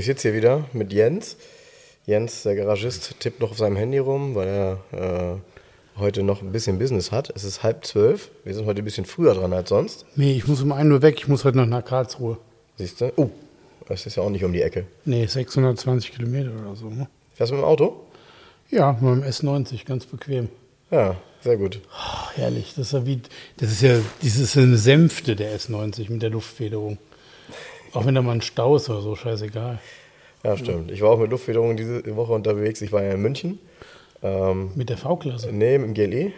Ich 0.00 0.06
sitze 0.06 0.28
hier 0.28 0.36
wieder 0.36 0.64
mit 0.72 0.94
Jens. 0.94 1.36
Jens, 2.06 2.42
der 2.42 2.56
Garagist, 2.56 3.20
tippt 3.20 3.40
noch 3.40 3.50
auf 3.50 3.58
seinem 3.58 3.76
Handy 3.76 3.98
rum, 3.98 4.34
weil 4.34 4.48
er 4.48 5.36
äh, 5.36 6.00
heute 6.00 6.22
noch 6.22 6.40
ein 6.40 6.52
bisschen 6.52 6.78
Business 6.78 7.12
hat. 7.12 7.30
Es 7.36 7.44
ist 7.44 7.62
halb 7.62 7.84
zwölf. 7.84 8.30
Wir 8.42 8.54
sind 8.54 8.64
heute 8.64 8.80
ein 8.80 8.84
bisschen 8.86 9.04
früher 9.04 9.34
dran 9.34 9.52
als 9.52 9.68
sonst. 9.68 10.06
Nee, 10.16 10.32
ich 10.32 10.48
muss 10.48 10.62
um 10.62 10.72
1 10.72 10.90
Uhr 10.90 11.02
weg. 11.02 11.16
Ich 11.18 11.28
muss 11.28 11.44
heute 11.44 11.58
noch 11.58 11.66
nach 11.66 11.84
Karlsruhe. 11.84 12.38
Siehst 12.78 13.02
du? 13.02 13.12
Oh, 13.16 13.28
das 13.88 14.06
ist 14.06 14.16
ja 14.16 14.22
auch 14.22 14.30
nicht 14.30 14.42
um 14.42 14.54
die 14.54 14.62
Ecke. 14.62 14.86
Nee, 15.04 15.26
620 15.26 16.12
Kilometer 16.12 16.50
oder 16.50 16.74
so. 16.76 16.88
Ne? 16.88 17.06
Fährst 17.34 17.52
du 17.52 17.56
mit 17.56 17.62
dem 17.62 17.68
Auto? 17.68 18.00
Ja, 18.70 18.92
mit 19.02 19.02
dem 19.02 19.22
S90, 19.22 19.84
ganz 19.84 20.06
bequem. 20.06 20.48
Ja, 20.90 21.16
sehr 21.42 21.58
gut. 21.58 21.80
Ach, 21.92 22.34
herrlich. 22.36 22.72
Das 22.74 22.86
ist 22.86 22.92
ja 22.92 23.04
wie, 23.04 23.20
das 23.58 23.70
ist 23.70 23.82
ja, 23.82 23.98
dieses 24.22 24.56
eine 24.56 24.78
Sänfte 24.78 25.36
der 25.36 25.54
S90 25.58 26.10
mit 26.10 26.22
der 26.22 26.30
Luftfederung. 26.30 26.96
Auch 27.92 28.06
wenn 28.06 28.14
da 28.14 28.22
mal 28.22 28.32
ein 28.32 28.40
Stau 28.42 28.76
ist 28.76 28.88
oder 28.88 29.00
so, 29.00 29.16
scheißegal. 29.16 29.78
Ja, 30.44 30.56
stimmt. 30.56 30.90
Ich 30.90 31.02
war 31.02 31.10
auch 31.10 31.18
mit 31.18 31.30
Luftfederung 31.30 31.76
diese 31.76 32.16
Woche 32.16 32.32
unterwegs. 32.32 32.80
Ich 32.82 32.92
war 32.92 33.02
ja 33.02 33.12
in 33.12 33.20
München. 33.22 33.58
Ähm, 34.22 34.70
Mit 34.74 34.88
der 34.88 34.96
V-Klasse. 34.96 35.50
nee, 35.52 35.76
mit 35.78 35.88
dem 35.88 36.10
GLE. 36.10 36.32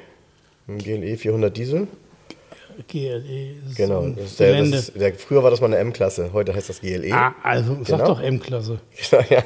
Mit 0.67 0.87
dem 0.87 1.01
GLE 1.03 1.17
400 1.17 1.57
Diesel. 1.57 1.87
GLE 2.89 3.21
ist 3.69 3.77
Genau. 3.77 4.07
Das 4.09 4.25
ist 4.27 4.41
der, 4.41 4.59
das 4.61 4.69
ist, 4.89 5.01
der, 5.01 5.13
früher 5.15 5.43
war 5.43 5.51
das 5.51 5.61
mal 5.61 5.67
eine 5.67 5.77
M-Klasse. 5.79 6.31
Heute 6.33 6.55
heißt 6.55 6.69
das 6.71 6.81
GLE. 6.81 7.13
ah, 7.13 7.35
also 7.43 7.77
sag 7.85 7.99
Genau. 7.99 8.07
doch 8.07 8.21
M-Klasse. 8.23 8.81
ja. 9.31 9.43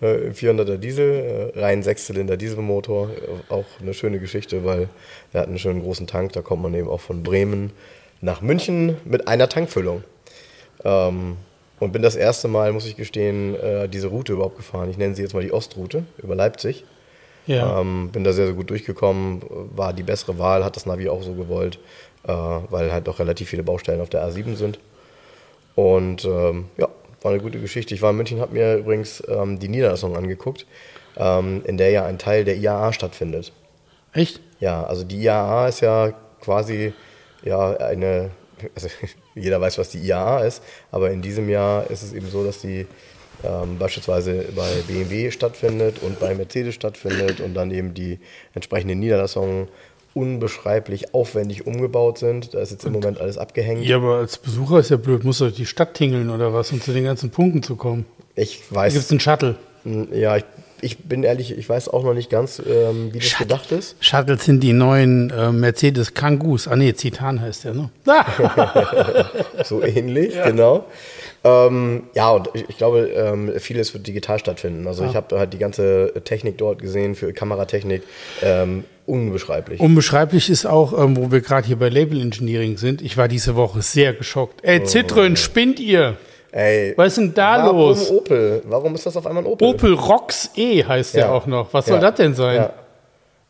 Äh, 0.00 0.30
400er 0.30 0.76
Diesel, 0.76 1.52
äh, 1.54 1.58
rein 1.60 1.82
Sechszylinder 1.82 2.36
Dieselmotor. 2.36 3.10
Auch 3.48 3.64
eine 3.80 3.94
schöne 3.94 4.20
Geschichte, 4.20 4.64
weil 4.64 4.88
er 5.32 5.40
hat 5.42 5.48
einen 5.48 5.58
schönen 5.58 5.82
großen 5.82 6.06
Tank. 6.06 6.32
Da 6.32 6.42
kommt 6.42 6.62
man 6.62 6.74
eben 6.74 6.88
auch 6.88 7.00
von 7.00 7.22
Bremen 7.22 7.72
nach 8.20 8.40
München 8.42 8.96
mit 9.04 9.26
einer 9.28 9.48
Tankfüllung. 9.48 10.04
Ähm, 10.84 11.36
und 11.80 11.92
bin 11.92 12.02
das 12.02 12.16
erste 12.16 12.48
Mal, 12.48 12.72
muss 12.72 12.86
ich 12.86 12.96
gestehen, 12.96 13.54
äh, 13.56 13.88
diese 13.88 14.08
Route 14.08 14.32
überhaupt 14.32 14.56
gefahren. 14.56 14.88
Ich 14.90 14.96
nenne 14.96 15.14
sie 15.14 15.22
jetzt 15.22 15.34
mal 15.34 15.42
die 15.42 15.52
Ostroute 15.52 16.04
über 16.18 16.34
Leipzig. 16.34 16.84
Ja. 17.46 17.80
Ähm, 17.80 18.10
bin 18.10 18.24
da 18.24 18.32
sehr, 18.32 18.46
sehr 18.46 18.54
gut 18.54 18.70
durchgekommen, 18.70 19.42
war 19.74 19.92
die 19.92 20.02
bessere 20.02 20.38
Wahl, 20.38 20.64
hat 20.64 20.76
das 20.76 20.86
Navi 20.86 21.08
auch 21.08 21.22
so 21.22 21.34
gewollt, 21.34 21.78
äh, 22.26 22.32
weil 22.32 22.90
halt 22.90 23.06
doch 23.06 23.18
relativ 23.18 23.50
viele 23.50 23.62
Baustellen 23.62 24.00
auf 24.00 24.08
der 24.08 24.26
A7 24.26 24.54
sind. 24.54 24.78
Und 25.74 26.24
ähm, 26.24 26.66
ja, 26.78 26.88
war 27.22 27.32
eine 27.32 27.42
gute 27.42 27.60
Geschichte. 27.60 27.94
Ich 27.94 28.02
war 28.02 28.10
in 28.10 28.16
München, 28.16 28.40
habe 28.40 28.54
mir 28.54 28.76
übrigens 28.76 29.22
ähm, 29.28 29.58
die 29.58 29.68
Niederlassung 29.68 30.16
angeguckt, 30.16 30.66
ähm, 31.16 31.62
in 31.64 31.76
der 31.76 31.90
ja 31.90 32.06
ein 32.06 32.18
Teil 32.18 32.44
der 32.44 32.56
IAA 32.56 32.92
stattfindet. 32.92 33.52
Echt? 34.12 34.40
Ja, 34.60 34.84
also 34.84 35.04
die 35.04 35.22
IAA 35.22 35.68
ist 35.68 35.80
ja 35.80 36.12
quasi 36.40 36.92
ja 37.42 37.76
eine, 37.76 38.30
also 38.74 38.88
jeder 39.34 39.60
weiß, 39.60 39.78
was 39.78 39.90
die 39.90 39.98
IAA 39.98 40.44
ist, 40.44 40.62
aber 40.90 41.10
in 41.10 41.22
diesem 41.22 41.48
Jahr 41.48 41.90
ist 41.90 42.02
es 42.02 42.12
eben 42.12 42.28
so, 42.28 42.44
dass 42.44 42.60
die 42.60 42.86
ähm, 43.42 43.78
beispielsweise 43.78 44.46
bei 44.54 44.70
BMW 44.86 45.30
stattfindet 45.30 45.98
und 46.02 46.20
bei 46.20 46.34
Mercedes 46.34 46.74
stattfindet 46.74 47.40
und 47.40 47.54
dann 47.54 47.70
eben 47.70 47.94
die 47.94 48.18
entsprechenden 48.54 49.00
Niederlassungen 49.00 49.68
unbeschreiblich 50.14 51.12
aufwendig 51.12 51.66
umgebaut 51.66 52.18
sind. 52.18 52.54
Da 52.54 52.60
ist 52.60 52.70
jetzt 52.70 52.84
im 52.84 52.92
Moment 52.92 53.20
alles 53.20 53.36
abgehängt. 53.36 53.84
Ja, 53.84 53.96
aber 53.96 54.18
als 54.18 54.38
Besucher 54.38 54.78
ist 54.78 54.90
ja 54.90 54.96
blöd. 54.96 55.24
Muss 55.24 55.38
durch 55.38 55.54
die 55.54 55.66
Stadt 55.66 55.94
tingeln 55.94 56.30
oder 56.30 56.54
was, 56.54 56.70
um 56.72 56.80
zu 56.80 56.92
den 56.92 57.04
ganzen 57.04 57.30
Punkten 57.30 57.62
zu 57.62 57.76
kommen. 57.76 58.06
Ich 58.36 58.62
Da 58.70 58.76
weiß, 58.76 58.92
gibt 58.94 59.04
es 59.04 59.10
einen 59.10 59.20
Shuttle. 59.20 59.56
ja, 60.12 60.36
ich, 60.36 60.44
ich 60.84 60.98
bin 60.98 61.22
ehrlich, 61.22 61.56
ich 61.56 61.68
weiß 61.68 61.88
auch 61.88 62.04
noch 62.04 62.14
nicht 62.14 62.30
ganz, 62.30 62.60
ähm, 62.60 63.08
wie 63.12 63.18
das 63.18 63.28
Shuttle. 63.28 63.46
gedacht 63.46 63.72
ist. 63.72 63.96
Shuttles 64.00 64.44
sind 64.44 64.60
die 64.60 64.72
neuen 64.74 65.30
äh, 65.30 65.50
Mercedes 65.50 66.14
Kangus. 66.14 66.68
Ah 66.68 66.76
nee, 66.76 66.92
Citan 66.92 67.40
heißt 67.40 67.64
der, 67.64 67.74
ne? 67.74 67.90
So 69.64 69.82
ähnlich, 69.82 70.34
genau. 70.44 70.84
Ähm, 71.42 72.04
ja, 72.14 72.30
und 72.30 72.50
ich, 72.54 72.68
ich 72.68 72.76
glaube, 72.78 73.10
ähm, 73.14 73.52
vieles 73.58 73.94
wird 73.94 74.06
digital 74.06 74.38
stattfinden. 74.38 74.86
Also 74.86 75.04
ich 75.04 75.16
habe 75.16 75.38
halt 75.38 75.52
die 75.52 75.58
ganze 75.58 76.12
Technik 76.24 76.58
dort 76.58 76.80
gesehen 76.80 77.14
für 77.14 77.32
Kameratechnik. 77.32 78.02
Ähm, 78.42 78.84
unbeschreiblich. 79.06 79.80
Unbeschreiblich 79.80 80.48
ist 80.48 80.66
auch, 80.66 80.98
ähm, 80.98 81.16
wo 81.16 81.30
wir 81.32 81.40
gerade 81.40 81.66
hier 81.66 81.76
bei 81.76 81.88
Label 81.88 82.20
Engineering 82.20 82.76
sind. 82.76 83.02
Ich 83.02 83.16
war 83.16 83.28
diese 83.28 83.56
Woche 83.56 83.82
sehr 83.82 84.12
geschockt. 84.14 84.60
Ey, 84.62 84.80
Citroën, 84.80 85.36
spinnt 85.36 85.80
ihr? 85.80 86.16
Ey, 86.56 86.92
Was 86.96 87.08
ist 87.08 87.16
denn 87.18 87.34
da 87.34 87.64
warum 87.64 87.76
los? 87.78 88.10
Opel? 88.12 88.62
Warum 88.68 88.94
ist 88.94 89.04
das 89.04 89.16
auf 89.16 89.26
einmal 89.26 89.42
ein 89.42 89.46
Opel? 89.46 89.66
Opel 89.66 89.94
Rox 89.94 90.50
E 90.54 90.84
heißt 90.84 91.14
der 91.16 91.24
Ja. 91.26 91.32
auch 91.32 91.46
noch. 91.46 91.72
Was 91.74 91.86
soll 91.86 91.96
Ja. 91.96 92.00
das 92.10 92.14
denn 92.14 92.34
sein? 92.34 92.56
Ja. 92.56 92.70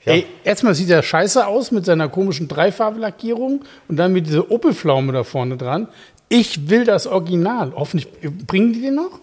Ja. 0.06 0.12
Ey, 0.14 0.26
erstmal 0.42 0.74
sieht 0.74 0.88
er 0.88 1.02
scheiße 1.02 1.46
aus 1.46 1.70
mit 1.70 1.84
seiner 1.84 2.08
komischen 2.08 2.48
Dreifarblackierung 2.48 3.62
und 3.88 3.96
dann 3.96 4.12
mit 4.14 4.26
dieser 4.26 4.50
Opel-Pflaume 4.50 5.12
da 5.12 5.22
vorne 5.22 5.56
dran. 5.58 5.88
Ich 6.30 6.70
will 6.70 6.84
das 6.84 7.06
Original. 7.06 7.72
Hoffentlich 7.76 8.08
bringen 8.46 8.72
die 8.72 8.80
den 8.80 8.94
noch? 8.94 9.20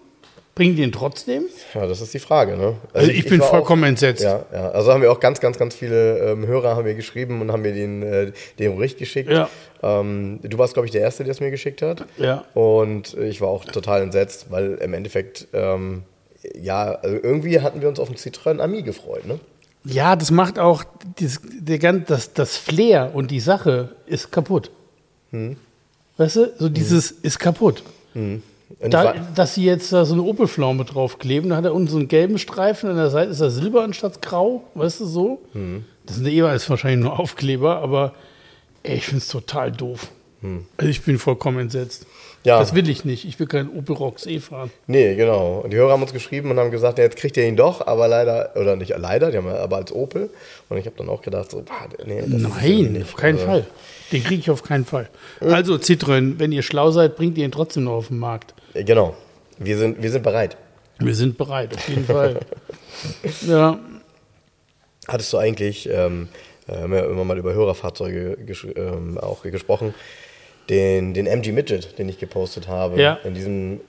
Bringen 0.54 0.76
die 0.76 0.82
den 0.82 0.92
trotzdem? 0.92 1.46
Ja, 1.74 1.88
das 1.88 2.02
ist 2.02 2.14
die 2.14 2.20
Frage, 2.20 2.58
ne? 2.58 2.76
Also 2.94 3.10
ich, 3.10 3.26
bin 3.26 3.40
war 3.40 3.48
vollkommen 3.48 3.84
auch, 3.86 3.88
entsetzt. 3.88 4.22
Ja, 4.22 4.46
ja, 4.52 4.70
also 4.72 4.92
haben 4.92 5.02
wir 5.02 5.10
auch 5.12 5.22
ganz, 5.22 5.40
ganz, 5.40 5.58
ganz 5.58 5.76
viele 5.76 6.20
ähm, 6.20 6.46
Hörer 6.46 6.76
haben 6.76 6.86
wir 6.86 6.94
geschrieben 6.94 7.40
und 7.40 7.52
haben 7.52 7.62
mir 7.62 7.74
den, 7.74 8.04
äh, 8.04 8.32
den 8.60 8.76
Bericht 8.76 8.98
geschickt. 8.98 9.32
Ja. 9.32 9.50
Ähm, 9.82 10.40
du 10.44 10.58
warst, 10.58 10.74
glaube 10.74 10.88
ich, 10.88 10.92
der 10.92 11.02
Erste, 11.02 11.24
der 11.24 11.32
es 11.32 11.40
mir 11.40 11.52
geschickt 11.52 11.82
hat. 11.82 12.06
Ja. 12.18 12.44
Und 12.54 13.14
ich 13.14 13.40
war 13.40 13.48
auch 13.48 13.64
total 13.64 14.02
entsetzt, 14.02 14.48
weil 14.50 14.74
im 14.76 14.94
Endeffekt, 14.94 15.48
ähm, 15.54 16.04
ja, 16.60 16.96
also 16.96 17.18
irgendwie 17.22 17.62
hatten 17.62 17.82
wir 17.82 17.88
uns 17.88 18.00
auf 18.00 18.10
den 18.10 18.18
Citroën 18.18 18.60
Ami 18.60 18.82
gefreut, 18.82 19.26
ne? 19.26 19.40
Ja, 19.86 20.16
das 20.16 20.32
macht 20.32 20.60
auch 20.60 20.84
dieses, 21.18 21.42
der, 21.44 21.94
das, 21.94 22.34
das 22.34 22.58
Flair 22.58 23.12
und 23.14 23.32
die 23.32 23.40
Sache 23.40 23.96
ist 24.06 24.32
kaputt. 24.32 24.70
Hm. 25.32 25.56
Weißt 26.18 26.36
du, 26.36 26.54
so 26.60 26.70
dieses 26.70 27.10
ist 27.10 27.40
kaputt. 27.40 27.84
Ich 28.14 28.51
Da, 28.80 29.14
dass 29.36 29.56
sie 29.56 29.66
jetzt 29.66 29.92
da 29.92 30.06
so 30.06 30.14
eine 30.14 30.24
Opelpflaume 30.24 30.86
draufkleben, 30.86 31.50
da 31.50 31.58
hat 31.58 31.66
er 31.66 31.74
unten 31.74 31.88
so 31.88 31.98
einen 31.98 32.08
gelben 32.08 32.38
Streifen, 32.38 32.90
an 32.90 32.96
der 32.96 33.10
Seite 33.10 33.32
ist 33.32 33.42
er 33.42 33.52
silber 33.52 33.84
anstatt 33.84 34.22
grau, 34.22 34.64
weißt 34.76 35.02
du 35.02 35.06
so? 35.06 35.42
Hm. 35.54 35.86
Das 36.06 36.16
sind 36.16 36.28
jeweils 36.28 36.70
wahrscheinlich 36.70 37.04
nur 37.04 37.20
Aufkleber, 37.20 37.78
aber 37.78 38.14
ey, 38.84 38.98
ich 38.98 39.06
finde 39.06 39.20
es 39.20 39.28
total 39.28 39.72
doof. 39.72 40.08
Also 40.78 40.90
ich 40.90 41.04
bin 41.04 41.20
vollkommen 41.20 41.60
entsetzt. 41.60 42.04
Hm. 42.04 42.10
Ja. 42.44 42.58
Das 42.60 42.74
will 42.74 42.90
ich 42.90 43.06
nicht. 43.06 43.26
Ich 43.26 43.40
will 43.40 43.46
keinen 43.46 43.70
Opel 43.70 43.96
Rox 43.96 44.26
E 44.26 44.40
fahren. 44.40 44.72
Nee, 44.88 45.16
genau. 45.16 45.60
Und 45.64 45.72
die 45.72 45.78
Hörer 45.78 45.92
haben 45.92 46.02
uns 46.02 46.14
geschrieben 46.14 46.50
und 46.50 46.58
haben 46.58 46.72
gesagt, 46.72 46.98
ja, 46.98 47.04
jetzt 47.04 47.18
kriegt 47.18 47.38
ihr 47.38 47.48
ihn 47.48 47.56
doch, 47.56 47.86
aber 47.86 48.08
leider, 48.08 48.54
oder 48.56 48.76
nicht 48.76 48.92
leider, 48.98 49.30
die 49.30 49.38
haben 49.38 49.48
aber 49.48 49.78
als 49.78 49.92
Opel. 49.92 50.32
Und 50.70 50.78
ich 50.78 50.88
habe 50.88 50.96
dann 50.98 51.10
auch 51.10 51.22
gedacht, 51.22 51.52
so, 51.52 51.62
bah, 51.62 51.88
nee, 52.06 52.22
das 52.22 52.30
Nein, 52.30 53.04
auf 53.04 53.16
keinen 53.16 53.36
Also, 53.36 53.46
Fall. 53.46 53.68
Den 54.12 54.24
kriege 54.24 54.42
ich 54.42 54.50
auf 54.50 54.64
keinen 54.64 54.86
Fall. 54.86 55.08
Also 55.40 55.76
Citroën, 55.76 56.40
wenn 56.40 56.52
ihr 56.52 56.64
schlau 56.64 56.90
seid, 56.90 57.16
bringt 57.16 57.38
ihr 57.38 57.46
ihn 57.46 57.52
trotzdem 57.52 57.84
noch 57.84 57.94
auf 57.94 58.08
den 58.08 58.18
Markt. 58.18 58.56
Äh, 58.74 58.84
Genau. 58.84 59.16
Wir 59.60 59.78
sind, 59.78 60.02
wir 60.02 60.10
sind 60.12 60.24
bereit. 60.24 60.58
Wir 61.00 61.16
sind 61.16 61.38
bereit, 61.38 61.74
auf 61.76 61.88
jeden 61.90 62.06
Fall. 62.06 62.40
Ja, 63.48 63.80
Hattest 65.08 65.34
du 65.34 65.38
eigentlich, 65.38 65.90
ähm, 65.90 66.28
äh, 66.68 66.76
haben 66.78 66.92
wir 66.92 67.06
immer 67.06 67.24
mal 67.24 67.38
über 67.38 67.54
Hörerfahrzeuge 67.54 68.38
gesch- 68.46 68.76
ähm, 68.78 69.18
auch 69.18 69.42
gesprochen, 69.44 69.94
den, 70.70 71.14
den 71.14 71.26
MG 71.26 71.52
Midget, 71.52 71.98
den 71.98 72.08
ich 72.10 72.20
gepostet 72.20 72.68
habe, 72.68 73.02
Ja. 73.02 73.14
in 73.24 73.34
diesem 73.34 73.82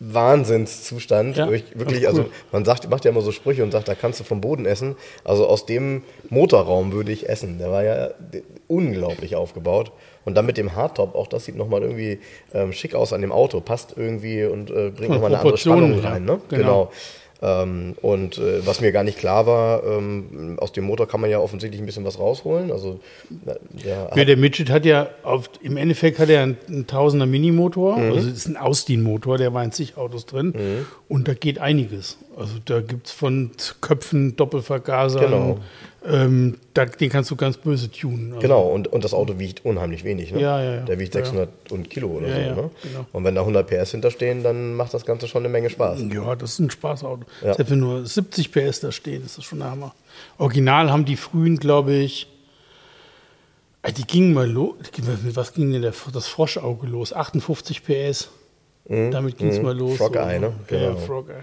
Wahnsinnszustand. 0.00 1.36
Ja, 1.36 1.50
wirklich, 1.50 1.64
ach, 1.76 1.86
cool. 1.90 2.06
also 2.06 2.26
man 2.52 2.64
sagt, 2.64 2.88
macht 2.88 3.04
ja 3.04 3.10
immer 3.10 3.20
so 3.20 3.32
Sprüche 3.32 3.62
und 3.64 3.72
sagt, 3.72 3.88
da 3.88 3.94
kannst 3.94 4.20
du 4.20 4.24
vom 4.24 4.40
Boden 4.40 4.64
essen. 4.66 4.96
Also 5.24 5.46
aus 5.46 5.66
dem 5.66 6.02
Motorraum 6.28 6.92
würde 6.92 7.10
ich 7.12 7.28
essen. 7.28 7.58
Der 7.58 7.70
war 7.70 7.82
ja 7.82 8.10
unglaublich 8.68 9.34
aufgebaut. 9.36 9.90
Und 10.28 10.34
dann 10.34 10.44
mit 10.44 10.58
dem 10.58 10.76
Hardtop, 10.76 11.14
auch 11.14 11.26
das 11.26 11.46
sieht 11.46 11.56
nochmal 11.56 11.80
irgendwie 11.82 12.18
ähm, 12.52 12.72
schick 12.72 12.94
aus 12.94 13.14
an 13.14 13.22
dem 13.22 13.32
Auto, 13.32 13.60
passt 13.60 13.94
irgendwie 13.96 14.44
und 14.44 14.70
äh, 14.70 14.90
bringt 14.90 15.08
nochmal 15.14 15.30
eine 15.32 15.38
andere 15.40 15.56
Spannung 15.56 15.98
rein. 16.00 16.24
Ne? 16.26 16.38
ja, 16.50 16.56
genau. 16.58 16.92
Ähm, 17.40 17.94
und 18.02 18.36
äh, 18.38 18.66
was 18.66 18.80
mir 18.80 18.90
gar 18.90 19.04
nicht 19.04 19.16
klar 19.16 19.46
war, 19.46 19.84
ähm, 19.84 20.56
aus 20.60 20.72
dem 20.72 20.84
Motor 20.84 21.06
kann 21.06 21.20
man 21.20 21.30
ja 21.30 21.38
offensichtlich 21.38 21.80
ein 21.80 21.86
bisschen 21.86 22.04
was 22.04 22.18
rausholen. 22.18 22.72
Also 22.72 22.98
der 23.84 24.10
Ja, 24.14 24.24
der 24.24 24.36
Midget 24.36 24.70
hat 24.70 24.84
ja, 24.84 25.08
auf, 25.22 25.48
im 25.62 25.76
Endeffekt 25.76 26.18
hat 26.18 26.28
er 26.30 26.42
einen, 26.42 26.56
einen 26.68 26.86
Tausender 26.88 27.26
Minimotor, 27.26 27.96
Mhm. 27.96 28.12
also 28.12 28.28
es 28.28 28.36
ist 28.38 28.48
ein 28.48 28.56
Ausdien-Motor, 28.56 29.38
der 29.38 29.54
war 29.54 29.62
in 29.62 29.70
zig 29.72 29.96
Autos 29.96 30.26
drin 30.26 30.52
und 31.08 31.28
da 31.28 31.34
geht 31.34 31.60
einiges. 31.60 32.18
Also 32.36 32.54
da 32.64 32.80
gibt 32.80 33.06
es 33.06 33.12
von 33.12 33.52
Köpfen, 33.80 34.34
Doppelvergasern. 34.36 35.22
Genau. 35.22 35.58
Ähm, 36.06 36.58
da, 36.74 36.84
den 36.86 37.10
kannst 37.10 37.30
du 37.30 37.36
ganz 37.36 37.56
böse 37.56 37.90
tunen. 37.90 38.28
Also, 38.28 38.40
Genau, 38.40 38.62
und, 38.68 38.86
und 38.86 39.02
das 39.02 39.12
Auto 39.12 39.38
wiegt 39.40 39.64
unheimlich 39.64 40.04
wenig. 40.04 40.30
Ne? 40.32 40.40
Ja, 40.40 40.62
ja, 40.62 40.74
ja. 40.76 40.80
Der 40.82 40.98
wiegt 41.00 41.12
Ja. 41.14 41.22
600 41.22 41.48
und 41.72 41.90
Kilo 41.90 42.06
oder 42.08 42.28
Ja, 42.28 42.34
so. 42.34 42.40
ja, 42.40 42.54
ne? 42.54 42.70
genau. 42.84 43.06
Und 43.12 43.24
wenn 43.24 43.34
da 43.34 43.40
100 43.40 43.66
PS 43.66 43.90
hinterstehen, 43.90 44.44
dann 44.44 44.74
macht 44.74 44.94
das 44.94 45.04
Ganze 45.04 45.26
schon 45.26 45.42
eine 45.42 45.48
Menge 45.48 45.70
Spaß. 45.70 46.00
Ja, 46.12 46.36
das 46.36 46.52
ist 46.52 46.58
ein 46.60 46.70
Spaßauto. 46.70 47.24
Ja. 47.44 47.54
Selbst 47.54 47.70
wenn 47.72 47.80
nur 47.80 48.06
70 48.06 48.52
PS 48.52 48.80
da 48.80 48.92
stehen, 48.92 49.24
ist 49.24 49.38
das 49.38 49.44
schon 49.44 49.58
der 49.58 49.72
Hammer. 49.72 49.92
Original 50.38 50.90
haben 50.92 51.04
die 51.04 51.16
frühen, 51.16 51.56
glaube 51.58 51.94
ich, 51.94 52.28
äh, 53.82 53.92
die 53.92 54.04
gingen 54.06 54.34
mal 54.34 54.48
los. 54.48 54.76
Mit 55.24 55.34
was 55.34 55.52
ging 55.52 55.72
denn 55.72 55.82
der, 55.82 55.94
das 56.12 56.28
Froschauge 56.28 56.86
los? 56.86 57.12
58 57.12 57.82
PS. 57.84 58.28
Damit 58.88 59.36
ging 59.36 59.48
es 59.48 59.60
mal 59.60 59.76
los. 59.76 59.92
Mhm. 59.92 59.96
Frog 59.96 60.16
Eye, 60.16 60.38
ne? 60.38 60.52
Ja, 60.70 60.78
Genau. 60.78 60.96
Frog 61.00 61.28
Eye. 61.28 61.42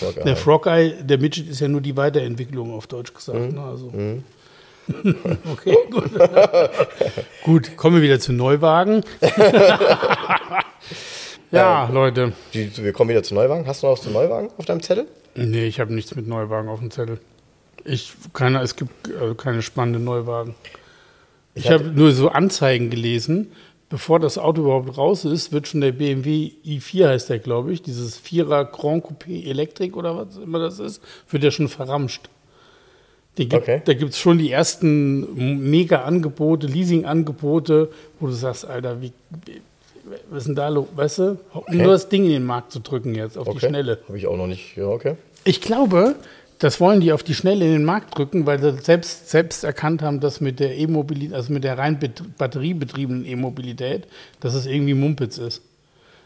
Geil. 0.00 0.24
Der 0.24 0.36
Frog 0.36 0.66
Eye, 0.66 0.94
der 1.02 1.18
Midget 1.18 1.48
ist 1.48 1.60
ja 1.60 1.68
nur 1.68 1.80
die 1.80 1.96
Weiterentwicklung 1.96 2.72
auf 2.72 2.86
Deutsch 2.86 3.12
gesagt. 3.14 3.38
Mhm. 3.38 3.54
Ne? 3.54 3.62
Also. 3.62 3.92
okay, 5.52 5.76
gut. 5.90 6.10
gut, 7.44 7.76
kommen 7.76 7.96
wir 7.96 8.02
wieder 8.02 8.18
zu 8.18 8.32
Neuwagen. 8.32 9.04
ja, 11.50 11.88
Leute. 11.88 12.32
Die, 12.54 12.74
wir 12.76 12.92
kommen 12.92 13.10
wieder 13.10 13.22
zu 13.22 13.34
Neuwagen. 13.34 13.66
Hast 13.66 13.82
du 13.82 13.86
noch 13.86 13.94
was 13.94 14.02
zu 14.02 14.10
Neuwagen 14.10 14.50
auf 14.58 14.64
deinem 14.64 14.82
Zettel? 14.82 15.06
Nee, 15.34 15.66
ich 15.66 15.80
habe 15.80 15.94
nichts 15.94 16.14
mit 16.14 16.26
Neuwagen 16.26 16.68
auf 16.68 16.80
dem 16.80 16.90
Zettel. 16.90 17.18
Ich, 17.84 18.12
keine, 18.32 18.60
es 18.60 18.76
gibt 18.76 19.08
äh, 19.08 19.34
keine 19.36 19.62
spannenden 19.62 20.04
Neuwagen. 20.04 20.54
Ich, 21.54 21.70
hatte- 21.70 21.84
habe 21.84 21.94
nur 21.98 22.12
so 22.12 22.28
Anzeigen 22.30 22.90
gelesen. 22.90 23.52
Bevor 23.92 24.18
das 24.18 24.38
Auto 24.38 24.62
überhaupt 24.62 24.96
raus 24.96 25.26
ist, 25.26 25.52
wird 25.52 25.68
schon 25.68 25.82
der 25.82 25.92
BMW 25.92 26.52
i4, 26.64 27.08
heißt 27.08 27.28
der, 27.28 27.38
glaube 27.40 27.74
ich, 27.74 27.82
dieses 27.82 28.16
Vierer 28.16 28.64
Grand 28.64 29.04
Coupé 29.04 29.46
Elektrik 29.46 29.98
oder 29.98 30.16
was 30.16 30.38
immer 30.38 30.58
das 30.60 30.78
ist, 30.78 31.02
wird 31.30 31.44
ja 31.44 31.50
schon 31.50 31.68
verramscht. 31.68 32.30
Die 33.36 33.46
gibt, 33.50 33.64
Okay. 33.64 33.82
Da 33.84 33.92
gibt 33.92 34.12
es 34.12 34.18
schon 34.18 34.38
die 34.38 34.50
ersten 34.50 35.70
Mega-Angebote, 35.70 36.68
Leasing-Angebote, 36.68 37.90
wo 38.18 38.28
du 38.28 38.32
sagst, 38.32 38.64
Alter, 38.66 39.02
wie, 39.02 39.12
was 40.30 40.38
ist 40.38 40.46
denn 40.46 40.54
da 40.54 40.70
los? 40.70 40.86
Weißt 40.96 41.18
du? 41.18 41.38
Um 41.52 41.76
nur 41.76 41.92
das 41.92 42.08
Ding 42.08 42.24
in 42.24 42.30
den 42.30 42.44
Markt 42.46 42.72
zu 42.72 42.80
drücken 42.80 43.14
jetzt, 43.14 43.36
auf 43.36 43.44
die 43.44 43.56
Okay. 43.56 43.68
Schnelle. 43.68 43.98
Habe 44.08 44.16
ich 44.16 44.26
auch 44.26 44.38
noch 44.38 44.46
nicht. 44.46 44.74
Ja, 44.74 44.86
okay. 44.86 45.16
Ich 45.44 45.60
glaube, 45.60 46.14
das 46.62 46.80
wollen 46.80 47.00
die 47.00 47.12
auf 47.12 47.22
die 47.22 47.34
Schnelle 47.34 47.64
in 47.64 47.72
den 47.72 47.84
Markt 47.84 48.16
drücken, 48.16 48.46
weil 48.46 48.60
sie 48.60 48.72
selbst, 48.82 49.28
selbst 49.30 49.64
erkannt 49.64 50.00
haben, 50.02 50.20
dass 50.20 50.40
mit 50.40 50.60
der 50.60 50.76
E-Mobilität, 50.76 51.34
also 51.34 51.52
mit 51.52 51.64
der 51.64 51.76
rein 51.76 51.98
bet- 51.98 52.22
batteriebetriebenen 52.38 53.24
E-Mobilität, 53.26 54.06
dass 54.40 54.54
es 54.54 54.66
irgendwie 54.66 54.94
Mumpitz 54.94 55.38
ist. 55.38 55.62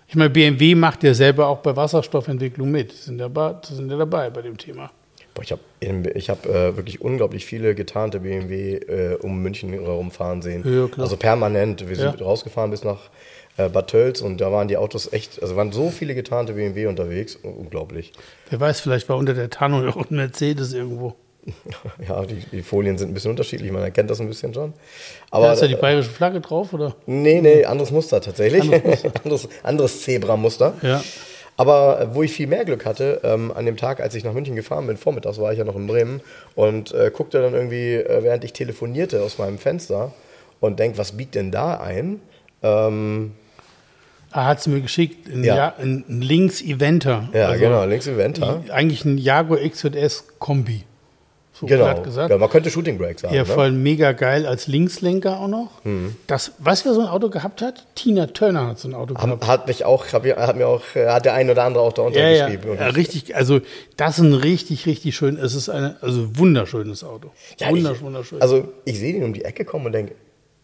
Ich 0.08 0.14
meine, 0.14 0.30
BMW 0.30 0.74
macht 0.74 1.02
ja 1.04 1.14
selber 1.14 1.46
auch 1.48 1.58
bei 1.58 1.74
Wasserstoffentwicklung 1.74 2.70
mit. 2.70 2.92
Die 2.92 2.96
sind 2.96 3.18
die 3.18 3.74
sind 3.74 3.90
ja 3.90 3.96
dabei 3.96 4.30
bei 4.30 4.42
dem 4.42 4.56
Thema. 4.56 4.90
Boah, 5.34 5.42
ich 5.42 5.52
habe 5.52 5.60
ich 6.14 6.30
hab, 6.30 6.46
äh, 6.46 6.76
wirklich 6.76 7.00
unglaublich 7.00 7.44
viele 7.44 7.74
getarnte 7.74 8.20
BMW 8.20 8.74
äh, 8.76 9.16
um 9.20 9.42
München 9.42 9.70
herumfahren 9.72 10.42
sehen. 10.42 10.62
Ja. 10.64 11.02
Also 11.02 11.16
permanent. 11.16 11.88
Wir 11.88 11.96
sind 11.96 12.20
Ja. 12.20 12.24
rausgefahren 12.26 12.70
bis 12.70 12.84
nach 12.84 13.10
äh, 13.56 13.68
Bad 13.68 13.88
Tölz 13.88 14.20
und 14.20 14.40
da 14.40 14.52
waren 14.52 14.68
die 14.68 14.76
Autos 14.76 15.12
echt, 15.12 15.42
also 15.42 15.56
waren 15.56 15.72
so 15.72 15.90
viele 15.90 16.14
getarnte 16.14 16.54
BMW 16.54 16.86
unterwegs. 16.86 17.36
Unglaublich. 17.36 18.12
Wer 18.50 18.60
weiß, 18.60 18.80
vielleicht 18.80 19.08
war 19.08 19.16
unter 19.16 19.34
der 19.34 19.50
Tarnung 19.50 19.88
auch 19.88 20.10
ein 20.10 20.16
Mercedes 20.16 20.72
irgendwo. 20.72 21.14
Ja, 22.08 22.24
die, 22.24 22.42
die 22.50 22.62
Folien 22.62 22.98
sind 22.98 23.10
ein 23.10 23.14
bisschen 23.14 23.30
unterschiedlich, 23.30 23.70
man 23.70 23.82
erkennt 23.82 24.10
das 24.10 24.20
ein 24.20 24.26
bisschen 24.26 24.52
schon. 24.52 24.72
Aber 25.30 25.44
Aber 25.44 25.52
ist 25.52 25.62
da 25.62 25.68
die 25.68 25.74
äh, 25.74 25.80
bayerische 25.80 26.10
Flagge 26.10 26.40
drauf, 26.40 26.72
oder? 26.72 26.96
Nee, 27.06 27.40
nee, 27.40 27.64
anderes 27.64 27.92
Muster 27.92 28.20
tatsächlich. 28.20 28.62
anderes, 29.24 29.48
anderes 29.62 30.02
Zebra-Muster. 30.02 30.74
Ja. 30.82 31.02
Aber 31.56 32.00
äh, 32.00 32.14
wo 32.14 32.22
ich 32.22 32.32
viel 32.32 32.46
mehr 32.46 32.64
Glück 32.64 32.84
hatte, 32.84 33.20
ähm, 33.22 33.52
an 33.54 33.64
dem 33.64 33.76
Tag, 33.76 34.00
als 34.00 34.14
ich 34.14 34.24
nach 34.24 34.32
München 34.32 34.56
gefahren 34.56 34.86
bin, 34.86 34.96
vormittags 34.96 35.38
war 35.38 35.52
ich 35.52 35.58
ja 35.58 35.64
noch 35.64 35.76
in 35.76 35.86
Bremen 35.86 36.20
und 36.54 36.92
äh, 36.92 37.10
guckte 37.12 37.40
dann 37.40 37.54
irgendwie, 37.54 37.94
äh, 37.94 38.22
während 38.22 38.44
ich 38.44 38.52
telefonierte, 38.52 39.22
aus 39.22 39.38
meinem 39.38 39.58
Fenster 39.58 40.12
und 40.60 40.78
denk, 40.78 40.98
was 40.98 41.12
biegt 41.12 41.34
denn 41.34 41.50
da 41.50 41.78
ein? 41.78 42.20
Ähm, 42.62 43.32
hat 44.44 44.58
es 44.58 44.66
mir 44.66 44.80
geschickt, 44.80 45.28
ein, 45.28 45.42
Ja. 45.44 45.56
ja. 45.56 45.74
ein 45.80 46.04
ein 46.08 46.20
Links-Eventer. 46.20 47.28
ja, 47.32 47.48
Also 47.48 47.60
genau, 47.60 47.84
links 47.86 48.06
Eventer. 48.06 48.62
Eigentlich 48.70 49.04
ein 49.04 49.18
Jaguar 49.18 49.58
XJS-Kombi. 49.60 50.82
So 51.58 51.64
Genau. 51.64 51.84
platt 51.84 52.04
gesagt. 52.04 52.28
Ja, 52.30 52.36
man 52.36 52.50
könnte 52.50 52.68
Shooting 52.70 52.98
Break 52.98 53.18
sagen. 53.18 53.34
Ja, 53.34 53.40
ne? 53.40 53.46
voll 53.46 53.72
mega 53.72 54.12
geil 54.12 54.44
als 54.44 54.66
Linkslenker 54.66 55.40
auch 55.40 55.48
noch. 55.48 55.70
Das, 56.26 56.52
weißt 56.58 56.84
du, 56.84 56.90
wer 56.90 56.94
so 56.94 57.00
ein 57.00 57.06
Auto 57.06 57.30
gehabt 57.30 57.62
hat? 57.62 57.86
Tina 57.94 58.26
Turner 58.26 58.66
hat 58.66 58.78
so 58.78 58.88
ein 58.88 58.94
Auto 58.94 59.14
gehabt. 59.14 59.42
Hat, 59.42 59.48
hat 59.48 59.66
mich 59.66 59.82
auch, 59.86 60.04
hab, 60.12 60.26
hat 60.26 60.54
mir 60.56 60.68
auch, 60.68 60.82
äh, 60.94 61.06
hat 61.08 61.24
der 61.24 61.32
ein 61.32 61.48
oder 61.48 61.64
andere 61.64 61.82
auch 61.82 61.94
darunter 61.94 62.20
Ja, 62.20 62.28
ja, 62.28 62.48
ja, 62.48 62.88
ich- 62.90 62.96
richtig. 62.96 63.34
Also, 63.36 63.60
das 63.96 64.18
ist 64.18 64.24
ein 64.24 64.34
richtig, 64.34 64.84
richtig 64.84 65.16
schön. 65.16 65.38
Es 65.38 65.54
ist 65.54 65.70
ein 65.70 65.96
also 66.02 66.36
wunderschönes 66.36 67.02
Auto. 67.04 67.30
Ja, 67.58 67.68
Wundersch- 67.70 67.92
ich, 67.96 68.02
wunderschön. 68.02 68.42
Also 68.42 68.68
ich 68.84 68.98
sehe 68.98 69.14
den 69.14 69.24
um 69.24 69.32
die 69.32 69.46
Ecke 69.46 69.64
kommen 69.64 69.86
und 69.86 69.92
denke, 69.92 70.14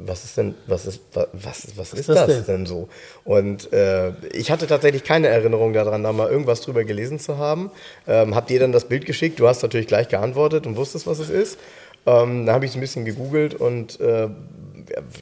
was 0.06 0.24
ist 0.24 0.36
denn, 0.36 0.54
was 0.66 0.86
ist, 0.86 1.00
was, 1.12 1.26
was, 1.32 1.66
was 1.76 1.92
ist 1.94 2.08
das 2.08 2.26
das, 2.26 2.46
denn? 2.46 2.56
denn? 2.56 2.66
so? 2.66 2.88
Und 3.24 3.72
äh, 3.72 4.12
ich 4.32 4.50
hatte 4.50 4.66
tatsächlich 4.66 5.04
keine 5.04 5.28
Erinnerung 5.28 5.72
daran, 5.72 6.02
da 6.02 6.12
mal 6.12 6.30
irgendwas 6.30 6.60
drüber 6.60 6.84
gelesen 6.84 7.18
zu 7.18 7.38
haben. 7.38 7.70
Ähm, 8.06 8.34
hab 8.34 8.46
dir 8.46 8.60
dann 8.60 8.72
das 8.72 8.86
Bild 8.86 9.06
geschickt, 9.06 9.38
du 9.40 9.48
hast 9.48 9.62
natürlich 9.62 9.86
gleich 9.86 10.08
geantwortet 10.08 10.66
und 10.66 10.76
wusstest, 10.76 11.06
was 11.06 11.18
es 11.18 11.30
ist. 11.30 11.58
Ähm, 12.06 12.46
dann 12.46 12.54
habe 12.54 12.64
ich 12.64 12.72
es 12.72 12.76
ein 12.76 12.80
bisschen 12.80 13.04
gegoogelt 13.04 13.54
und 13.54 14.00
äh, 14.00 14.28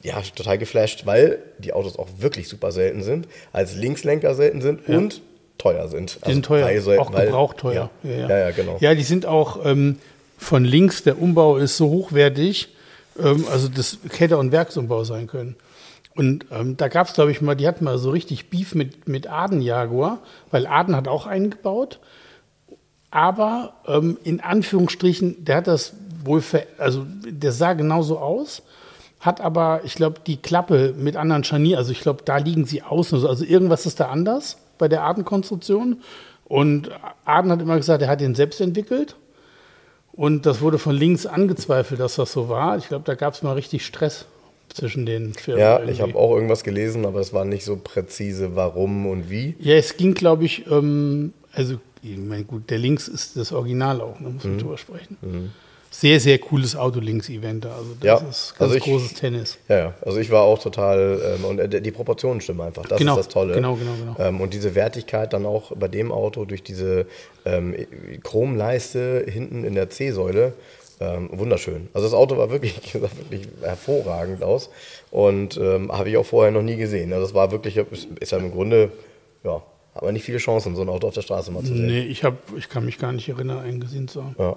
ja, 0.03 0.21
total 0.35 0.57
geflasht, 0.57 1.05
weil 1.05 1.39
die 1.59 1.73
Autos 1.73 1.97
auch 1.97 2.07
wirklich 2.17 2.47
super 2.47 2.71
selten 2.71 3.03
sind, 3.03 3.27
als 3.53 3.75
Linkslenker 3.75 4.33
selten 4.33 4.61
sind 4.61 4.87
und 4.89 5.21
teuer 5.57 5.87
sind. 5.87 6.19
die 6.25 6.33
sind 6.33 6.45
teuer, 6.45 6.65
weil- 6.65 6.99
auch 6.99 7.13
weil- 7.13 7.27
gebraucht 7.27 7.57
teuer. 7.57 7.89
Ja, 8.03 8.11
ja, 8.11 8.37
ja, 8.39 8.51
genau. 8.51 8.77
Ja, 8.79 8.95
die 8.95 9.03
sind 9.03 9.25
auch 9.27 9.63
ähm, 9.63 9.97
von 10.37 10.65
links, 10.65 11.03
der 11.03 11.21
Umbau 11.21 11.57
ist 11.57 11.77
so 11.77 11.89
hochwertig, 11.89 12.69
ähm, 13.19 13.45
also 13.51 13.67
das 13.69 13.97
hätte 14.09 14.37
auch 14.37 14.41
ein 14.41 14.51
Werksumbau 14.51 15.03
sein 15.03 15.27
können. 15.27 15.55
Und 16.15 16.45
ähm, 16.51 16.75
da 16.77 16.87
gab 16.87 17.07
es, 17.07 17.13
glaube 17.13 17.31
ich, 17.31 17.41
mal, 17.41 17.55
die 17.55 17.67
hatten 17.67 17.85
mal 17.85 17.97
so 17.97 18.09
richtig 18.09 18.49
Beef 18.49 18.75
mit, 18.75 19.07
mit 19.07 19.27
Aden 19.27 19.61
Jaguar, 19.61 20.19
weil 20.49 20.67
Aden 20.67 20.95
hat 20.95 21.07
auch 21.07 21.25
einen 21.25 21.49
gebaut. 21.49 21.99
Aber 23.11 23.73
ähm, 23.87 24.17
in 24.23 24.41
Anführungsstrichen, 24.41 25.43
der 25.45 25.57
hat 25.57 25.67
das 25.67 25.93
wohl, 26.23 26.41
ver 26.41 26.63
also 26.77 27.05
der 27.07 27.51
sah 27.51 27.73
genauso 27.73 28.19
aus, 28.19 28.63
hat 29.19 29.39
aber, 29.41 29.81
ich 29.83 29.95
glaube, 29.95 30.19
die 30.25 30.37
Klappe 30.37 30.93
mit 30.97 31.15
anderen 31.15 31.43
Scharnier, 31.43 31.77
also 31.77 31.91
ich 31.91 32.01
glaube, 32.01 32.23
da 32.25 32.37
liegen 32.37 32.65
sie 32.65 32.81
außen, 32.81 33.25
also 33.25 33.45
irgendwas 33.45 33.85
ist 33.85 33.99
da 33.99 34.09
anders 34.09 34.57
bei 34.77 34.87
der 34.87 35.03
Aden-Konstruktion. 35.03 36.01
Und 36.45 36.89
Aden 37.23 37.51
hat 37.51 37.61
immer 37.61 37.77
gesagt, 37.77 38.01
er 38.01 38.09
hat 38.09 38.19
den 38.19 38.35
selbst 38.35 38.59
entwickelt. 38.59 39.15
Und 40.21 40.45
das 40.45 40.61
wurde 40.61 40.77
von 40.77 40.95
links 40.95 41.25
angezweifelt, 41.25 41.99
dass 41.99 42.15
das 42.15 42.31
so 42.31 42.47
war. 42.47 42.77
Ich 42.77 42.87
glaube, 42.89 43.03
da 43.05 43.15
gab 43.15 43.33
es 43.33 43.41
mal 43.41 43.53
richtig 43.53 43.83
Stress 43.83 44.25
zwischen 44.69 45.07
den 45.07 45.33
Firmen. 45.33 45.59
Ja, 45.61 45.77
irgendwie. 45.79 45.93
ich 45.93 46.01
habe 46.01 46.13
auch 46.15 46.35
irgendwas 46.35 46.63
gelesen, 46.63 47.07
aber 47.07 47.19
es 47.21 47.33
war 47.33 47.43
nicht 47.43 47.65
so 47.65 47.75
präzise, 47.75 48.55
warum 48.55 49.07
und 49.07 49.31
wie. 49.31 49.55
Ja, 49.59 49.73
es 49.73 49.97
ging, 49.97 50.13
glaube 50.13 50.45
ich, 50.45 50.69
ähm, 50.69 51.33
also, 51.53 51.77
ich 52.03 52.17
meine, 52.17 52.43
gut, 52.43 52.69
der 52.69 52.77
Links 52.77 53.07
ist 53.07 53.35
das 53.35 53.51
Original 53.51 53.99
auch, 53.99 54.17
da 54.21 54.29
muss 54.29 54.43
Mhm. 54.43 54.49
man 54.51 54.59
drüber 54.59 54.77
sprechen. 54.77 55.17
Sehr, 55.93 56.21
sehr 56.21 56.39
cooles 56.39 56.73
Auto-Links-Eventer. 56.75 57.75
Also, 57.75 57.95
das 57.99 58.03
Ja, 58.05 58.15
ist 58.15 58.49
ganz 58.57 58.61
also 58.61 58.75
ich- 58.75 58.83
großes 58.83 59.13
Tennis. 59.13 59.57
Ja, 59.67 59.77
ja, 59.77 59.93
also 60.01 60.19
ich 60.19 60.31
war 60.31 60.43
auch 60.43 60.57
total, 60.57 61.19
ähm, 61.37 61.43
und 61.45 61.59
äh, 61.59 61.81
die 61.81 61.91
Proportionen 61.91 62.39
stimmen 62.39 62.61
einfach, 62.61 62.85
das 62.85 62.97
Genau, 62.97 63.13
ist 63.19 63.25
das 63.25 63.33
Tolle. 63.33 63.53
genau, 63.55 63.75
genau, 63.75 63.91
genau. 63.99 64.15
Ähm, 64.17 64.39
und 64.39 64.53
diese 64.53 64.73
Wertigkeit 64.73 65.33
dann 65.33 65.45
auch 65.45 65.73
bei 65.75 65.89
dem 65.89 66.13
Auto 66.13 66.45
durch 66.45 66.63
diese 66.63 67.05
ähm, 67.45 67.75
Chromleiste 68.23 69.25
hinten 69.27 69.63
in 69.65 69.75
der 69.75 69.89
C-Säule, 69.89 70.53
ähm, 71.01 71.29
wunderschön. 71.33 71.89
Also 71.93 72.07
das 72.07 72.13
Auto 72.13 72.37
war 72.37 72.49
wirklich, 72.51 72.75
sah 72.93 73.01
wirklich 73.01 73.47
hervorragend 73.61 74.43
aus 74.43 74.69
und 75.11 75.57
ähm, 75.57 75.91
habe 75.91 76.09
ich 76.09 76.15
auch 76.15 76.25
vorher 76.25 76.51
noch 76.51 76.61
nie 76.61 76.77
gesehen. 76.77 77.11
Also 77.11 77.25
das 77.25 77.33
war 77.33 77.51
wirklich, 77.51 77.75
ist, 77.75 78.07
ist 78.19 78.31
ja 78.31 78.37
im 78.37 78.51
Grunde, 78.51 78.91
ja, 79.43 79.61
hat 79.93 80.03
man 80.03 80.13
nicht 80.13 80.23
viele 80.23 80.37
Chancen, 80.37 80.73
so 80.77 80.83
ein 80.83 80.89
Auto 80.89 81.07
auf 81.09 81.13
der 81.13 81.21
Straße 81.21 81.51
mal 81.51 81.61
zu 81.63 81.73
sehen. 81.73 81.87
Nee, 81.87 81.99
ich, 82.03 82.23
hab, 82.23 82.35
ich 82.57 82.69
kann 82.69 82.85
mich 82.85 82.97
gar 82.97 83.11
nicht 83.11 83.27
erinnern, 83.27 83.59
einen 83.59 83.81
gesehen 83.81 84.07
zu 84.07 84.23
haben. 84.23 84.35
Ja. 84.39 84.55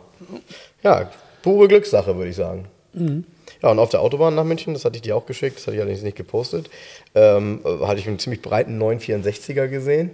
ja, 0.84 1.10
pure 1.44 1.68
Glückssache, 1.68 2.16
würde 2.16 2.30
ich 2.30 2.36
sagen. 2.36 2.66
Ja, 2.94 3.70
und 3.70 3.78
auf 3.78 3.90
der 3.90 4.00
Autobahn 4.00 4.34
nach 4.34 4.44
München, 4.44 4.72
das 4.72 4.84
hatte 4.84 4.96
ich 4.96 5.02
dir 5.02 5.16
auch 5.16 5.26
geschickt, 5.26 5.56
das 5.56 5.66
hatte 5.66 5.76
ich 5.76 5.82
allerdings 5.82 6.02
nicht 6.02 6.16
gepostet, 6.16 6.70
ähm, 7.14 7.60
äh, 7.64 7.86
hatte 7.86 8.00
ich 8.00 8.08
einen 8.08 8.18
ziemlich 8.18 8.40
breiten 8.40 8.80
964er 8.80 9.68
gesehen. 9.68 10.12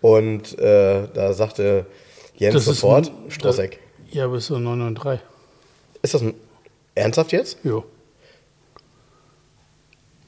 Und 0.00 0.58
äh, 0.58 1.06
da 1.14 1.32
sagte 1.34 1.86
Jens 2.36 2.54
Das 2.54 2.64
sofort, 2.64 3.08
ein-. 3.08 3.70
Ja, 4.10 4.24
aber 4.24 4.34
es 4.36 4.44
ist 4.44 4.48
so 4.48 4.58
993. 4.58 5.24
Ist 6.02 6.14
das 6.14 6.22
ein, 6.22 6.34
ernsthaft 6.94 7.32
jetzt? 7.32 7.58
Jo. 7.62 7.84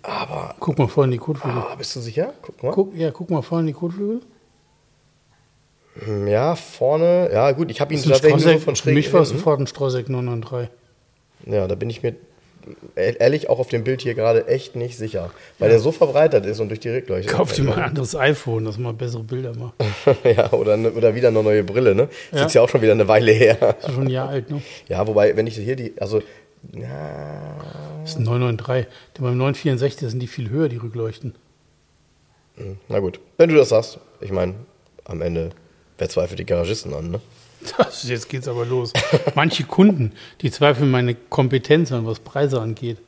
Aber, 0.03 0.55
Guck 0.61 0.79
mal 0.79 0.87
vorhin 0.87 1.11
die 1.11 1.19
Kotflügel. 1.19 1.63
ah, 1.63 1.75
bist 1.77 1.97
du 1.97 2.01
sicher? 2.01 2.35
Guck 2.43 2.63
mal. 2.63 2.73
Guck, 2.73 2.95
ja, 2.95 3.11
guck 3.11 3.31
mal 3.31 3.43
vorhin 3.43 3.67
die 3.67 3.73
Kotflügel. 3.73 4.21
Hm, 5.99 6.27
Ja, 6.27 6.57
vorne, 6.57 7.31
ja 7.33 7.53
gut, 7.53 7.71
ich 7.71 7.81
habe 7.81 7.95
ihn 7.95 8.03
tatsächlich 8.03 8.45
nur 8.45 8.55
Strosek- 8.55 8.59
von 8.61 8.77
Für 8.77 8.83
schräg 8.83 8.95
mich 8.95 9.13
war 9.13 9.23
es 9.23 9.29
sofort 9.31 9.61
ein 9.61 9.67
Strosek 9.67 10.09
993. 10.09 10.71
Ja, 11.47 11.69
da 11.69 11.75
bin 11.75 11.91
ich 11.91 12.03
mir 12.03 12.15
ehrlich 12.97 13.51
auch 13.51 13.59
auf 13.59 13.69
dem 13.69 13.85
Bild 13.85 14.01
hier 14.01 14.15
gerade 14.15 14.47
echt 14.49 14.75
nicht 14.75 14.97
sicher, 14.97 15.31
weil 15.59 15.69
der 15.69 15.81
so 15.81 15.93
verbreitet 15.93 16.47
ist 16.47 16.61
und 16.61 16.69
durch 16.71 16.81
die 16.81 16.89
Rückleuchte. 16.89 17.31
Kauf 17.31 17.53
dir 17.53 17.63
mal 17.65 17.75
ein 17.77 17.85
anderes 17.91 18.17
iPhone, 18.17 18.65
das 18.65 18.79
mal 18.79 18.95
bessere 18.95 19.23
Bilder 19.23 19.53
macht. 19.55 19.75
ja, 20.25 20.51
oder, 20.53 20.77
ne- 20.79 20.91
oder 20.93 21.15
wieder 21.15 21.29
eine 21.29 21.43
neue 21.43 21.63
Brille, 21.63 21.95
ne? 21.95 22.09
Das 22.31 22.41
Ja. 22.41 22.47
ist 22.47 22.55
ja 22.55 22.63
auch 22.63 22.69
schon 22.71 22.81
wieder 22.81 22.93
eine 22.93 23.07
Weile 23.07 23.33
her. 23.33 23.77
Ist 23.81 23.93
schon 23.93 24.05
ein 24.05 24.11
Jahr 24.11 24.31
alt, 24.31 24.51
ne? 24.51 24.63
Ja, 24.89 25.07
wobei, 25.07 25.37
wenn 25.37 25.47
ich 25.47 25.57
hier 25.57 25.77
die, 25.77 25.93
also, 26.01 26.23
na, 26.73 26.87
Das 28.01 28.13
ist 28.13 28.19
ein 28.19 28.23
993. 28.25 28.87
Denn 29.19 29.25
beim 29.25 29.37
964 29.37 30.09
sind 30.09 30.21
die 30.21 30.27
viel 30.27 30.49
höher, 30.49 30.71
die 30.71 30.79
Rückleuchten. 30.79 31.35
na 32.89 32.99
gut, 33.01 33.21
wenn 33.37 33.51
du 33.51 33.57
das 33.57 33.69
sagst, 33.69 33.99
ich 34.23 34.33
meine, 34.33 34.55
am 35.05 35.21
Ende, 35.21 35.51
wer 35.99 36.09
zweifelt 36.09 36.39
die 36.39 36.47
Garagisten 36.47 36.95
an, 36.95 37.11
ne? 37.11 37.21
Das, 37.79 38.03
jetzt 38.09 38.29
geht's 38.29 38.49
aber 38.49 38.65
los. 38.67 38.93
Manche 39.35 39.65
Kunden, 39.65 40.13
die 40.41 40.51
zweifeln 40.51 40.91
meine 40.91 41.15
Kompetenz 41.15 41.93
an, 41.93 42.07
was 42.07 42.21
Preise 42.21 42.61
angeht. 42.61 42.99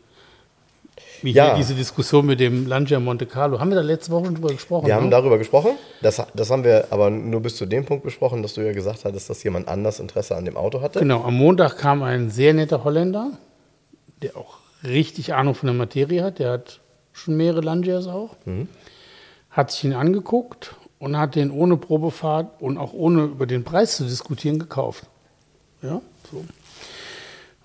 Wie 1.22 1.32
Ja. 1.32 1.48
hier 1.48 1.56
diese 1.56 1.74
Diskussion 1.74 2.26
mit 2.26 2.40
dem 2.40 2.66
Lancia 2.66 3.00
Monte 3.00 3.26
Carlo. 3.26 3.58
Haben 3.58 3.70
wir 3.70 3.76
da 3.76 3.82
letzte 3.82 4.12
Woche 4.12 4.26
schon 4.26 4.34
drüber 4.34 4.48
gesprochen? 4.48 4.86
Wir 4.86 4.94
haben 4.94 5.04
ne? 5.04 5.10
darüber 5.10 5.38
gesprochen, 5.38 5.72
das, 6.02 6.22
das 6.34 6.50
haben 6.50 6.64
wir 6.64 6.88
aber 6.90 7.10
nur 7.10 7.40
bis 7.40 7.56
zu 7.56 7.66
dem 7.66 7.84
Punkt 7.84 8.04
besprochen, 8.04 8.42
dass 8.42 8.54
du 8.54 8.60
ja 8.60 8.72
gesagt 8.72 9.04
hattest, 9.04 9.30
dass 9.30 9.42
jemand 9.42 9.68
anders 9.68 9.98
Interesse 10.00 10.36
an 10.36 10.44
dem 10.44 10.56
Auto 10.56 10.80
hatte. 10.82 10.98
Genau, 10.98 11.22
am 11.24 11.34
Montag 11.34 11.78
kam 11.78 12.02
ein 12.02 12.30
sehr 12.30 12.52
netter 12.54 12.84
Holländer, 12.84 13.30
der 14.22 14.36
auch 14.36 14.58
richtig 14.84 15.34
Ahnung 15.34 15.54
von 15.54 15.68
der 15.68 15.74
Materie 15.74 16.22
hat. 16.22 16.38
Der 16.38 16.50
hat 16.52 16.80
schon 17.12 17.36
mehrere 17.36 17.62
Langias 17.62 18.06
auch. 18.06 18.36
Hat 19.50 19.70
sich 19.70 19.84
ihn 19.84 19.94
angeguckt 19.94 20.74
und 20.98 21.18
hat 21.18 21.34
den 21.34 21.50
ohne 21.50 21.76
Probefahrt 21.76 22.60
und 22.60 22.78
auch 22.78 22.92
ohne 22.92 23.24
über 23.24 23.46
den 23.46 23.64
Preis 23.64 23.96
zu 23.96 24.04
diskutieren 24.04 24.58
gekauft. 24.58 25.04
Ja, 25.82 26.00
so. 26.30 26.44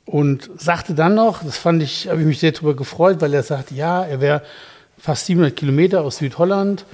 Und 0.05 0.49
sagte 0.57 0.93
dann 0.93 1.15
noch, 1.15 1.43
das 1.43 1.57
fand 1.57 1.81
ich, 1.81 2.09
habe 2.09 2.19
ich 2.19 2.25
mich 2.25 2.39
sehr 2.39 2.51
darüber 2.51 2.75
gefreut, 2.75 3.21
weil 3.21 3.33
er 3.33 3.43
sagte, 3.43 3.75
ja, 3.75 4.03
er 4.03 4.19
wäre 4.19 4.41
fast 4.97 5.25
700 5.27 5.55
Kilometer 5.55 6.01
aus 6.01 6.17
Südholland 6.17 6.85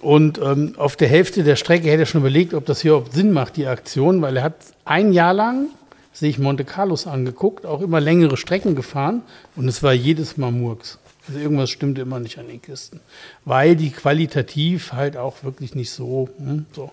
und 0.00 0.38
ähm, 0.38 0.74
auf 0.76 0.96
der 0.96 1.08
Hälfte 1.08 1.44
der 1.44 1.56
Strecke 1.56 1.88
hätte 1.88 2.02
er 2.02 2.06
schon 2.06 2.20
überlegt, 2.20 2.54
ob 2.54 2.66
das 2.66 2.80
hier 2.80 2.92
überhaupt 2.92 3.14
Sinn 3.14 3.32
macht, 3.32 3.56
die 3.56 3.66
Aktion, 3.66 4.22
weil 4.22 4.36
er 4.36 4.44
hat 4.44 4.54
ein 4.84 5.12
Jahr 5.12 5.34
lang 5.34 5.68
sich 6.12 6.38
Monte 6.38 6.64
Carlos 6.64 7.06
angeguckt, 7.06 7.64
auch 7.66 7.80
immer 7.80 8.00
längere 8.00 8.36
Strecken 8.36 8.74
gefahren 8.74 9.22
und 9.56 9.66
es 9.68 9.82
war 9.82 9.92
jedes 9.92 10.36
Mal 10.36 10.52
Murks. 10.52 10.98
Also 11.26 11.38
irgendwas 11.38 11.70
stimmte 11.70 12.00
immer 12.00 12.18
nicht 12.18 12.38
an 12.38 12.48
den 12.48 12.60
Kisten, 12.60 13.00
weil 13.44 13.76
die 13.76 13.90
qualitativ 13.90 14.92
halt 14.92 15.16
auch 15.16 15.44
wirklich 15.44 15.74
nicht 15.74 15.90
so, 15.90 16.28
hm, 16.38 16.66
so. 16.72 16.90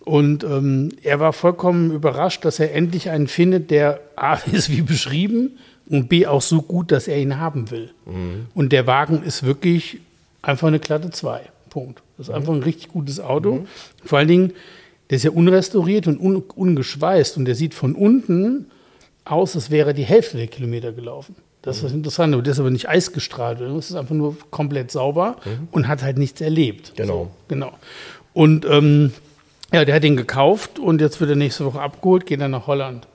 Und 0.00 0.44
ähm, 0.44 0.92
er 1.02 1.18
war 1.18 1.32
vollkommen 1.32 1.90
überrascht, 1.90 2.44
dass 2.44 2.60
er 2.60 2.72
endlich 2.72 3.10
einen 3.10 3.26
findet, 3.26 3.70
der 3.70 4.00
A 4.14 4.34
ist 4.52 4.70
wie 4.70 4.82
beschrieben 4.82 5.58
und 5.88 6.08
B 6.08 6.26
auch 6.26 6.42
so 6.42 6.62
gut, 6.62 6.92
dass 6.92 7.08
er 7.08 7.18
ihn 7.18 7.38
haben 7.38 7.70
will. 7.70 7.90
Und 8.54 8.72
der 8.72 8.86
Wagen 8.86 9.22
ist 9.22 9.42
wirklich 9.42 9.98
einfach 10.42 10.68
eine 10.68 10.78
glatte 10.78 11.10
2. 11.10 11.42
Punkt. 11.70 12.02
Das 12.16 12.28
ist 12.28 12.34
einfach 12.34 12.54
ein 12.54 12.62
richtig 12.62 12.88
gutes 12.88 13.20
Auto. 13.20 13.66
Vor 14.04 14.18
allen 14.18 14.28
Dingen, 14.28 14.52
der 15.10 15.16
ist 15.16 15.24
ja 15.24 15.30
unrestauriert 15.30 16.06
und 16.06 16.18
un 16.18 16.36
ungeschweißt 16.36 17.36
und 17.36 17.44
der 17.44 17.54
sieht 17.54 17.74
von 17.74 17.94
unten 17.94 18.70
aus, 19.24 19.54
als 19.54 19.70
wäre 19.70 19.92
die 19.92 20.04
Hälfte 20.04 20.36
der 20.36 20.46
Kilometer 20.46 20.92
gelaufen. 20.92 21.34
Das 21.66 21.78
ist 21.78 21.84
das 21.84 21.92
Interessante. 21.92 22.40
Der 22.40 22.52
ist 22.52 22.60
aber 22.60 22.70
nicht 22.70 22.88
eisgestrahlt. 22.88 23.60
Es 23.60 23.90
ist 23.90 23.96
einfach 23.96 24.14
nur 24.14 24.36
komplett 24.52 24.92
sauber 24.92 25.36
und 25.72 25.88
hat 25.88 26.00
halt 26.00 26.16
nichts 26.16 26.40
erlebt. 26.40 26.92
Genau. 26.94 27.12
So, 27.12 27.30
genau. 27.48 27.72
Und 28.32 28.64
ähm, 28.66 29.12
ja, 29.72 29.84
der 29.84 29.96
hat 29.96 30.04
ihn 30.04 30.16
gekauft 30.16 30.78
und 30.78 31.00
jetzt 31.00 31.20
wird 31.20 31.30
er 31.30 31.36
nächste 31.36 31.64
Woche 31.64 31.80
abgeholt, 31.80 32.24
geht 32.24 32.40
dann 32.40 32.52
nach 32.52 32.68
Holland. 32.68 33.08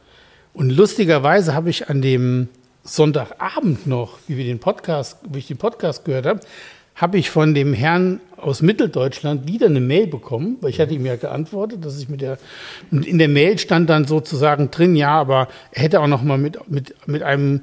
Und 0.53 0.69
lustigerweise 0.69 1.55
habe 1.55 1.69
ich 1.69 1.89
an 1.89 2.01
dem 2.01 2.49
Sonntagabend 2.83 3.87
noch, 3.87 4.17
wie 4.27 4.35
wir 4.35 4.43
den 4.43 4.59
Podcast, 4.59 5.19
wie 5.31 5.39
ich 5.39 5.47
den 5.47 5.57
Podcast 5.57 6.03
gehört 6.03 6.25
habe, 6.25 6.41
habe 6.95 7.17
ich 7.17 7.29
von 7.29 7.53
dem 7.53 7.73
Herrn 7.73 8.19
aus 8.35 8.61
Mitteldeutschland 8.61 9.47
wieder 9.47 9.67
eine 9.67 9.79
Mail 9.79 10.07
bekommen, 10.07 10.57
weil 10.59 10.71
ich 10.71 10.81
hatte 10.81 10.93
ihm 10.93 11.05
ja 11.05 11.15
geantwortet, 11.15 11.85
dass 11.85 11.97
ich 12.01 12.09
mit 12.09 12.19
der 12.19 12.37
und 12.91 13.07
in 13.07 13.17
der 13.17 13.29
Mail 13.29 13.57
stand 13.59 13.89
dann 13.89 14.05
sozusagen 14.05 14.71
drin, 14.71 14.97
ja, 14.97 15.11
aber 15.11 15.47
er 15.71 15.83
hätte 15.83 16.01
auch 16.01 16.07
noch 16.07 16.21
mal 16.21 16.37
mit 16.37 16.69
mit 16.69 16.95
mit 17.07 17.23
einem 17.23 17.61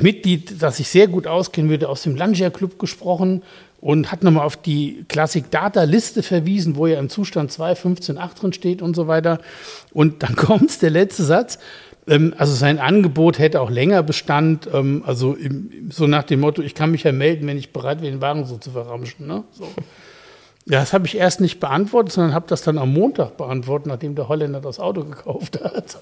Mitglied, 0.00 0.62
das 0.62 0.78
sich 0.78 0.88
sehr 0.88 1.08
gut 1.08 1.26
auskennen 1.26 1.70
würde, 1.70 1.88
aus 1.88 2.02
dem 2.02 2.16
Langia 2.16 2.50
Club 2.50 2.78
gesprochen 2.78 3.42
und 3.80 4.10
hat 4.10 4.22
nochmal 4.24 4.44
auf 4.44 4.56
die 4.56 5.04
Classic 5.08 5.48
Data 5.50 5.84
Liste 5.84 6.22
verwiesen, 6.22 6.76
wo 6.76 6.86
ja 6.86 6.98
im 6.98 7.08
Zustand 7.08 7.52
2.15.8 7.52 8.40
drin 8.40 8.52
steht 8.52 8.82
und 8.82 8.96
so 8.96 9.06
weiter. 9.06 9.40
Und 9.92 10.22
dann 10.22 10.34
kommt 10.36 10.82
der 10.82 10.90
letzte 10.90 11.24
Satz. 11.24 11.58
Ähm, 12.08 12.34
also 12.36 12.54
sein 12.54 12.78
Angebot 12.78 13.38
hätte 13.38 13.60
auch 13.60 13.70
länger 13.70 14.02
Bestand, 14.02 14.68
ähm, 14.72 15.02
also 15.06 15.36
so 15.90 16.06
nach 16.06 16.24
dem 16.24 16.40
Motto, 16.40 16.62
ich 16.62 16.74
kann 16.74 16.90
mich 16.90 17.02
ja 17.02 17.12
melden, 17.12 17.46
wenn 17.46 17.58
ich 17.58 17.72
bereit 17.72 18.00
wäre, 18.00 18.10
den 18.10 18.20
Wagen 18.20 18.44
so 18.44 18.56
zu 18.56 18.70
verramschen. 18.70 19.26
Ne? 19.26 19.44
So. 19.52 19.68
Ja, 20.68 20.80
das 20.80 20.92
habe 20.92 21.06
ich 21.06 21.16
erst 21.16 21.40
nicht 21.40 21.60
beantwortet, 21.60 22.12
sondern 22.12 22.34
habe 22.34 22.46
das 22.48 22.62
dann 22.62 22.76
am 22.78 22.92
Montag 22.92 23.36
beantwortet, 23.36 23.86
nachdem 23.86 24.16
der 24.16 24.28
Holländer 24.28 24.60
das 24.60 24.80
Auto 24.80 25.04
gekauft 25.04 25.60
hat. 25.62 25.98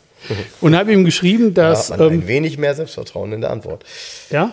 Und 0.62 0.74
habe 0.74 0.92
ihm 0.92 1.04
geschrieben, 1.04 1.52
Da 1.52 1.70
dass. 1.70 1.90
hat 1.90 1.98
man 1.98 2.12
ähm, 2.12 2.20
ein 2.20 2.28
wenig 2.28 2.56
mehr 2.56 2.74
Selbstvertrauen 2.74 3.32
in 3.32 3.42
der 3.42 3.50
Antwort. 3.50 3.84
ja? 4.30 4.52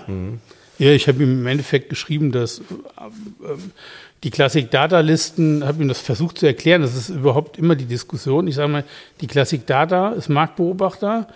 Ja, 0.77 0.89
ich 0.91 1.08
habe 1.08 1.22
ihm 1.22 1.41
im 1.41 1.48
Endeffekt 1.48 1.89
geschrieben, 1.89 2.32
dass 2.32 2.60
äh, 2.60 2.63
ähm, 3.44 3.72
die 4.24 4.32
Classic-Data-Listen, 4.32 5.63
habe 5.65 5.82
ihm 5.82 5.88
das 5.88 6.00
versucht 6.00 6.39
zu 6.39 6.46
erklären, 6.48 6.82
das 6.82 6.96
ist 6.96 7.10
überhaupt 7.10 7.58
immer 7.58 7.75
die 7.75 7.86
Diskussion. 7.86 8.48
Ich 8.48 8.56
sage 8.56 8.68
mal, 8.72 8.84
die 9.22 9.27
Classic-Data 9.27 10.10
ist 10.10 10.27
Marktbeobachter 10.30 11.27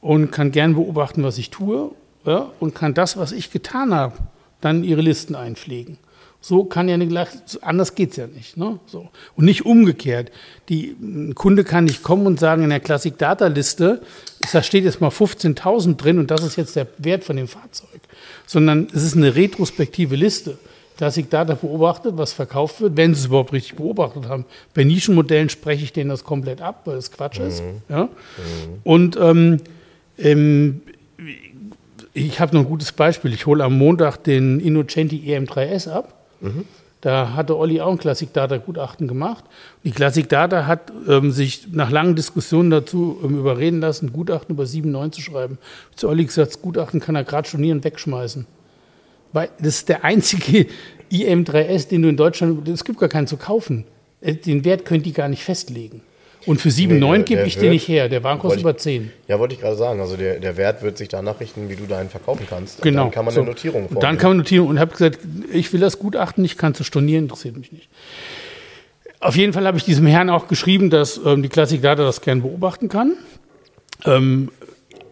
und 0.00 0.30
kann 0.30 0.52
gern 0.52 0.74
beobachten, 0.74 1.22
was 1.22 1.36
ich 1.38 1.50
tue 1.50 1.90
ja, 2.24 2.50
und 2.60 2.74
kann 2.74 2.94
das, 2.94 3.16
was 3.16 3.32
ich 3.32 3.50
getan 3.50 3.92
habe, 3.92 4.14
dann 4.60 4.78
in 4.78 4.84
ihre 4.84 5.00
Listen 5.02 5.34
einpflegen. 5.34 5.98
So 6.44 6.64
kann 6.64 6.88
ja 6.88 6.96
nicht, 6.96 7.16
anders 7.62 7.94
geht's 7.94 8.16
ja 8.16 8.26
nicht. 8.26 8.56
Ne? 8.56 8.80
So. 8.86 9.08
Und 9.36 9.44
nicht 9.44 9.64
umgekehrt. 9.64 10.32
Die, 10.68 10.96
ein 11.00 11.36
Kunde 11.36 11.62
kann 11.62 11.84
nicht 11.84 12.02
kommen 12.02 12.26
und 12.26 12.40
sagen, 12.40 12.64
in 12.64 12.70
der 12.70 12.80
Classic 12.80 13.16
Data 13.16 13.46
Liste, 13.46 14.02
da 14.52 14.60
steht 14.60 14.82
jetzt 14.82 15.00
mal 15.00 15.10
15.000 15.10 15.96
drin 15.96 16.18
und 16.18 16.32
das 16.32 16.42
ist 16.42 16.56
jetzt 16.56 16.74
der 16.74 16.88
Wert 16.98 17.22
von 17.22 17.36
dem 17.36 17.46
Fahrzeug. 17.46 18.00
Sondern 18.44 18.88
es 18.92 19.04
ist 19.04 19.16
eine 19.16 19.36
retrospektive 19.36 20.16
Liste. 20.16 20.58
Classic 20.96 21.30
Data 21.30 21.54
beobachtet, 21.54 22.18
was 22.18 22.32
verkauft 22.32 22.80
wird, 22.80 22.96
wenn 22.96 23.14
sie 23.14 23.20
es 23.20 23.26
überhaupt 23.26 23.52
richtig 23.52 23.76
beobachtet 23.76 24.28
haben. 24.28 24.44
Bei 24.74 24.82
Nischenmodellen 24.82 25.48
spreche 25.48 25.84
ich 25.84 25.92
denen 25.92 26.10
das 26.10 26.24
komplett 26.24 26.60
ab, 26.60 26.82
weil 26.86 26.96
es 26.96 27.12
Quatsch 27.12 27.38
ist. 27.38 27.62
Ja? 27.88 28.08
Und 28.82 29.16
ähm, 29.16 29.60
ähm, 30.18 30.82
ich 32.14 32.40
habe 32.40 32.54
noch 32.54 32.62
ein 32.62 32.68
gutes 32.68 32.92
Beispiel. 32.92 33.32
Ich 33.32 33.46
hole 33.46 33.64
am 33.64 33.78
Montag 33.78 34.18
den 34.24 34.60
Innocenti 34.60 35.22
EM3S 35.32 35.88
ab. 35.88 36.21
Da 37.02 37.34
hatte 37.34 37.56
Olli 37.56 37.80
auch 37.80 37.90
ein 37.90 37.98
Classic 37.98 38.32
Data 38.32 38.58
Gutachten 38.58 39.08
gemacht. 39.08 39.44
Die 39.82 39.90
Classic 39.90 40.28
Data 40.28 40.66
hat 40.66 40.92
ähm, 41.08 41.32
sich 41.32 41.66
nach 41.72 41.90
langen 41.90 42.14
Diskussionen 42.14 42.70
dazu 42.70 43.18
ähm, 43.24 43.38
überreden 43.40 43.80
lassen, 43.80 44.12
Gutachten 44.12 44.54
über 44.54 44.64
7,9 44.64 45.10
zu 45.10 45.20
schreiben. 45.20 45.58
Zu 45.96 46.08
Olli 46.08 46.24
gesagt, 46.24 46.52
das 46.52 46.62
Gutachten 46.62 47.00
kann 47.00 47.16
er 47.16 47.24
gerade 47.24 47.48
stornieren 47.48 47.78
und 47.78 47.84
wegschmeißen. 47.84 48.46
Weil 49.32 49.48
das 49.58 49.78
ist 49.78 49.88
der 49.88 50.04
einzige 50.04 50.68
IM3S, 51.10 51.88
den 51.88 52.02
du 52.02 52.08
in 52.08 52.16
Deutschland, 52.16 52.68
es 52.68 52.84
gibt 52.84 53.00
gar 53.00 53.08
keinen 53.08 53.26
zu 53.26 53.36
kaufen. 53.36 53.84
Äh, 54.20 54.34
Den 54.36 54.64
Wert 54.64 54.84
könnt 54.84 55.04
ihr 55.04 55.12
gar 55.12 55.28
nicht 55.28 55.42
festlegen. 55.42 56.02
Und 56.46 56.60
für 56.60 56.70
7,9 56.70 56.98
Nee, 56.98 56.98
der- 56.98 57.22
gebe 57.24 57.42
ich 57.46 57.56
den 57.56 57.70
nicht 57.70 57.86
her. 57.88 58.08
Der 58.08 58.22
Wollte 58.24 58.58
über 58.58 58.76
10. 58.76 59.12
Ja, 59.28 59.38
wollte 59.38 59.54
ich 59.54 59.60
gerade 59.60 59.76
sagen. 59.76 60.00
Also 60.00 60.16
der, 60.16 60.40
der 60.40 60.56
Wert 60.56 60.82
wird 60.82 60.98
sich 60.98 61.08
danach 61.08 61.38
richten, 61.40 61.68
wie 61.68 61.76
du 61.76 61.86
deinen 61.86 62.08
verkaufen 62.10 62.46
kannst. 62.50 62.78
Und 62.78 62.82
Genau. 62.82 63.02
Dann 63.04 63.10
kann 63.12 63.24
man 63.24 63.34
So. 63.34 63.40
eine 63.40 63.50
Notierung 63.50 63.86
Und 63.86 64.02
Dann 64.02 64.18
kann 64.18 64.30
man 64.30 64.38
notieren 64.38 64.66
und 64.66 64.78
habe 64.80 64.90
gesagt, 64.90 65.18
ich 65.52 65.72
will 65.72 65.80
das 65.80 65.98
Gutachten 65.98 66.42
nicht, 66.42 66.58
kann 66.58 66.72
es 66.78 66.84
stornieren, 66.86 67.24
interessiert 67.24 67.56
mich 67.56 67.70
nicht. 67.72 67.88
Auf 69.20 69.36
jeden 69.36 69.52
Fall 69.52 69.66
habe 69.66 69.78
ich 69.78 69.84
diesem 69.84 70.06
Herrn 70.06 70.30
auch 70.30 70.48
geschrieben, 70.48 70.90
dass 70.90 71.20
ähm, 71.24 71.42
die 71.44 71.48
Classic 71.48 71.80
Data 71.80 72.02
das 72.02 72.20
gern 72.22 72.42
beobachten 72.42 72.88
kann. 72.88 73.12
Ähm, 74.04 74.50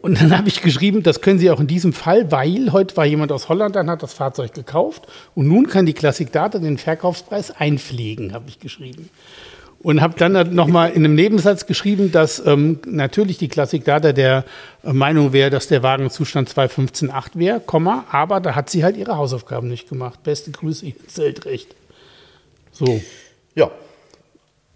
und 0.02 0.20
dann 0.20 0.36
habe 0.36 0.48
ich 0.48 0.62
geschrieben, 0.62 1.02
das 1.02 1.20
können 1.20 1.38
Sie 1.38 1.50
auch 1.50 1.60
in 1.60 1.66
diesem 1.66 1.92
Fall, 1.92 2.32
weil 2.32 2.72
heute 2.72 2.96
war 2.96 3.04
jemand 3.04 3.30
aus 3.30 3.48
Holland, 3.48 3.76
dann 3.76 3.88
hat 3.90 4.02
das 4.02 4.14
Fahrzeug 4.14 4.54
gekauft 4.54 5.06
und 5.34 5.46
nun 5.46 5.66
kann 5.68 5.84
die 5.86 5.92
Classic 5.92 6.32
Data 6.32 6.58
den 6.58 6.78
Verkaufspreis 6.78 7.50
einpflegen, 7.52 8.32
habe 8.32 8.46
ich 8.48 8.58
geschrieben. 8.58 9.10
Und 9.82 10.02
habe 10.02 10.14
dann 10.18 10.54
nochmal 10.54 10.90
in 10.90 11.04
einem 11.06 11.14
Nebensatz 11.14 11.64
geschrieben, 11.64 12.12
dass 12.12 12.44
ähm, 12.44 12.80
natürlich 12.86 13.38
die 13.38 13.48
Classic 13.48 13.82
Data 13.82 14.12
der 14.12 14.44
äh, 14.84 14.92
Meinung 14.92 15.32
wäre, 15.32 15.48
dass 15.48 15.68
der 15.68 15.82
Wagen 15.82 16.10
Zustand 16.10 16.50
2.15.8 16.50 17.30
wäre, 17.34 17.60
Komma, 17.60 18.04
aber 18.10 18.40
da 18.40 18.54
hat 18.54 18.68
sie 18.68 18.84
halt 18.84 18.98
ihre 18.98 19.16
Hausaufgaben 19.16 19.68
nicht 19.68 19.88
gemacht. 19.88 20.22
Beste 20.22 20.50
Grüße, 20.50 20.84
ihr 20.84 20.92
zählt 21.06 21.46
recht. 21.46 21.74
So. 22.72 23.00
Ja. 23.54 23.70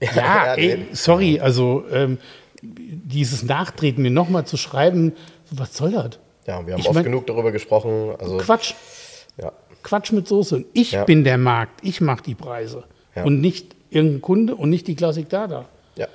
Ja, 0.01 0.55
ey, 0.57 0.87
sorry, 0.93 1.39
also 1.39 1.85
ähm, 1.93 2.17
dieses 2.63 3.43
Nachtreten 3.43 4.03
mir 4.03 4.11
nochmal 4.11 4.47
zu 4.47 4.57
schreiben, 4.57 5.13
was 5.51 5.77
soll 5.77 5.93
das? 5.93 6.19
ja, 6.47 6.67
wir 6.67 6.73
haben 6.75 6.81
Ich 6.81 6.87
oft 6.87 6.95
mein- 6.95 7.05
genug 7.05 7.27
darüber 7.27 7.53
gesprochen. 7.53 8.15
Also, 8.19 8.39
Quatsch. 8.39 8.73
Ja. 9.37 9.53
Quatsch 9.83 10.13
mit 10.13 10.27
Soße. 10.29 10.65
Ich 10.73 10.93
Ja. 10.93 11.05
bin 11.05 11.25
der 11.25 11.37
Markt, 11.37 11.81
ich 11.83 12.01
mache 12.01 12.23
die 12.23 12.35
Preise. 12.35 12.85
Ja. 13.15 13.25
Und 13.25 13.43
nicht 13.43 13.74
irgendein 13.91 14.23
Kunde 14.23 14.55
und 14.55 14.71
nicht 14.71 14.87
die 14.87 14.95
Classic 14.97 15.29
Data. 15.29 15.67
Ja. 15.97 16.09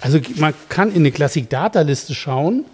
Also 0.00 0.18
man 0.36 0.54
kann 0.68 0.90
in 0.90 0.96
eine 1.02 1.12
Classic 1.12 1.48
Data 1.48 1.80
Liste 1.82 2.14
schauen 2.14 2.64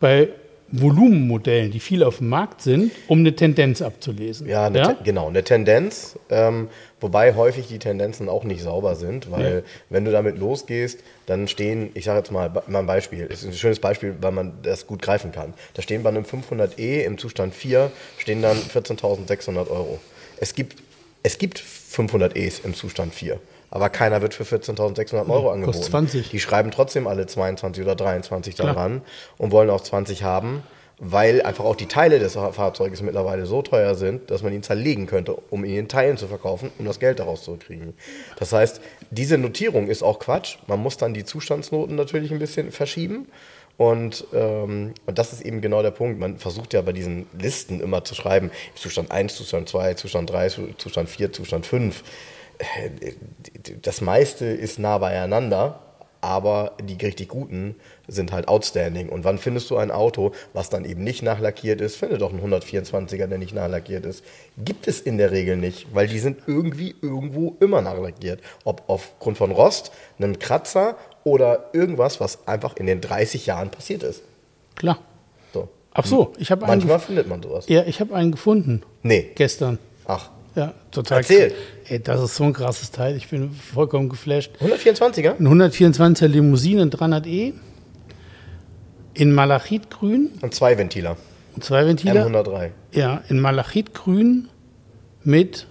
bei 0.00 0.28
Volumenmodellen, 0.76 1.70
die 1.70 1.78
viel 1.78 2.02
auf 2.02 2.18
dem 2.18 2.28
Markt 2.30 2.60
sind, 2.62 2.90
um 3.06 3.20
eine 3.20 3.36
Tendenz 3.36 3.80
abzulesen. 3.80 4.48
Ja, 4.48 4.66
eine 4.66 4.82
Te 4.82 4.96
genau, 5.04 5.28
eine 5.28 5.44
Tendenz, 5.44 6.18
ähm, 6.30 6.68
wobei 7.00 7.34
häufig 7.34 7.68
die 7.68 7.78
Tendenzen 7.78 8.28
auch 8.28 8.42
nicht 8.44 8.62
sauber 8.62 8.96
sind, 8.96 9.30
weil 9.30 9.56
Ja. 9.56 9.62
wenn 9.90 10.04
du 10.04 10.10
damit 10.10 10.36
losgehst, 10.38 11.00
dann 11.26 11.46
stehen, 11.46 11.90
ich 11.94 12.04
sage 12.06 12.18
jetzt 12.18 12.32
mal, 12.32 12.50
mal 12.66 12.80
ein 12.80 12.86
Beispiel, 12.86 13.26
ist 13.26 13.44
ein 13.44 13.52
schönes 13.52 13.78
Beispiel, 13.78 14.16
weil 14.20 14.32
man 14.32 14.54
das 14.62 14.86
gut 14.88 15.00
greifen 15.00 15.30
kann. 15.30 15.54
Da 15.74 15.82
stehen 15.82 16.02
bei 16.02 16.08
einem 16.08 16.24
500e 16.24 17.02
im 17.04 17.18
Zustand 17.18 17.54
4, 17.54 17.92
stehen 18.18 18.42
dann 18.42 18.56
14.600 18.56 19.70
Euro. 19.70 20.00
Es 20.38 20.54
gibt, 20.54 20.76
es 21.22 21.38
gibt 21.38 21.62
500es 21.62 22.64
im 22.64 22.74
Zustand 22.74 23.14
4. 23.14 23.38
Aber 23.74 23.88
keiner 23.88 24.22
wird 24.22 24.34
für 24.34 24.44
14.600 24.44 25.28
Euro 25.28 25.48
kostet 25.48 25.52
angeboten. 25.52 25.82
20. 25.82 26.30
Die 26.30 26.38
schreiben 26.38 26.70
trotzdem 26.70 27.08
alle 27.08 27.26
22 27.26 27.82
oder 27.82 27.96
23 27.96 28.54
Klar. 28.54 28.68
daran 28.72 29.02
und 29.36 29.50
wollen 29.50 29.68
auch 29.68 29.80
20 29.80 30.22
haben, 30.22 30.62
weil 31.00 31.42
einfach 31.42 31.64
auch 31.64 31.74
die 31.74 31.88
Teile 31.88 32.20
des 32.20 32.34
Fahrzeuges 32.34 33.02
mittlerweile 33.02 33.46
so 33.46 33.62
teuer 33.62 33.96
sind, 33.96 34.30
dass 34.30 34.44
man 34.44 34.52
ihn 34.52 34.62
zerlegen 34.62 35.08
könnte, 35.08 35.36
um 35.50 35.64
ihn 35.64 35.76
in 35.76 35.88
Teilen 35.88 36.16
zu 36.16 36.28
verkaufen, 36.28 36.70
um 36.78 36.84
das 36.84 37.00
Geld 37.00 37.18
daraus 37.18 37.42
zu 37.42 37.56
kriegen. 37.56 37.94
Das 38.38 38.52
heißt, 38.52 38.80
diese 39.10 39.38
Notierung 39.38 39.88
ist 39.88 40.04
auch 40.04 40.20
Quatsch. 40.20 40.58
Man 40.68 40.78
muss 40.78 40.96
dann 40.96 41.12
die 41.12 41.24
Zustandsnoten 41.24 41.96
natürlich 41.96 42.30
ein 42.30 42.38
bisschen 42.38 42.70
verschieben. 42.70 43.26
Und, 43.76 44.24
ähm, 44.32 44.94
und 45.04 45.18
das 45.18 45.32
ist 45.32 45.40
eben 45.40 45.60
genau 45.60 45.82
der 45.82 45.90
Punkt. 45.90 46.20
Man 46.20 46.38
versucht 46.38 46.74
ja 46.74 46.82
bei 46.82 46.92
diesen 46.92 47.26
Listen 47.36 47.80
immer 47.80 48.04
zu 48.04 48.14
schreiben, 48.14 48.52
Zustand 48.76 49.10
1, 49.10 49.34
Zustand 49.34 49.68
2, 49.68 49.94
Zustand 49.94 50.30
3, 50.30 50.48
Zustand 50.78 51.08
4, 51.08 51.32
Zustand 51.32 51.66
5 51.66 52.04
das 53.82 54.00
meiste 54.00 54.46
ist 54.46 54.78
nah 54.78 54.98
beieinander, 54.98 55.80
aber 56.20 56.72
die 56.82 56.94
richtig 57.04 57.28
guten 57.28 57.74
sind 58.08 58.32
halt 58.32 58.48
outstanding. 58.48 59.10
Und 59.10 59.24
wann 59.24 59.36
findest 59.38 59.68
du 59.70 59.76
ein 59.76 59.90
Auto, 59.90 60.32
was 60.54 60.70
dann 60.70 60.86
eben 60.86 61.04
nicht 61.04 61.22
nachlackiert 61.22 61.82
ist? 61.82 61.96
Finde 61.96 62.16
doch 62.16 62.32
einen 62.32 62.40
124er, 62.40 63.26
der 63.26 63.36
nicht 63.38 63.54
nachlackiert 63.54 64.06
ist. 64.06 64.24
Gibt 64.56 64.88
es 64.88 65.00
in 65.00 65.18
der 65.18 65.32
Regel 65.32 65.56
nicht, 65.58 65.94
weil 65.94 66.06
die 66.08 66.18
sind 66.18 66.38
irgendwie 66.46 66.94
irgendwo 67.02 67.56
immer 67.60 67.82
nachlackiert. 67.82 68.40
Ob 68.64 68.84
aufgrund 68.86 69.36
von 69.36 69.50
Rost, 69.50 69.92
einem 70.18 70.38
Kratzer 70.38 70.96
oder 71.24 71.66
irgendwas, 71.74 72.20
was 72.20 72.48
einfach 72.48 72.76
in 72.76 72.86
den 72.86 73.02
30 73.02 73.44
Jahren 73.46 73.70
passiert 73.70 74.02
ist. 74.02 74.22
Klar. 74.76 74.98
So. 75.52 75.68
Ach 75.92 76.06
so, 76.06 76.32
ich 76.38 76.50
habe 76.50 76.64
einen, 76.64 76.78
Manchmal 76.80 77.00
findet 77.00 77.28
man 77.28 77.42
sowas. 77.42 77.66
ja, 77.68 77.82
ich 77.84 78.00
habe 78.00 78.14
einen 78.14 78.32
gefunden 78.32 78.82
Nee. 79.02 79.30
gestern. 79.34 79.78
Ach. 80.06 80.30
Ja, 80.56 80.72
total. 80.90 81.18
Erzähl. 81.18 81.52
Ey, 81.88 82.00
das 82.00 82.22
ist 82.22 82.36
so 82.36 82.44
ein 82.44 82.52
krasses 82.52 82.90
Teil. 82.90 83.16
Ich 83.16 83.28
bin 83.28 83.50
vollkommen 83.52 84.08
geflasht. 84.08 84.52
124er? 84.60 85.36
Ein 85.38 85.48
124er 85.62 86.26
Limousine, 86.28 86.82
ein 86.82 86.90
300e 86.90 87.52
in 89.14 89.32
Malachitgrün 89.32 90.30
Und 90.42 90.54
zwei 90.54 90.76
Ventiler. 90.78 91.16
und 91.54 91.64
zwei 91.64 91.86
Ventile. 91.86 92.24
M103. 92.26 92.70
Ja, 92.92 93.22
in 93.28 93.40
Malachitgrün 93.40 94.48
mit 95.22 95.66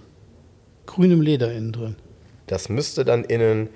grünem 0.86 1.20
Leder 1.22 1.52
innen 1.52 1.72
drin. 1.72 1.96
Das 2.46 2.68
müsste 2.68 3.04
dann 3.04 3.24
innen 3.24 3.68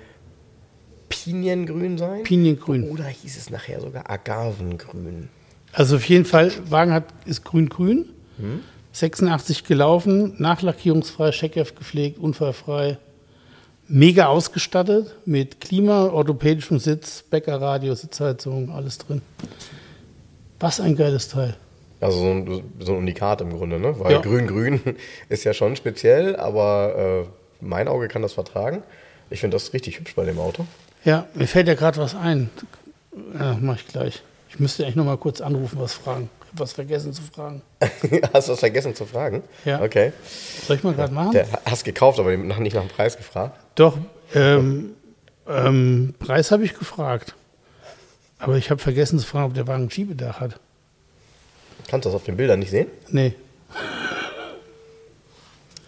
Piniengrün 1.09 1.97
sein. 1.97 2.23
Piniengrün. 2.23 2.89
Oder 2.91 3.05
hieß 3.05 3.35
es 3.37 3.49
nachher 3.49 3.81
sogar 3.81 4.09
Agavengrün? 4.09 5.29
Also 5.73 5.95
auf 5.97 6.05
jeden 6.05 6.25
Fall, 6.25 6.51
Wagen 6.69 6.93
hat, 6.93 7.05
ist 7.25 7.43
grün-grün. 7.45 8.09
86 8.91 9.63
gelaufen, 9.65 10.33
nachlackierungsfrei, 10.37 11.31
Scheckheft 11.31 11.75
gepflegt, 11.77 12.17
unfallfrei. 12.19 12.97
Mega 13.87 14.27
ausgestattet 14.27 15.15
mit 15.25 15.61
Klima, 15.61 16.07
orthopädischem 16.07 16.79
Sitz, 16.79 17.23
Bäckerradio, 17.23 17.95
Sitzheizung, 17.95 18.71
alles 18.71 18.99
drin. 18.99 19.21
Was 20.59 20.79
ein 20.79 20.95
geiles 20.95 21.27
Teil. 21.29 21.55
Also 22.01 22.19
so 22.19 22.25
ein, 22.29 22.63
so 22.79 22.93
ein 22.93 22.97
Unikat 22.99 23.41
im 23.41 23.51
Grunde, 23.51 23.79
ne? 23.79 23.99
Weil 23.99 24.13
Ja. 24.13 24.19
grün-grün 24.21 24.79
ist 25.29 25.43
ja 25.43 25.53
schon 25.53 25.75
speziell, 25.75 26.35
aber 26.35 27.25
äh, 27.27 27.65
mein 27.65 27.87
Auge 27.87 28.07
kann 28.07 28.21
das 28.21 28.33
vertragen. 28.33 28.83
Ich 29.29 29.39
finde 29.41 29.55
das 29.55 29.73
richtig 29.73 29.99
hübsch 29.99 30.15
bei 30.15 30.25
dem 30.25 30.39
Auto. 30.39 30.65
Ja, 31.03 31.27
mir 31.33 31.47
fällt 31.47 31.67
ja 31.67 31.73
gerade 31.75 31.97
was 31.97 32.15
ein. 32.15 32.49
Ja, 33.37 33.57
mach 33.59 33.75
ich 33.77 33.87
gleich. 33.87 34.21
Ich 34.49 34.59
müsste 34.59 34.83
eigentlich 34.83 34.95
noch 34.95 35.05
mal 35.05 35.17
kurz 35.17 35.41
anrufen, 35.41 35.77
was 35.79 35.93
fragen. 35.93 36.29
Ich 36.49 36.53
habe 36.53 36.63
was 36.63 36.73
vergessen 36.73 37.13
zu 37.13 37.21
fragen. 37.21 37.61
hast 38.33 38.47
du 38.47 38.53
das 38.53 38.59
vergessen 38.59 38.95
zu 38.95 39.05
fragen? 39.05 39.43
Ja. 39.65 39.83
Okay. 39.83 40.13
Soll 40.65 40.77
ich 40.77 40.83
mal 40.83 40.95
gerade 40.95 41.13
machen? 41.13 41.33
Der, 41.33 41.47
hast 41.63 41.83
gekauft, 41.83 42.19
aber 42.19 42.35
nicht 42.35 42.73
nach 42.73 42.81
dem 42.81 42.89
Preis 42.89 43.15
gefragt. 43.15 43.55
Doch, 43.75 43.99
ähm, 44.33 44.95
ähm, 45.47 46.15
Preis 46.17 46.51
habe 46.51 46.63
ich 46.65 46.73
gefragt. 46.73 47.35
Aber 48.39 48.55
ich 48.55 48.71
habe 48.71 48.81
vergessen 48.81 49.19
zu 49.19 49.27
fragen, 49.27 49.45
ob 49.45 49.53
der 49.53 49.67
Wagen 49.67 49.83
ein 49.83 49.91
Schiebedach 49.91 50.39
hat. 50.39 50.59
Kannst 51.87 52.05
du 52.05 52.09
das 52.09 52.15
auf 52.15 52.23
den 52.23 52.35
Bildern 52.35 52.59
nicht 52.59 52.71
sehen? 52.71 52.87
Nee, 53.09 53.35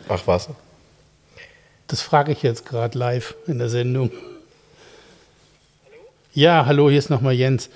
Ach 0.08 0.22
was. 0.28 0.50
das 1.88 2.02
frage 2.02 2.34
ich 2.34 2.44
jetzt 2.44 2.68
gerade 2.68 3.00
live 3.00 3.34
in 3.48 3.58
der 3.58 3.70
Sendung. 3.70 4.12
Ja, 6.34 6.66
hallo, 6.68 6.90
hier 6.90 7.00
ist 7.00 7.10
nochmal 7.10 7.34
Jens. 7.34 7.70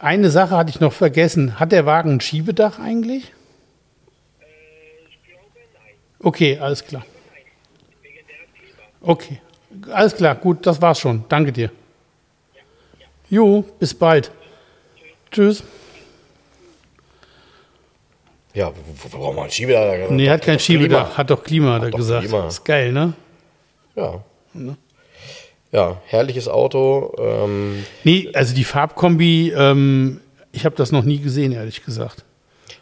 Eine 0.00 0.30
Sache 0.30 0.56
hatte 0.56 0.70
ich 0.70 0.80
noch 0.80 0.94
vergessen. 0.94 1.60
Hat 1.60 1.72
der 1.72 1.84
Wagen 1.84 2.12
ein 2.12 2.20
Schiebedach 2.20 2.78
eigentlich? 2.78 3.32
Okay, 6.22 6.58
alles 6.58 6.84
klar. 6.84 7.04
Okay, 9.02 9.40
alles 9.92 10.14
klar, 10.14 10.34
gut, 10.34 10.66
das 10.66 10.80
war's 10.80 11.00
schon. 11.00 11.24
Danke 11.28 11.52
dir. 11.52 11.70
Jo, 13.28 13.62
bis 13.78 13.94
bald. 13.94 14.30
Tschüss. 15.30 15.62
Ja, 18.54 18.72
braucht 19.10 19.34
man 19.34 19.44
einen 19.44 19.50
Schiebedach? 19.50 20.10
Nee, 20.10 20.28
hat 20.30 20.42
kein 20.42 20.58
Schiebedach, 20.58 21.16
hat 21.16 21.30
doch 21.30 21.44
Klima, 21.44 21.74
hat 21.74 21.84
er 21.84 21.90
gesagt. 21.90 22.26
Klima. 22.26 22.48
Ist 22.48 22.64
geil, 22.64 22.92
ne? 22.92 23.12
Ja. 23.94 24.22
Ja, 24.54 24.76
herrliches 25.72 26.48
Auto. 26.48 27.14
Ähm, 27.18 27.84
Nee, 28.04 28.30
also 28.34 28.54
die 28.54 28.64
Farbkombi, 28.64 29.52
ähm, 29.56 30.20
ich 30.52 30.64
habe 30.64 30.76
das 30.76 30.92
noch 30.92 31.04
nie 31.04 31.18
gesehen, 31.18 31.52
ehrlich 31.52 31.84
gesagt. 31.84 32.24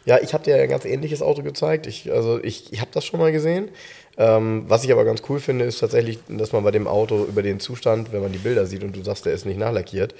Ja, 0.05 0.17
ich 0.21 0.33
habe 0.33 0.43
dir 0.43 0.55
ein 0.55 0.69
ganz 0.69 0.85
ähnliches 0.85 1.21
Auto 1.21 1.43
gezeigt. 1.43 1.85
Ich, 1.85 2.11
also 2.11 2.43
ich, 2.43 2.73
ich 2.73 2.81
habe 2.81 2.89
das 2.93 3.05
schon 3.05 3.19
mal 3.19 3.31
gesehen. 3.31 3.69
Ähm, 4.17 4.65
was 4.67 4.83
ich 4.83 4.91
aber 4.91 5.05
ganz 5.05 5.21
cool 5.29 5.39
finde, 5.39 5.65
ist 5.65 5.79
tatsächlich, 5.79 6.19
dass 6.27 6.51
man 6.51 6.63
bei 6.63 6.71
dem 6.71 6.87
Auto 6.87 7.25
über 7.25 7.43
den 7.43 7.59
Zustand, 7.59 8.11
wenn 8.11 8.21
man 8.21 8.31
die 8.31 8.39
Bilder 8.39 8.65
sieht 8.65 8.83
und 8.83 8.95
du 8.95 9.03
sagst, 9.03 9.25
der 9.25 9.33
ist 9.33 9.45
nicht 9.45 9.59
nachlackiert, 9.59 10.15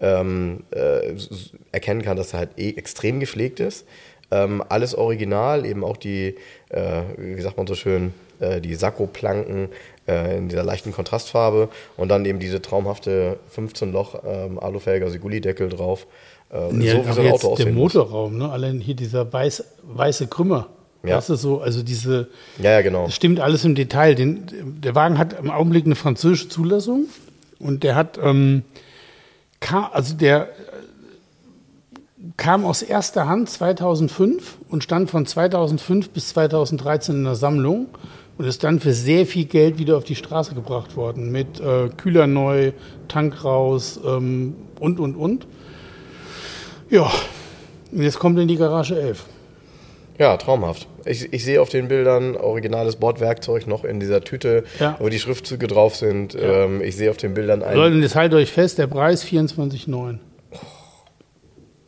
ähm, 0.00 0.64
äh, 0.70 1.14
erkennen 1.70 2.02
kann, 2.02 2.16
dass 2.16 2.32
er 2.32 2.40
halt 2.40 2.50
eh 2.56 2.70
extrem 2.70 3.20
gepflegt 3.20 3.60
ist. 3.60 3.86
Ähm, 4.30 4.64
alles 4.68 4.94
original, 4.94 5.66
eben 5.66 5.84
auch 5.84 5.96
die, 5.96 6.34
äh, 6.70 7.02
wie 7.16 7.40
sagt 7.42 7.56
man 7.56 7.66
so 7.66 7.74
schön, 7.74 8.12
äh, 8.40 8.60
die 8.60 8.74
Sakko-Planken 8.74 9.68
äh, 10.06 10.36
in 10.38 10.48
dieser 10.48 10.62
leichten 10.62 10.92
Kontrastfarbe 10.92 11.68
und 11.96 12.08
dann 12.08 12.24
eben 12.24 12.38
diese 12.38 12.60
traumhafte 12.60 13.38
15-Loch 13.56 14.22
ähm, 14.26 14.58
Alufelge, 14.58 15.04
also 15.04 15.18
Gullideckel 15.18 15.68
drauf. 15.68 16.06
Äh, 16.52 16.74
Ja, 16.84 16.92
so 16.92 17.08
wie 17.08 17.12
so 17.12 17.20
ein 17.20 17.32
Auto 17.32 17.38
der 17.46 17.50
aussehen 17.50 17.74
muss. 17.74 17.94
Motorraum, 17.94 18.38
ne? 18.38 18.50
Allein 18.50 18.80
hier 18.80 18.94
dieser 18.94 19.32
weiß, 19.32 19.64
weiße 19.82 20.26
Krümmer. 20.26 20.68
Ja. 21.02 21.16
Das 21.16 21.28
ist 21.28 21.42
so, 21.42 21.60
also 21.60 21.82
diese, 21.82 22.28
Ja, 22.58 22.70
ja, 22.70 22.82
genau. 22.82 23.04
das 23.04 23.14
stimmt 23.14 23.38
alles 23.40 23.64
im 23.64 23.74
Detail. 23.74 24.14
Den, 24.14 24.46
der 24.80 24.94
Wagen 24.94 25.18
hat 25.18 25.38
im 25.38 25.50
Augenblick 25.50 25.84
eine 25.84 25.96
französische 25.96 26.48
Zulassung 26.48 27.06
und 27.58 27.82
der 27.82 27.94
hat, 27.94 28.18
ähm, 28.22 28.62
kam, 29.60 29.88
also 29.92 30.14
der 30.14 30.48
äh, 30.48 30.50
kam 32.38 32.64
aus 32.64 32.82
erster 32.82 33.28
Hand 33.28 33.50
2005 33.50 34.56
und 34.70 34.82
stand 34.82 35.10
von 35.10 35.26
2005 35.26 36.10
bis 36.10 36.30
2013 36.30 37.16
in 37.16 37.24
der 37.24 37.34
Sammlung 37.34 37.88
und 38.36 38.44
ist 38.46 38.64
dann 38.64 38.80
für 38.80 38.92
sehr 38.92 39.26
viel 39.26 39.44
Geld 39.44 39.78
wieder 39.78 39.96
auf 39.96 40.04
die 40.04 40.16
Straße 40.16 40.54
gebracht 40.54 40.96
worden 40.96 41.30
mit 41.30 41.60
äh, 41.60 41.88
Kühler 41.96 42.26
neu, 42.26 42.72
Tank 43.08 43.44
raus 43.44 44.00
ähm, 44.04 44.54
und 44.80 44.98
und 45.00 45.14
und. 45.16 45.46
Ja, 46.90 47.10
und 47.92 48.02
jetzt 48.02 48.18
kommt 48.18 48.38
in 48.38 48.48
die 48.48 48.56
Garage 48.56 48.98
11. 49.00 49.24
Ja, 50.18 50.36
traumhaft. 50.36 50.86
Ich, 51.06 51.32
ich 51.32 51.44
sehe 51.44 51.60
auf 51.60 51.68
den 51.70 51.88
Bildern 51.88 52.36
originales 52.36 52.96
Bordwerkzeug 52.96 53.66
noch 53.66 53.84
in 53.84 53.98
dieser 53.98 54.20
Tüte, 54.22 54.62
Ja. 54.78 54.96
wo 55.00 55.08
die 55.08 55.18
Schriftzüge 55.18 55.66
drauf 55.66 55.96
sind. 55.96 56.36
Ähm, 56.40 56.80
ich 56.82 56.96
sehe 56.96 57.10
auf 57.10 57.16
den 57.16 57.34
Bildern 57.34 57.62
ein. 57.62 57.76
Leute, 57.76 57.96
jetzt 57.96 58.14
haltet 58.14 58.38
euch 58.38 58.52
fest, 58.52 58.78
der 58.78 58.86
Preis 58.86 59.24
24,9. 59.24 60.18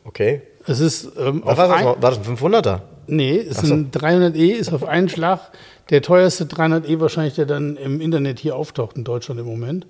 Okay. 0.03 0.41
Es 0.65 0.79
ist 0.81 1.11
ähm, 1.17 1.41
war 1.45 1.55
das? 1.55 1.69
ein? 1.71 1.85
War 1.85 1.95
das 1.99 2.17
ein 2.17 2.37
500er? 2.37 2.81
Nee, 3.07 3.35
ist 3.37 3.63
ein 3.63 3.91
300e, 3.91 4.53
ist 4.55 4.73
auf 4.73 4.83
einen 4.83 5.07
Schlag 5.07 5.39
der 5.89 6.01
teuerste 6.01 6.45
300e 6.45 6.99
wahrscheinlich, 6.99 7.35
der 7.35 7.45
dann 7.45 7.77
im 7.77 8.01
Internet 8.01 8.39
hier 8.39 8.55
auftaucht 8.55 8.97
in 8.97 9.03
Deutschland 9.03 9.39
im 9.39 9.45
Moment. 9.45 9.87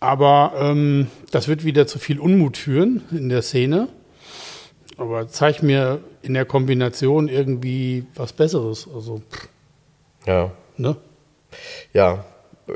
Aber 0.00 0.52
ähm, 0.56 1.06
das 1.30 1.46
wird 1.48 1.64
wieder 1.64 1.86
zu 1.86 1.98
viel 1.98 2.18
Unmut 2.18 2.56
führen 2.56 3.02
in 3.12 3.28
der 3.28 3.42
Szene. 3.42 3.88
Aber 4.96 5.28
zeig 5.28 5.62
mir 5.62 6.00
in 6.22 6.34
der 6.34 6.44
Kombination 6.44 7.28
irgendwie 7.28 8.04
was 8.14 8.32
Besseres. 8.32 8.88
Also, 8.92 9.22
pff, 9.30 9.48
Ja. 10.26 10.50
ne? 10.76 10.96
Ja. 11.92 12.24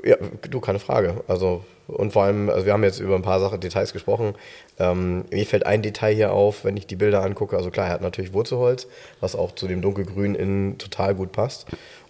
Ja, 0.05 0.17
du, 0.51 0.61
keine 0.61 0.79
Frage. 0.79 1.25
Also, 1.29 1.65
und 1.89 2.13
vor 2.13 2.25
allem, 2.25 2.49
also 2.51 2.67
wir 2.67 2.73
haben 2.73 2.85
jetzt 2.85 3.01
über 3.01 3.15
ein 3.15 3.23
paar 3.23 3.41
Sachen, 3.41 3.61
Details 3.61 3.93
gesprochen. 3.93 4.35
Ähm, 4.79 5.25
mir 5.31 5.47
fällt 5.47 5.67
ein 5.67 5.83
Detail 5.83 6.15
hier 6.15 6.33
auf, 6.33 6.65
wenn 6.65 6.77
ich 6.77 6.87
die 6.87 6.97
Bilder 6.97 7.23
angucke. 7.23 7.57
Also 7.57 7.71
klar, 7.71 7.87
er 7.87 7.93
hat 7.95 8.03
natürlich 8.03 8.33
Wurzelholz, 8.33 8.87
was 9.21 9.37
auch 9.37 9.55
zu 9.55 9.67
dem 9.69 9.83
dunkelgrün 9.83 10.35
innen 10.35 10.79
total 10.79 11.15
gut 11.15 11.33
passt. 11.33 11.67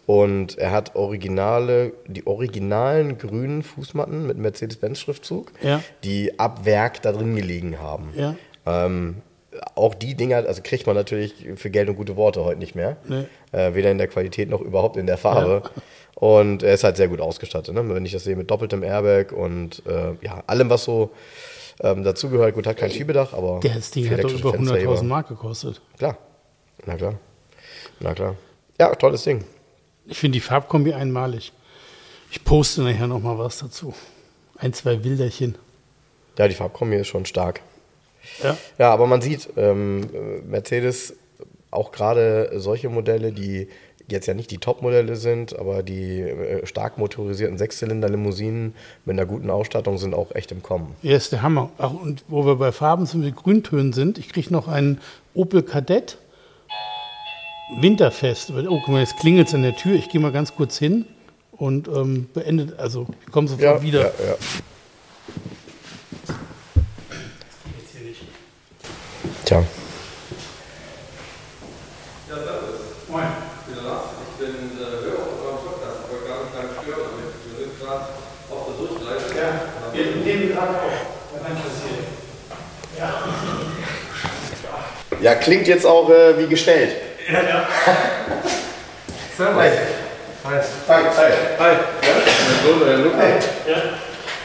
Und 0.06 0.56
er 0.56 0.70
hat 0.70 0.94
originale, 0.94 1.92
die 2.06 2.26
originalen 2.26 3.18
grünen 3.18 3.62
Fußmatten 3.64 4.26
mit 4.26 4.38
Mercedes-Benz-Schriftzug, 4.38 5.52
Ja. 5.62 5.82
die 6.04 6.38
ab 6.38 6.64
Werk 6.64 7.02
da 7.02 7.10
drin 7.12 7.34
gelegen 7.34 7.80
haben. 7.80 8.12
Ja. 8.16 8.36
Ähm, 8.66 9.16
auch 9.74 9.94
die 9.94 10.14
Dinger, 10.14 10.36
also 10.46 10.60
kriegt 10.62 10.86
man 10.86 10.94
natürlich 10.96 11.46
für 11.56 11.70
Geld 11.70 11.88
und 11.88 11.96
gute 11.96 12.16
Worte 12.16 12.44
heute 12.44 12.58
nicht 12.60 12.74
mehr. 12.74 12.96
Nee. 13.08 13.24
Äh, 13.52 13.74
weder 13.74 13.90
in 13.90 13.98
der 13.98 14.06
Qualität 14.06 14.48
noch 14.50 14.60
überhaupt 14.60 14.96
in 14.96 15.06
der 15.06 15.16
Farbe. 15.16 15.62
Und 16.16 16.62
er 16.62 16.72
ist 16.72 16.82
halt 16.82 16.96
sehr 16.96 17.08
gut 17.08 17.20
ausgestattet. 17.20 17.74
Ne? 17.74 17.86
Wenn 17.94 18.06
ich 18.06 18.12
das 18.12 18.24
sehe 18.24 18.36
mit 18.36 18.50
doppeltem 18.50 18.82
Airbag 18.82 19.32
und 19.32 19.82
äh, 19.86 20.14
ja, 20.22 20.42
allem, 20.46 20.70
was 20.70 20.84
so 20.84 21.10
ähm, 21.80 22.04
dazugehört. 22.04 22.54
Gut, 22.54 22.66
hat 22.66 22.78
kein 22.78 22.90
Schiebedach, 22.90 23.34
aber. 23.34 23.60
Der 23.60 23.74
das 23.74 23.90
Ding 23.90 24.10
hat 24.10 24.24
doch 24.24 24.32
über 24.32 24.50
100.000 24.50 24.56
Fensterheber. 24.56 25.02
Mark 25.02 25.28
gekostet. 25.28 25.82
Klar. 25.98 26.16
Na 26.86 26.96
klar. 26.96 27.18
Na 28.00 28.14
klar. 28.14 28.36
Ja, 28.80 28.94
tolles 28.94 29.24
Ding. 29.24 29.44
Ich 30.06 30.18
finde 30.18 30.36
die 30.36 30.40
Farbkombi 30.40 30.94
einmalig. 30.94 31.52
Ich 32.30 32.42
poste 32.44 32.82
nachher 32.82 33.06
noch 33.06 33.20
mal 33.20 33.38
was 33.38 33.58
dazu. 33.58 33.94
Ein, 34.56 34.72
zwei 34.72 34.96
Bilderchen. 34.96 35.56
Ja, 36.38 36.48
die 36.48 36.54
Farbkombi 36.54 36.96
ist 36.96 37.08
schon 37.08 37.26
stark. 37.26 37.60
Ja. 38.42 38.56
Ja, 38.78 38.90
aber 38.90 39.06
man 39.06 39.20
sieht, 39.20 39.50
ähm, 39.58 40.08
äh, 40.14 40.40
Mercedes, 40.46 41.14
auch 41.70 41.92
gerade 41.92 42.52
solche 42.54 42.88
Modelle, 42.88 43.32
die 43.32 43.68
jetzt 44.08 44.26
ja 44.26 44.34
nicht 44.34 44.50
die 44.50 44.58
Top-Modelle 44.58 45.16
sind, 45.16 45.58
aber 45.58 45.82
die 45.82 46.20
äh, 46.20 46.66
stark 46.66 46.98
motorisierten 46.98 47.58
Sechszylinder-Limousinen 47.58 48.74
mit 49.04 49.14
einer 49.14 49.26
guten 49.26 49.50
Ausstattung 49.50 49.98
sind 49.98 50.14
auch 50.14 50.34
echt 50.34 50.52
im 50.52 50.62
Kommen. 50.62 50.94
Er 51.02 51.16
ist 51.16 51.32
der 51.32 51.42
Hammer. 51.42 51.70
Ach, 51.78 51.92
und 51.92 52.24
wo 52.28 52.46
wir 52.46 52.56
bei 52.56 52.72
Farben 52.72 53.06
sind, 53.06 53.22
mit 53.22 53.36
Grüntönen 53.36 53.92
sind, 53.92 54.18
ich 54.18 54.28
kriege 54.28 54.52
noch 54.52 54.68
einen 54.68 55.00
Opel 55.34 55.62
Kadett 55.62 56.18
Winterfest. 57.80 58.50
Oh, 58.50 58.80
guck 58.84 58.88
mal, 58.88 59.00
jetzt 59.00 59.18
klingelt 59.18 59.48
es 59.48 59.54
an 59.54 59.62
der 59.62 59.74
Tür. 59.74 59.94
Ich 59.94 60.08
gehe 60.08 60.20
mal 60.20 60.30
ganz 60.32 60.54
kurz 60.54 60.78
hin 60.78 61.06
und 61.52 61.88
ähm, 61.88 62.28
beendet, 62.32 62.78
also 62.78 63.06
ich 63.26 63.32
komme 63.32 63.48
sofort 63.48 63.82
wieder. 63.82 64.02
Ja, 64.02 64.06
ja. 64.06 64.36
Tja. 69.44 69.64
Ja, 72.28 72.34
servus. 72.34 72.80
Moin. 73.08 73.26
Wieder 73.68 73.82
Lars. 73.82 74.02
Ich 74.22 74.44
bin 74.44 74.54
äh, 74.54 74.84
Hörer 74.84 75.26
von 75.26 75.38
eurem 75.46 75.62
Podcast. 75.66 75.96
Ich 76.02 76.10
wollte 76.10 76.26
gar 76.26 76.38
nicht 76.42 76.54
lange 76.54 76.70
stören 76.82 77.02
damit. 77.10 77.30
Wir 77.46 77.54
sind 77.64 77.72
gerade 77.78 78.04
auf 78.50 78.62
der 78.66 78.74
Durchreise. 78.86 79.26
wir 79.92 80.04
nehmen 80.24 80.46
gerade 80.52 80.74
auf. 80.74 80.96
Was 81.32 81.42
dann 81.42 81.54
passiert? 81.54 82.06
Ja, 85.20 85.34
klingt 85.34 85.66
jetzt 85.66 85.86
auch 85.86 86.10
äh, 86.10 86.38
wie 86.38 86.46
gestellt. 86.46 86.90
Servus. 89.36 89.62
Hi. 89.62 89.70
Hi. 90.44 90.60
Hi, 90.88 91.02
hi. 91.16 91.32
Hi. 91.58 91.72
Ja, 91.72 92.14
mein 92.46 92.64
Sohn, 92.64 92.80
der 92.86 92.98
Luca. 92.98 93.18
Ja. 93.26 93.76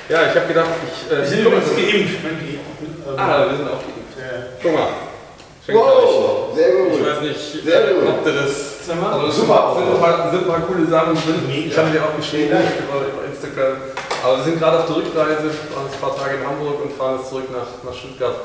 Ja, 0.10 0.29
ich 0.29 0.36
habe 0.36 0.47
gedacht, 0.47 0.69
ich. 0.88 1.12
Äh, 1.12 1.17
Wir 1.19 1.25
sind 1.25 1.39
übrigens 1.45 1.67
so- 1.69 1.75
geimpft. 1.75 2.15
ähm, 2.25 3.17
Ah, 3.17 3.45
wir 3.49 3.57
sind 3.57 3.67
auch 3.67 3.79
geimpft. 3.79 4.17
ja. 4.17 4.23
Guck 4.62 4.73
mal. 4.73 4.88
Schenkt 5.65 5.79
Wow, 5.81 6.55
sehr 6.55 6.67
euch. 6.67 6.73
Ich 6.91 6.97
gut. 6.99 7.07
weiß 7.07 7.21
nicht, 7.21 7.63
Sehr 7.63 7.81
äh, 7.89 7.93
gut. 7.93 8.07
ob 8.10 8.25
du 8.25 8.31
das. 8.31 8.51
Mal. 8.99 9.13
Also, 9.13 9.27
es 9.27 9.36
Super. 9.38 9.75
Sind 9.77 9.88
ein, 9.93 9.99
paar, 10.01 10.31
sind 10.31 10.41
ein 10.43 10.47
paar 10.49 10.62
coole 10.67 10.86
Sachen 10.88 11.13
drin. 11.13 11.47
Ich 11.69 11.77
hatte 11.77 11.91
dir 11.91 12.01
auch 12.03 12.15
geschrieben 12.17 12.49
über, 12.49 13.23
Instagram. 13.31 13.77
Aber 14.23 14.38
wir 14.38 14.43
sind 14.43 14.60
gerade 14.60 14.79
auf 14.79 14.86
der 14.88 14.95
Rückreise, 14.97 15.47
waren 15.71 15.86
ein 15.88 16.01
paar 16.01 16.15
Tage 16.17 16.36
in 16.41 16.45
Hamburg 16.45 16.84
und 16.84 16.91
fahren 16.97 17.19
jetzt 17.19 17.29
zurück 17.29 17.47
nach, 17.53 17.69
nach 17.88 17.97
Stuttgart. 17.97 18.36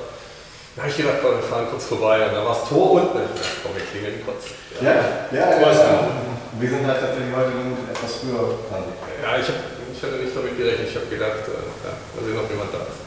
Da 0.76 0.82
habe 0.82 0.90
ich 0.90 0.96
gedacht, 0.98 1.16
komm, 1.22 1.40
wir 1.40 1.42
fahren 1.42 1.66
kurz 1.70 1.84
vorbei. 1.86 2.26
Und 2.28 2.34
da 2.34 2.44
war 2.44 2.52
das 2.54 2.68
Tor 2.68 2.92
unten. 3.00 3.18
Ich 3.24 3.40
dachte, 3.40 3.56
komm, 3.64 3.72
wir 3.76 3.84
klingeln 3.88 4.20
kurz. 4.24 4.52
Ja, 4.80 4.92
ja, 5.32 5.56
ja. 5.56 5.72
ja. 5.72 6.08
Wir 6.60 6.68
sind 6.70 6.86
halt 6.86 7.00
tatsächlich 7.00 7.32
heute 7.34 7.52
etwas 7.92 8.12
früher 8.20 8.60
dran. 8.68 8.84
Ja, 9.24 9.40
ich, 9.40 9.48
hab, 9.48 9.56
ich 9.92 10.00
hatte 10.02 10.16
nicht 10.20 10.36
damit 10.36 10.56
gerechnet. 10.56 10.88
Ich 10.92 10.96
habe 10.96 11.06
gedacht, 11.08 11.48
äh, 11.48 11.64
ja, 11.84 11.92
mal 11.96 12.22
sehen, 12.24 12.36
ob 12.36 12.48
jemand 12.52 12.70
da 12.76 12.80
ist. 12.84 13.00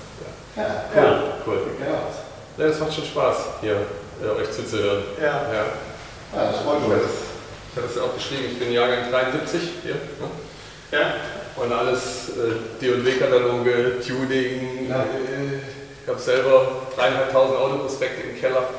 Ja. 0.58 0.66
Ja, 0.98 1.24
Cool. 1.46 1.62
cool. 1.62 1.78
Ja, 1.80 2.10
Ja, 2.58 2.68
das 2.70 2.80
macht 2.80 2.94
schon 2.94 3.06
Spaß, 3.06 3.38
hier 3.62 3.78
äh, 4.22 4.30
euch 4.34 4.52
zuzuhören. 4.52 5.04
Ja. 5.22 5.46
ja. 5.54 5.64
ja 6.36 6.52
das 6.52 6.62
freut 6.62 6.82
Ich 6.82 6.88
mich. 6.90 6.98
hatte 6.98 7.06
es 7.06 7.30
ich 7.72 7.78
hatte 7.78 7.88
es 7.88 7.96
ja 7.96 8.02
auch 8.02 8.14
geschrieben, 8.18 8.46
ich 8.52 8.58
bin 8.60 8.72
Jahrgang 8.74 9.10
73 9.12 9.62
hier. 9.84 9.94
Ne? 9.94 10.28
Ja. 10.92 11.14
Und 11.56 11.72
alles 11.72 12.34
äh, 12.34 12.82
D&W-Kataloge, 12.82 14.02
Tuning. 14.02 14.90
Ja. 14.90 15.06
Äh, 15.06 15.79
habe 16.10 16.20
selber 16.20 16.68
dreieinhalbtausend 16.96 17.58
Autoprospekte 17.58 18.22
im 18.30 18.40
Keller 18.40 18.70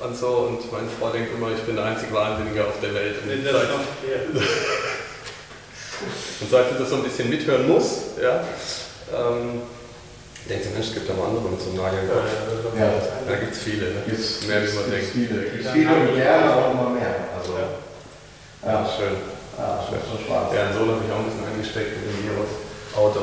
und 0.00 0.16
so. 0.16 0.28
Und 0.48 0.72
meine 0.72 0.88
Frau 0.98 1.10
denkt 1.10 1.32
immer, 1.34 1.50
ich 1.52 1.60
bin 1.62 1.76
der 1.76 1.84
einzige 1.84 2.12
Wahnsinnige 2.14 2.64
auf 2.64 2.80
der 2.82 2.94
Welt. 2.94 3.16
Und 3.22 3.28
Das 3.44 3.52
seit, 3.52 3.68
ja. 3.68 3.74
und 6.40 6.50
seit 6.50 6.68
sie 6.70 6.78
das 6.78 6.88
so 6.90 6.96
ein 6.96 7.02
bisschen 7.02 7.28
mithören 7.30 7.68
muss, 7.68 8.00
ja, 8.22 8.40
ähm, 9.14 9.62
denkt 10.48 10.64
sie, 10.64 10.70
Mensch, 10.70 10.86
es 10.88 10.94
gibt 10.94 11.08
ja 11.08 11.14
mal 11.14 11.26
andere 11.26 11.48
mit 11.50 11.60
so 11.60 11.68
einem 11.70 11.78
Nagel 11.82 11.98
im 12.00 12.08
Kopf. 12.08 12.24
Ja. 12.78 12.90
Da 13.28 13.34
gibt 13.36 13.52
es 13.52 13.58
viele, 13.58 13.90
ne? 13.90 14.02
Gibt's 14.06 14.46
mehr 14.46 14.62
wie 14.62 14.72
man 14.72 14.90
denkt. 14.90 15.08
viele. 15.12 15.42
Gibt's 15.42 15.70
viele 15.72 15.90
und 15.92 16.14
gerne 16.14 16.54
auch 16.54 16.70
immer 16.72 16.88
mehr. 16.90 17.14
Also, 17.36 17.52
ja, 17.58 17.68
Ja, 18.64 18.86
schön. 18.88 19.16
ja, 19.58 19.76
das 19.82 19.90
macht 19.90 20.06
schon 20.08 20.20
Spaß. 20.24 20.46
Ja, 20.54 20.72
Sohn 20.72 20.88
habe 20.88 21.02
ich 21.04 21.10
auch 21.12 21.18
ein 21.20 21.26
bisschen 21.28 21.44
eingesteckt 21.52 21.92
in 21.96 22.02
dem 22.08 22.18
Virus. 22.24 22.50
Auto. 22.96 23.20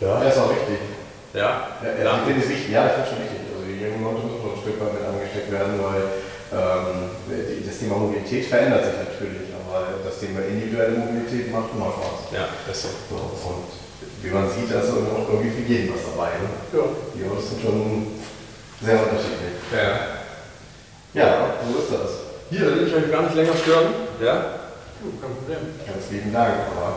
Ja, 0.00 0.22
ist 0.24 0.38
auch 0.38 0.50
richtig. 0.50 0.95
Ja? 1.36 1.76
Ja, 1.84 1.90
ja, 2.00 2.10
ich 2.16 2.24
finde 2.24 2.40
es 2.40 2.48
wichtig. 2.48 2.72
Ja, 2.72 2.88
ich 2.88 2.92
finde 2.96 3.08
schon 3.12 3.20
wichtig. 3.20 3.40
Also 3.52 3.60
die 3.68 3.76
jungen 3.76 4.00
Leute 4.00 4.24
müssen 4.24 4.40
schon 4.40 4.56
ein 4.56 4.62
Stück 4.64 4.80
weit 4.80 4.92
mit 4.96 5.04
angesteckt 5.04 5.50
werden, 5.52 5.76
weil 5.84 6.02
ähm, 6.48 7.12
das 7.60 7.76
Thema 7.76 8.00
Mobilität 8.00 8.48
verändert 8.48 8.88
sich 8.88 8.96
natürlich, 8.96 9.52
aber 9.52 10.00
das 10.00 10.16
Thema 10.16 10.40
individuelle 10.48 10.96
Mobilität 10.96 11.52
macht 11.52 11.76
immer 11.76 11.92
Spaß. 11.92 12.32
Ja, 12.32 12.48
ist 12.48 12.82
so. 12.88 12.88
So, 13.12 13.20
und 13.52 13.68
wie 14.24 14.32
man 14.32 14.48
sieht, 14.48 14.72
da 14.72 14.80
ist 14.80 14.96
auch 14.96 15.28
irgendwie 15.28 15.52
für 15.52 15.66
jeden 15.68 15.92
was 15.92 16.08
dabei. 16.08 16.40
Ne? 16.40 16.48
Ja. 16.72 16.84
Die 17.12 17.22
Autos 17.28 17.52
sind 17.52 17.60
schon 17.60 18.16
sehr 18.80 18.96
unterschiedlich. 18.96 19.60
Ja. 19.76 20.16
Ja, 21.12 21.28
so 21.60 21.78
ist 21.84 21.92
das. 21.92 22.10
Hier, 22.48 22.64
will 22.64 22.86
ich 22.88 22.94
euch 22.94 23.10
gar 23.12 23.22
nicht 23.28 23.36
länger 23.36 23.56
stören. 23.56 23.92
Ja? 24.24 24.32
Kein 25.20 25.36
Problem. 25.36 25.60
Ganz 25.84 26.10
lieben 26.10 26.32
Dank, 26.32 26.54
aber 26.72 26.96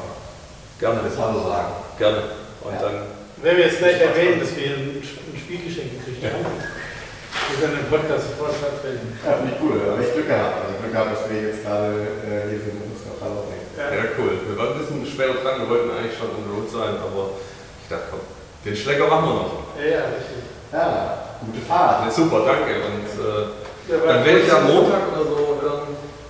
Gerne. 0.79 0.99
alles 1.01 1.17
Hallo 1.19 1.43
sagen. 1.43 1.73
Gerne. 1.97 2.23
Und 2.63 2.73
Ja. 2.73 2.79
dann. 2.79 3.18
Wenn 3.41 3.55
wir 3.57 3.65
jetzt 3.67 3.79
gleich 3.79 4.01
erwähnen, 4.01 4.39
dass 4.43 4.51
wir 4.55 4.67
ein, 4.75 4.99
ein 4.99 5.37
Spielgeschenk 5.39 5.95
gekriegt 5.95 6.27
haben, 6.27 6.43
wir 6.43 7.55
können 7.55 7.79
den 7.79 7.87
Podcast 7.87 8.35
sofort 8.35 8.51
stattfinden. 8.51 9.15
Ja, 9.23 9.39
finde 9.39 9.55
ich 9.55 9.59
cool. 9.63 9.79
Da 9.79 9.95
habe 9.95 10.03
ich 10.03 10.11
Glück 10.11 10.27
gehabt. 10.27 10.55
Also 10.59 10.75
Glück 10.83 10.91
gehabt, 10.91 11.11
dass 11.15 11.23
wir 11.31 11.39
jetzt 11.47 11.63
gerade 11.63 11.95
äh, 12.27 12.51
hier 12.51 12.61
sind 12.67 12.75
und 12.83 12.91
das 12.91 13.07
noch 13.07 13.15
gerade 13.15 13.35
aufnehmen. 13.39 13.63
Ja, 13.79 14.03
cool. 14.19 14.33
Wir 14.43 14.55
waren 14.59 14.75
ein 14.75 14.79
bisschen 14.83 15.07
schwer 15.07 15.31
dran. 15.39 15.55
Wir 15.63 15.69
wollten 15.71 15.87
eigentlich 15.87 16.19
schon 16.19 16.35
on 16.35 16.43
the 16.43 16.51
road 16.51 16.67
sein, 16.67 16.99
aber 16.99 17.39
ich 17.39 17.87
dachte, 17.87 18.11
komm, 18.11 18.27
den 18.27 18.75
Schlecker 18.75 19.07
machen 19.07 19.25
wir 19.31 19.35
noch. 19.39 19.55
Ja, 19.79 19.87
ja, 19.87 20.03
richtig. 20.19 20.43
Ja, 20.75 21.39
gute 21.39 21.63
Fahrt. 21.63 21.97
Ja, 22.05 22.09
super, 22.11 22.43
danke. 22.43 22.75
Und 22.91 23.07
äh, 23.07 23.55
Ja, 23.87 23.95
dann 24.03 24.19
werde 24.27 24.39
ich 24.43 24.51
am 24.51 24.67
Montag 24.67 25.15
oder 25.15 25.23
so. 25.23 25.39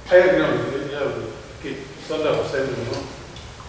Ah, 0.10 0.16
ja, 0.16 0.26
genau. 0.30 0.54
Ja, 0.94 1.02
geht 1.62 1.82
Sonntag 2.06 2.38
auf 2.38 2.48
Sendung. 2.54 2.86
Ne? 2.86 3.02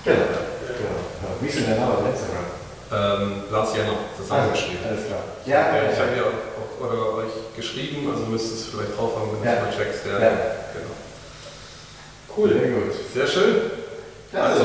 Genau. 0.05 0.29
genau. 0.77 0.97
Ja, 1.25 1.29
wie 1.41 1.49
ist 1.49 1.57
denn 1.57 1.67
der 1.73 1.77
Name 1.81 1.93
auf 1.97 2.05
Instagram? 2.05 2.60
Ähm, 2.93 3.45
Lars 3.53 3.71
Jenner, 3.77 3.95
das 4.19 4.27
haben 4.31 4.47
wir 4.47 4.53
geschrieben. 4.53 4.79
Alles 4.89 5.07
klar. 5.07 5.23
Ja, 5.47 5.61
Ja, 5.77 5.83
ich 5.93 5.99
habe 5.99 6.11
ja 6.17 6.23
auch 6.27 6.85
oder 6.85 7.23
euch 7.23 7.55
geschrieben, 7.55 8.11
also 8.11 8.27
müsst 8.27 8.51
ihr 8.51 8.57
es 8.59 8.65
vielleicht 8.67 8.99
drauf 8.99 9.15
haben, 9.15 9.31
wenn 9.33 9.43
du 9.43 9.47
Ja. 9.47 9.63
es 9.63 9.63
mal 9.63 9.71
checkst. 9.85 10.07
Ja, 10.07 10.19
Ja. 10.19 10.33
Genau. 10.75 10.95
Cool. 12.37 12.49
Sehr 12.51 12.69
gut. 12.75 12.93
Sehr 13.15 13.27
schön. 13.29 13.55
Also, 14.35 14.65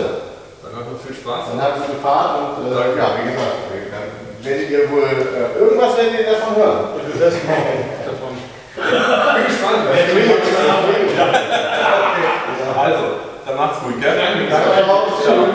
Dann 0.63 0.73
hat 0.73 0.91
noch 0.91 1.01
viel 1.05 1.13
Spaß. 1.15 1.49
dann 1.53 1.61
habt 1.61 1.77
ihr 1.77 1.85
gute 1.85 2.01
Fahrt 2.01 2.57
und 2.57 2.65
äh, 2.71 2.97
ja, 2.97 3.05
wie 3.21 3.29
gesagt, 3.29 3.57
dann 3.93 4.09
werdet 4.45 4.69
ihr 4.69 4.89
wohl 4.89 5.03
äh, 5.05 5.59
irgendwas 5.59 5.97
werdet 5.97 6.19
ihr 6.19 6.25
davon 6.33 6.55
hören. 6.55 6.85
Du 6.97 7.13
morgen 7.45 7.77
davon. 8.09 8.33
bin 8.73 9.45
gespannt. 9.45 9.85
Also, 12.77 13.03
dann 13.45 13.55
macht's 13.55 13.79
gut, 13.83 14.01
gell? 14.01 14.17
Danke 14.49 14.81
darauf. 14.81 15.23
Ciao. 15.23 15.45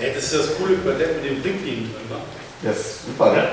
Ey, 0.00 0.14
das 0.14 0.19
ist 0.32 0.48
das 0.48 0.56
coole 0.56 0.76
Quartett 0.76 1.16
mit 1.16 1.30
dem 1.30 1.42
Blinklin 1.42 1.90
drin, 1.90 2.08
ne? 2.08 2.16
Das 2.62 2.78
ist 2.78 3.06
super. 3.06 3.32
Ne? 3.32 3.48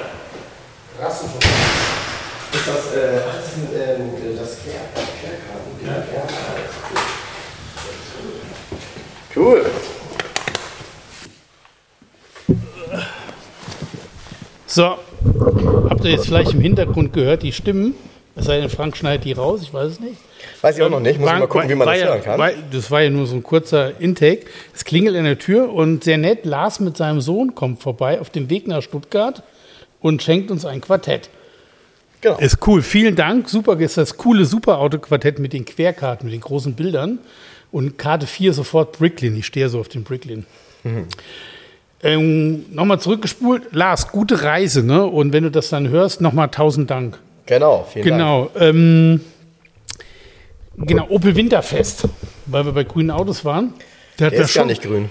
Rassen 1.01 1.29
schon. 1.29 1.39
Ist 1.39 2.67
das, 2.67 2.95
äh, 2.95 3.19
ach, 3.27 3.35
das, 3.35 3.47
ist, 3.47 3.57
ähm, 3.73 4.11
das 4.37 4.57
Klärkarten? 4.61 5.07
Ja. 5.85 6.03
Cool. 9.35 9.65
So, 14.65 14.97
habt 15.89 16.05
ihr 16.05 16.11
jetzt 16.11 16.25
vielleicht 16.25 16.53
im 16.53 16.61
Hintergrund 16.61 17.13
gehört, 17.13 17.43
die 17.43 17.53
Stimmen? 17.53 17.95
Es 18.38 18.45
sei 18.45 18.60
denn, 18.60 18.69
Frank 18.69 18.95
schneidet 18.95 19.26
die 19.26 19.34
raus, 19.34 19.62
ich 19.63 19.73
weiß 19.73 19.93
es 19.93 20.00
nicht. 20.00 20.17
Weiß 20.62 20.78
ich 20.78 20.84
auch 20.84 20.89
noch 20.89 21.00
nicht. 21.00 21.19
Muss 21.19 21.30
ich 21.30 21.39
mal 21.39 21.47
gucken, 21.47 21.69
wie 21.69 21.76
man 21.76 21.88
das 21.88 22.04
hören 22.04 22.21
kann. 22.21 22.39
War, 22.39 22.52
das 22.71 22.91
war 22.91 23.02
ja 23.02 23.10
nur 23.10 23.26
so 23.26 23.36
ein 23.36 23.43
kurzer 23.43 24.00
Intake. 24.00 24.45
Es 24.76 24.86
klingelt 24.86 25.15
an 25.15 25.23
der 25.23 25.39
Tür 25.39 25.73
und 25.73 26.04
sehr 26.04 26.17
nett, 26.17 26.45
Lars 26.45 26.80
mit 26.80 26.97
seinem 26.97 27.21
Sohn 27.21 27.56
kommt 27.56 27.82
vorbei 27.82 28.21
auf 28.21 28.30
dem 28.30 28.50
Weg 28.50 28.67
nach 28.67 28.82
Stuttgart 28.82 29.43
und 30.02 30.21
schenkt 30.21 30.52
uns 30.52 30.65
ein 30.65 30.82
Quartett. 30.82 31.30
Genau. 32.21 32.38
Ist 32.38 32.65
cool, 32.67 32.82
vielen 32.82 33.15
Dank. 33.15 33.50
Super, 33.50 33.80
ist 33.80 33.97
das 33.97 34.17
coole 34.17 34.45
Superauto-Quartett 34.45 35.39
mit 35.39 35.54
den 35.54 35.65
Querkarten, 35.65 36.26
mit 36.26 36.34
den 36.34 36.41
großen 36.41 36.73
Bildern. 36.73 37.19
Und 37.71 37.97
Karte 37.97 38.28
4 38.28 38.54
sofort 38.54 38.97
Bricklin. 38.97 39.36
Ich 39.38 39.45
stehe 39.45 39.69
so 39.69 39.80
auf 39.80 39.89
den 39.89 40.04
Bricklin. 40.04 40.45
Ähm, 42.02 42.65
nochmal 42.71 43.00
zurückgespult. 43.00 43.63
Lars, 43.71 44.08
gute 44.08 44.41
Reise, 44.43 44.84
ne? 44.84 45.06
Und 45.06 45.34
wenn 45.34 45.43
du 45.43 45.52
das 45.52 45.69
dann 45.69 45.89
hörst, 45.89 46.21
nochmal 46.21 46.50
tausend 46.50 46.89
Dank. 46.89 47.19
Genau, 47.47 47.88
vielen 47.91 48.07
Dank. 48.07 48.19
Genau. 48.19 48.49
Ähm, 48.60 49.21
genau, 50.77 51.07
Opel 51.10 51.36
Winterfest, 51.36 52.07
weil 52.45 52.65
wir 52.65 52.71
bei 52.73 52.83
grünen 52.83 53.10
Autos 53.12 53.43
waren. 53.43 53.73
Der, 54.19 54.29
Der 54.29 54.39
ja 54.39 54.45
ist 54.45 54.53
gar 54.53 54.65
nicht 54.65 54.81
grün. 54.83 55.10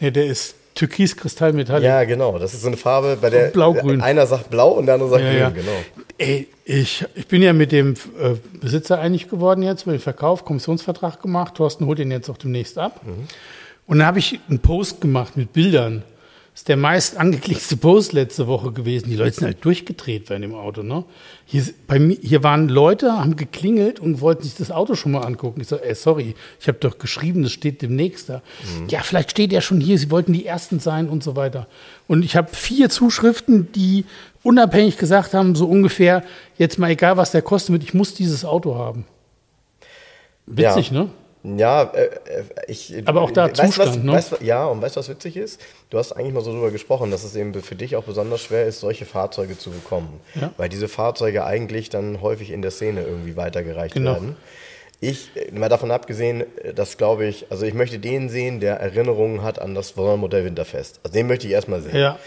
Nee, 0.00 0.10
der 0.10 0.26
ist 0.26 0.54
Türkis-Kristallmetallic. 0.74 1.84
Ja, 1.84 2.04
genau. 2.04 2.38
Das 2.38 2.54
ist 2.54 2.62
so 2.62 2.68
eine 2.68 2.76
Farbe, 2.76 3.18
bei 3.20 3.30
der 3.30 3.48
Blau-grün. 3.48 4.00
einer 4.00 4.26
sagt 4.26 4.50
blau 4.50 4.70
und 4.70 4.86
der 4.86 4.94
andere 4.94 5.10
sagt 5.10 5.22
Ja, 5.22 5.30
grün. 5.30 5.40
ja. 5.40 5.50
Genau. 5.50 5.76
Ey, 6.18 6.48
ich, 6.64 7.04
ich 7.14 7.26
bin 7.26 7.42
ja 7.42 7.52
mit 7.52 7.72
dem 7.72 7.94
äh, 8.20 8.34
Besitzer 8.60 8.98
einig 8.98 9.28
geworden 9.28 9.62
jetzt, 9.62 9.82
über 9.82 9.92
den 9.92 10.00
Verkauf, 10.00 10.44
Kommissionsvertrag 10.44 11.20
gemacht. 11.20 11.54
Thorsten 11.56 11.86
holt 11.86 11.98
den 11.98 12.10
jetzt 12.10 12.28
auch 12.30 12.38
demnächst 12.38 12.78
ab. 12.78 13.00
Und 13.86 13.98
dann 13.98 14.06
habe 14.06 14.18
ich 14.18 14.40
einen 14.48 14.60
Post 14.60 15.00
gemacht 15.00 15.36
mit 15.36 15.52
Bildern. 15.52 16.02
Das 16.52 16.60
ist 16.60 16.68
der 16.68 16.76
meist 16.76 17.16
angeklickte 17.16 17.78
Post 17.78 18.12
letzte 18.12 18.46
Woche 18.46 18.72
gewesen. 18.72 19.08
Die 19.08 19.16
Leute 19.16 19.36
sind 19.36 19.46
halt 19.46 19.64
durchgedreht 19.64 20.28
bei 20.28 20.36
dem 20.38 20.54
Auto. 20.54 20.82
Ne? 20.82 21.02
Hier, 21.46 21.64
bei 21.86 21.98
mir, 21.98 22.18
hier 22.20 22.42
waren 22.42 22.68
Leute, 22.68 23.10
haben 23.12 23.36
geklingelt 23.36 23.98
und 24.00 24.20
wollten 24.20 24.42
sich 24.42 24.54
das 24.54 24.70
Auto 24.70 24.94
schon 24.94 25.12
mal 25.12 25.22
angucken. 25.22 25.62
Ich 25.62 25.68
so, 25.68 25.76
ey, 25.76 25.94
sorry, 25.94 26.34
ich 26.60 26.68
habe 26.68 26.76
doch 26.78 26.98
geschrieben, 26.98 27.42
das 27.42 27.52
steht 27.52 27.80
demnächst 27.80 28.28
da. 28.28 28.42
Ja, 28.88 29.00
vielleicht 29.00 29.30
steht 29.30 29.50
er 29.54 29.62
schon 29.62 29.80
hier, 29.80 29.96
sie 29.96 30.10
wollten 30.10 30.34
die 30.34 30.44
Ersten 30.44 30.78
sein 30.78 31.08
und 31.08 31.24
so 31.24 31.36
weiter. 31.36 31.68
Und 32.06 32.22
ich 32.22 32.36
habe 32.36 32.48
vier 32.52 32.90
Zuschriften, 32.90 33.72
die 33.72 34.04
unabhängig 34.42 34.98
gesagt 34.98 35.32
haben, 35.32 35.54
so 35.54 35.66
ungefähr, 35.66 36.22
jetzt 36.58 36.78
mal 36.78 36.90
egal, 36.90 37.16
was 37.16 37.30
der 37.30 37.40
kostet, 37.40 37.82
ich 37.82 37.94
muss 37.94 38.12
dieses 38.12 38.44
Auto 38.44 38.74
haben. 38.74 39.06
Witzig, 40.44 40.90
Ja. 40.90 41.04
ne? 41.04 41.08
Ja, 41.44 41.82
äh, 41.82 42.04
äh, 42.04 42.44
ich. 42.68 42.94
Aber 43.06 43.22
auch 43.22 43.30
da 43.32 43.46
weißt, 43.46 43.58
du, 43.58 43.62
was, 43.62 43.74
Zustand, 43.74 44.04
ne? 44.04 44.12
weißt, 44.12 44.40
Ja, 44.42 44.66
und 44.66 44.80
weißt 44.80 44.96
du, 44.96 45.00
was 45.00 45.08
witzig 45.08 45.36
ist? 45.36 45.60
Du 45.90 45.98
hast 45.98 46.12
eigentlich 46.12 46.32
mal 46.32 46.42
so 46.42 46.52
drüber 46.52 46.70
gesprochen, 46.70 47.10
dass 47.10 47.24
es 47.24 47.34
eben 47.34 47.52
für 47.62 47.74
dich 47.74 47.96
auch 47.96 48.04
besonders 48.04 48.42
schwer 48.42 48.66
ist, 48.66 48.80
solche 48.80 49.06
Fahrzeuge 49.06 49.58
zu 49.58 49.70
bekommen. 49.70 50.20
Ja. 50.40 50.52
Weil 50.56 50.68
diese 50.68 50.86
Fahrzeuge 50.88 51.44
eigentlich 51.44 51.90
dann 51.90 52.20
häufig 52.20 52.50
in 52.50 52.62
der 52.62 52.70
Szene 52.70 53.02
irgendwie 53.02 53.36
weitergereicht 53.36 53.94
Genau. 53.94 54.12
werden. 54.12 54.36
Ich, 55.00 55.30
äh, 55.34 55.50
mal 55.50 55.68
davon 55.68 55.90
abgesehen, 55.90 56.44
äh, 56.62 56.74
dass 56.74 56.96
glaube 56.96 57.26
ich, 57.26 57.46
also 57.50 57.66
ich 57.66 57.74
möchte 57.74 57.98
den 57.98 58.28
sehen, 58.28 58.60
der 58.60 58.76
Erinnerungen 58.76 59.42
hat 59.42 59.58
an 59.60 59.74
das 59.74 59.88
Sondermodell 59.88 60.44
Winterfest. 60.44 61.00
Also 61.02 61.14
den 61.14 61.26
möchte 61.26 61.48
ich 61.48 61.52
erstmal 61.52 61.82
sehen. 61.82 61.96
Ja. 61.96 62.18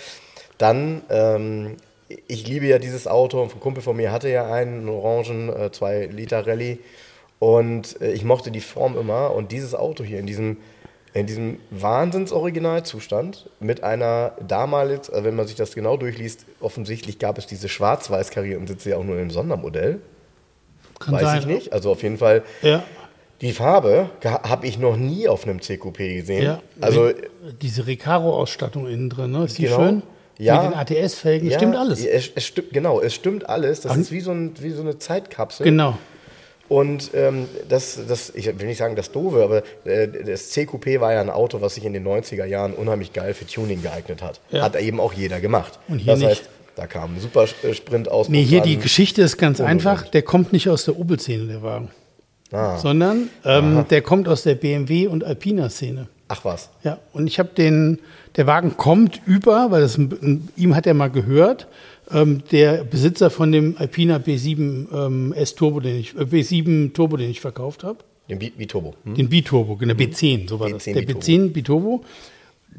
Dann, 0.58 1.04
ähm, 1.10 1.78
ich 2.28 2.46
liebe 2.48 2.66
ja 2.66 2.80
dieses 2.80 3.08
Auto. 3.08 3.42
Ein 3.42 3.60
Kumpel 3.62 3.82
von 3.82 3.96
mir 3.96 4.12
hatte 4.12 4.28
ja 4.30 4.52
einen, 4.52 4.80
einen 4.80 4.90
orangen 4.90 5.52
2 5.72 6.08
Liter 6.08 6.46
Rallye. 6.46 6.80
Und 7.40 8.00
äh, 8.02 8.12
ich 8.14 8.24
mochte 8.24 8.52
die 8.52 8.62
Form 8.62 8.98
immer. 8.98 9.34
Und 9.34 9.52
dieses 9.52 9.76
Auto 9.76 10.04
hier 10.04 10.20
in 10.20 10.26
diesem, 10.26 10.58
in 11.14 11.26
diesem 11.28 11.60
Wahnsinns-Originalzustand 11.72 13.50
mit 13.60 13.84
einer 13.84 14.34
damals, 14.48 15.10
äh, 15.10 15.24
wenn 15.24 15.36
man 15.36 15.48
sich 15.48 15.56
das 15.56 15.76
genau 15.76 15.98
durchliest, 15.98 16.46
offensichtlich 16.60 17.20
gab 17.20 17.38
es 17.38 17.48
diese 17.48 17.70
schwarz-weiß 17.70 18.32
karierten 18.32 18.68
Sitze 18.68 18.92
ja 18.92 18.98
auch 18.98 19.04
nur 19.04 19.20
im 19.20 19.32
Sondermodell. 19.32 20.00
Kann 21.00 21.16
Weiß 21.16 21.22
sein. 21.24 21.40
ich 21.40 21.46
nicht. 21.46 21.74
Also 21.74 21.92
auf 21.92 22.04
jeden 22.04 22.18
Fall, 22.18 22.44
Ja. 22.62 22.84
die 23.42 23.52
Farbe 23.52 24.10
habe 24.24 24.66
ich 24.66 24.80
noch 24.80 24.96
nie 24.96 25.28
auf 25.28 25.46
einem 25.46 25.62
CQP 25.62 25.98
gesehen. 26.18 26.44
Ja, 26.44 26.62
Also 26.80 27.12
diese 27.62 27.86
Recaro-Ausstattung 27.86 28.88
innen 28.88 29.10
drin, 29.10 29.32
ne? 29.32 29.44
Ist 29.46 29.58
die 29.58 29.64
Genau. 29.64 29.76
schön? 29.78 30.04
Ja. 30.38 30.64
Mit 30.64 30.72
den 30.72 30.80
ATS-Felgen, 31.04 31.50
ja, 31.50 31.58
stimmt 31.58 31.76
alles. 31.78 32.06
Es, 32.06 32.30
es 32.36 32.46
stimmt, 32.46 32.72
genau, 32.74 33.00
es 33.02 33.14
stimmt 33.14 33.48
alles. 33.50 33.82
Das 33.82 33.92
An- 33.94 34.02
ist 34.02 34.12
wie 34.12 34.20
so, 34.22 34.32
ein, 34.32 34.54
wie 34.60 34.72
so 34.72 34.82
eine 34.82 34.98
Zeitkapsel. 35.00 35.64
Genau. 35.66 35.98
Und 36.68 37.12
ähm, 37.14 37.48
das, 37.70 38.00
das, 38.08 38.32
ich 38.34 38.48
will 38.60 38.68
nicht 38.68 38.78
sagen 38.78 38.96
das 38.96 39.12
Doofe, 39.12 39.44
aber 39.44 39.64
äh, 39.86 40.08
das 40.08 40.50
CQP 40.50 41.00
war 41.00 41.14
ja 41.14 41.22
ein 41.22 41.30
Auto, 41.30 41.62
was 41.62 41.76
sich 41.76 41.86
in 41.86 41.94
den 41.94 42.06
90er 42.08 42.46
Jahren 42.46 42.74
unheimlich 42.74 43.14
geil 43.14 43.34
für 43.34 43.46
Tuning 43.46 43.84
geeignet 43.84 44.24
hat. 44.24 44.40
Ja. 44.50 44.64
Hat 44.64 44.76
eben 44.76 45.00
auch 45.00 45.14
jeder 45.14 45.40
gemacht. 45.40 45.80
Und 45.88 46.00
hier 46.00 46.14
das 46.14 46.20
nicht. 46.20 46.30
heißt, 46.30 46.50
da 46.76 46.88
kam 46.88 47.16
ein 47.16 47.20
super 47.22 47.46
Sprint 47.48 48.10
aus. 48.10 48.30
Nee, 48.30 48.44
hier 48.44 48.62
die 48.62 48.78
Geschichte 48.78 49.22
ist 49.22 49.38
ganz 49.38 49.60
Und, 49.60 49.68
einfach. 49.68 50.06
und. 50.06 50.14
Der 50.14 50.24
kommt 50.24 50.54
nicht 50.54 50.68
aus 50.70 50.86
der 50.86 51.00
Opel-Szene, 51.00 51.46
der 51.46 51.62
Wagen. 51.62 51.90
Ah. 52.52 52.78
Sondern 52.78 53.30
ähm, 53.44 53.86
der 53.90 54.02
kommt 54.02 54.28
aus 54.28 54.44
der 54.44 54.56
BMW- 54.56 55.08
und 55.08 55.24
Alpina-Szene. 55.24 56.08
Ach 56.28 56.44
was. 56.44 56.70
Ja, 56.84 56.98
und 57.14 57.28
ich 57.28 57.38
habe 57.38 57.50
den, 57.50 58.00
der 58.36 58.48
Wagen 58.48 58.78
kommt 58.78 59.22
über, 59.28 59.70
weil 59.70 59.82
das, 59.82 59.98
ihm 60.56 60.76
hat 60.76 60.88
er 60.88 60.96
mal 60.96 61.12
gehört, 61.12 61.68
ähm, 62.12 62.42
der 62.52 62.84
Besitzer 62.84 63.30
von 63.30 63.52
dem 63.52 63.76
Alpina 63.78 64.18
B7 64.18 64.88
ähm, 64.94 65.34
S 65.34 65.56
Turbo, 65.56 65.80
den 65.80 65.98
ich, 66.00 66.16
äh, 66.16 66.22
B7 66.24 66.94
Turbo, 66.94 67.18
den 67.18 67.30
ich 67.30 67.42
verkauft 67.42 67.84
habe. 67.84 68.00
Den 68.30 68.40
B- 68.40 68.50
Biturbo. 68.50 68.96
Hm? 69.04 69.16
Den 69.16 69.30
B-Turbo, 69.30 69.76
genau, 69.76 69.94
B10, 69.94 70.50
so 70.50 70.60
war 70.60 70.70
das. 70.70 70.84
B10 70.88 70.94
Der 70.94 71.02
Biturbo. 71.02 71.20
B10 71.26 71.50
B-Turbo. 71.52 72.04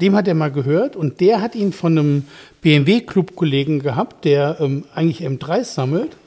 Dem 0.01 0.15
hat 0.15 0.27
er 0.27 0.33
mal 0.35 0.51
gehört 0.51 0.95
und 0.95 1.19
der 1.21 1.41
hat 1.41 1.55
ihn 1.55 1.71
von 1.73 1.97
einem 1.97 2.23
BMW-Club-Kollegen 2.61 3.79
gehabt, 3.79 4.25
der 4.25 4.57
ähm, 4.59 4.83
eigentlich 4.93 5.25
M3s 5.27 5.63
sammelt. 5.73 6.17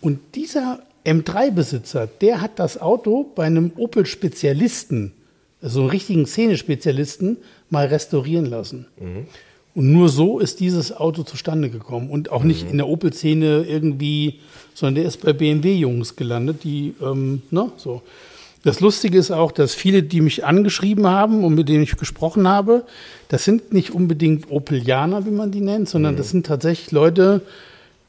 Und 0.00 0.20
dieser 0.36 0.80
M3-Besitzer, 1.04 2.06
der 2.22 2.40
hat 2.40 2.58
das 2.58 2.80
Auto 2.80 3.24
bei 3.34 3.44
einem 3.44 3.72
Opel-Spezialisten, 3.76 5.12
also 5.60 5.80
einem 5.80 5.90
richtigen 5.90 6.24
Szene-Spezialisten, 6.26 7.36
mal 7.68 7.86
restaurieren 7.86 8.46
lassen. 8.46 8.86
Und 9.74 9.92
nur 9.92 10.08
so 10.08 10.40
ist 10.40 10.60
dieses 10.60 10.96
Auto 10.96 11.22
zustande 11.22 11.70
gekommen. 11.70 12.10
Und 12.10 12.32
auch 12.32 12.42
nicht 12.42 12.68
in 12.70 12.76
der 12.76 12.88
Opel-Szene 12.88 13.64
irgendwie, 13.68 14.40
sondern 14.74 14.96
der 14.96 15.04
ist 15.04 15.22
bei 15.22 15.32
BMW-Jungs 15.32 16.16
gelandet, 16.16 16.64
die, 16.64 16.94
ähm, 17.02 17.42
ne, 17.50 17.70
so. 17.76 18.02
Das 18.62 18.80
Lustige 18.80 19.16
ist 19.16 19.30
auch, 19.30 19.52
dass 19.52 19.74
viele, 19.74 20.02
die 20.02 20.20
mich 20.20 20.44
angeschrieben 20.44 21.06
haben 21.06 21.44
und 21.44 21.54
mit 21.54 21.70
denen 21.70 21.82
ich 21.82 21.96
gesprochen 21.96 22.46
habe, 22.46 22.84
das 23.28 23.44
sind 23.44 23.72
nicht 23.72 23.90
unbedingt 23.92 24.50
Opelianer, 24.50 25.24
wie 25.24 25.30
man 25.30 25.50
die 25.50 25.62
nennt, 25.62 25.88
sondern 25.88 26.16
das 26.16 26.28
sind 26.28 26.44
tatsächlich 26.44 26.90
Leute, 26.90 27.40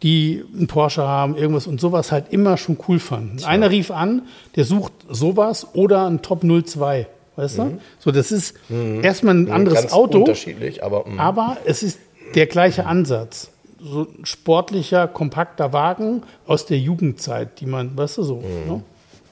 die 0.03 0.43
einen 0.53 0.67
Porsche 0.67 1.03
haben, 1.03 1.37
irgendwas 1.37 1.67
und 1.67 1.79
sowas 1.79 2.11
halt 2.11 2.25
immer 2.31 2.57
schon 2.57 2.77
cool 2.87 2.99
fanden. 2.99 3.41
Einer 3.45 3.69
rief 3.69 3.91
an, 3.91 4.23
der 4.55 4.65
sucht 4.65 4.91
sowas 5.09 5.67
oder 5.73 6.07
ein 6.07 6.21
Top 6.21 6.43
02, 6.43 7.07
weißt 7.35 7.57
du? 7.59 7.79
So, 7.99 8.11
das 8.11 8.31
ist 8.31 8.55
erstmal 9.01 9.35
ein 9.35 9.51
anderes 9.51 9.81
Ganz 9.81 9.93
Auto. 9.93 10.19
unterschiedlich, 10.19 10.83
aber 10.83 11.05
hm. 11.05 11.19
Aber 11.19 11.57
es 11.65 11.83
ist 11.83 11.99
der 12.35 12.47
gleiche 12.47 12.85
Ansatz. 12.85 13.51
So 13.83 14.01
ein 14.03 14.25
sportlicher, 14.25 15.07
kompakter 15.07 15.73
Wagen 15.73 16.23
aus 16.45 16.65
der 16.65 16.77
Jugendzeit, 16.77 17.59
die 17.59 17.65
man, 17.65 17.97
weißt 17.97 18.19
du, 18.19 18.23
so. 18.23 18.43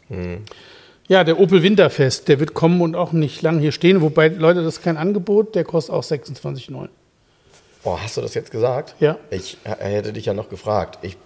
Ne? 0.10 0.40
Ja, 1.08 1.24
der 1.24 1.40
Opel 1.40 1.64
Winterfest, 1.64 2.28
der 2.28 2.40
wird 2.40 2.54
kommen 2.54 2.82
und 2.82 2.96
auch 2.96 3.12
nicht 3.12 3.42
lang 3.42 3.60
hier 3.60 3.72
stehen. 3.72 4.02
Wobei, 4.02 4.28
Leute, 4.28 4.64
das 4.64 4.78
ist 4.78 4.84
kein 4.84 4.98
Angebot, 4.98 5.56
der 5.56 5.64
kostet 5.64 5.94
auch 5.94 6.04
26,9. 6.04 6.88
Boah, 7.84 8.00
hast 8.02 8.18
du 8.18 8.22
das 8.22 8.34
jetzt 8.34 8.52
gesagt? 8.52 8.96
Ja. 9.00 9.18
Ich 9.32 9.58
äh, 9.64 9.76
hätte 9.86 10.14
dich 10.14 10.26
ja 10.26 10.34
noch 10.34 10.50
gefragt. 10.50 11.00
Ich, 11.02 11.18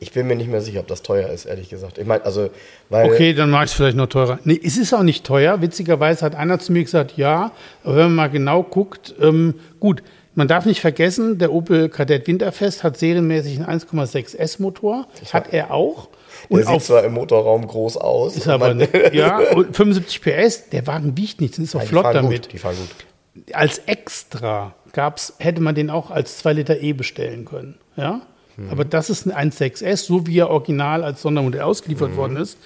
ich 0.00 0.12
bin 0.12 0.26
mir 0.26 0.36
nicht 0.36 0.50
mehr 0.50 0.60
sicher, 0.60 0.80
ob 0.80 0.86
das 0.86 1.02
teuer 1.02 1.28
ist, 1.28 1.44
ehrlich 1.44 1.68
gesagt. 1.68 1.98
Ich 1.98 2.06
meine, 2.06 2.24
also, 2.24 2.50
weil. 2.88 3.06
Okay, 3.06 3.34
dann 3.34 3.50
mache 3.50 3.64
ich 3.64 3.70
es 3.70 3.76
vielleicht 3.76 3.96
noch 3.96 4.06
teurer. 4.06 4.38
Nee, 4.44 4.60
es 4.62 4.76
ist 4.76 4.92
auch 4.92 5.02
nicht 5.02 5.24
teuer. 5.24 5.60
Witzigerweise 5.60 6.24
hat 6.24 6.34
einer 6.34 6.58
zu 6.58 6.72
mir 6.72 6.82
gesagt, 6.82 7.16
ja, 7.16 7.52
aber 7.84 7.96
wenn 7.96 8.04
man 8.04 8.14
mal 8.14 8.30
genau 8.30 8.62
guckt, 8.62 9.14
ähm, 9.20 9.54
gut, 9.80 10.02
man 10.34 10.48
darf 10.48 10.64
nicht 10.64 10.80
vergessen, 10.80 11.38
der 11.38 11.52
Opel 11.52 11.88
Kadett 11.88 12.26
Winterfest 12.26 12.82
hat 12.84 12.98
serienmäßig 12.98 13.60
einen 13.60 13.80
1,6 13.80 14.36
S-Motor. 14.36 15.06
Hat 15.32 15.52
er 15.52 15.70
auch. 15.70 16.08
Der 16.48 16.50
Und 16.50 16.66
sieht 16.66 16.68
auf 16.76 16.84
zwar 16.84 17.04
im 17.04 17.12
Motorraum 17.12 17.66
groß 17.66 17.98
aus. 17.98 18.36
Ist 18.36 18.48
aber. 18.48 18.74
Ja, 19.12 19.38
und 19.54 19.76
75 19.76 20.22
PS, 20.22 20.70
der 20.70 20.86
Wagen 20.86 21.16
wiegt 21.16 21.40
nichts, 21.40 21.58
ist 21.58 21.74
auch 21.76 21.80
die 21.82 21.88
flott 21.88 22.14
damit. 22.14 22.44
Gut, 22.44 22.52
die 22.52 22.58
fahren 22.58 22.76
gut. 22.76 23.54
Als 23.54 23.78
extra 23.86 24.74
gab's, 24.92 25.34
hätte 25.38 25.60
man 25.60 25.74
den 25.74 25.90
auch 25.90 26.10
als 26.10 26.38
2 26.38 26.52
Liter 26.54 26.80
E 26.80 26.92
bestellen 26.92 27.44
können. 27.44 27.78
Ja? 27.96 28.22
Aber 28.70 28.84
das 28.84 29.10
ist 29.10 29.26
ein 29.26 29.50
1.6S, 29.50 30.06
so 30.06 30.26
wie 30.26 30.38
er 30.38 30.50
original 30.50 31.04
als 31.04 31.22
Sondermodell 31.22 31.62
ausgeliefert 31.62 32.16
worden 32.16 32.36
ist. 32.36 32.58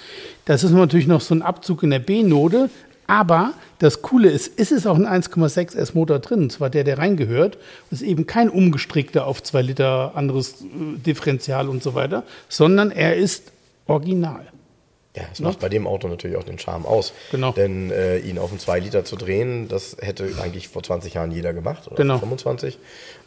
Das 0.44 0.64
ist 0.64 0.72
natürlich 0.72 1.07
noch 1.07 1.20
so 1.20 1.35
ein 1.35 1.42
Abzug 1.42 1.83
in 1.83 1.90
der 1.90 2.01
B-Note. 2.01 2.70
Aber 3.07 3.55
das 3.79 4.03
Coole 4.03 4.31
ist, 4.31 4.49
ist 4.59 4.72
es 4.72 4.87
auch 4.87 4.96
ein 4.96 5.07
1,6S 5.07 5.94
Motor 5.94 6.18
drin, 6.18 6.40
und 6.40 6.53
zwar 6.53 6.70
der, 6.70 6.83
der 6.83 6.99
reingehört. 6.99 7.57
Das 7.90 8.03
ist 8.03 8.09
eben 8.09 8.27
kein 8.27 8.49
umgestrickter 8.49 9.27
auf 9.27 9.42
2 9.42 9.62
Liter 9.62 10.12
anderes 10.16 10.62
äh, 10.62 10.99
Differential 10.99 11.68
und 11.68 11.83
so 11.83 11.94
weiter, 11.94 12.25
sondern 12.49 12.90
er 12.90 13.16
ist 13.16 13.53
original. 13.87 14.46
Ja, 15.17 15.23
das 15.31 15.41
macht 15.41 15.61
bei 15.61 15.69
dem 15.71 15.87
Auto 15.87 16.09
natürlich 16.09 16.37
auch 16.37 16.45
den 16.45 16.59
Charme 16.59 16.85
aus. 16.85 17.13
Genau. 17.31 17.51
Denn 17.53 17.91
äh, 17.91 18.19
ihn 18.19 18.39
auf 18.39 18.51
einen 18.51 18.59
2 18.61 18.81
Liter 18.81 19.05
zu 19.05 19.17
drehen, 19.17 19.67
das 19.67 19.97
hätte 20.01 20.29
eigentlich 20.43 20.69
vor 20.69 20.83
20 20.83 21.15
Jahren 21.15 21.33
jeder 21.33 21.55
gemacht 21.55 21.87
oder 21.87 21.97
Genau. 21.97 22.15
vor 22.15 22.29
25. 22.29 22.79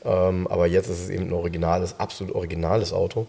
Ähm, 0.05 0.45
aber 0.47 0.67
jetzt 0.67 0.87
ist 0.87 0.99
es 0.99 1.09
eben 1.09 1.25
ein 1.29 1.33
originales, 1.33 1.99
absolut 1.99 2.35
originales 2.35 2.93
Auto. 2.93 3.25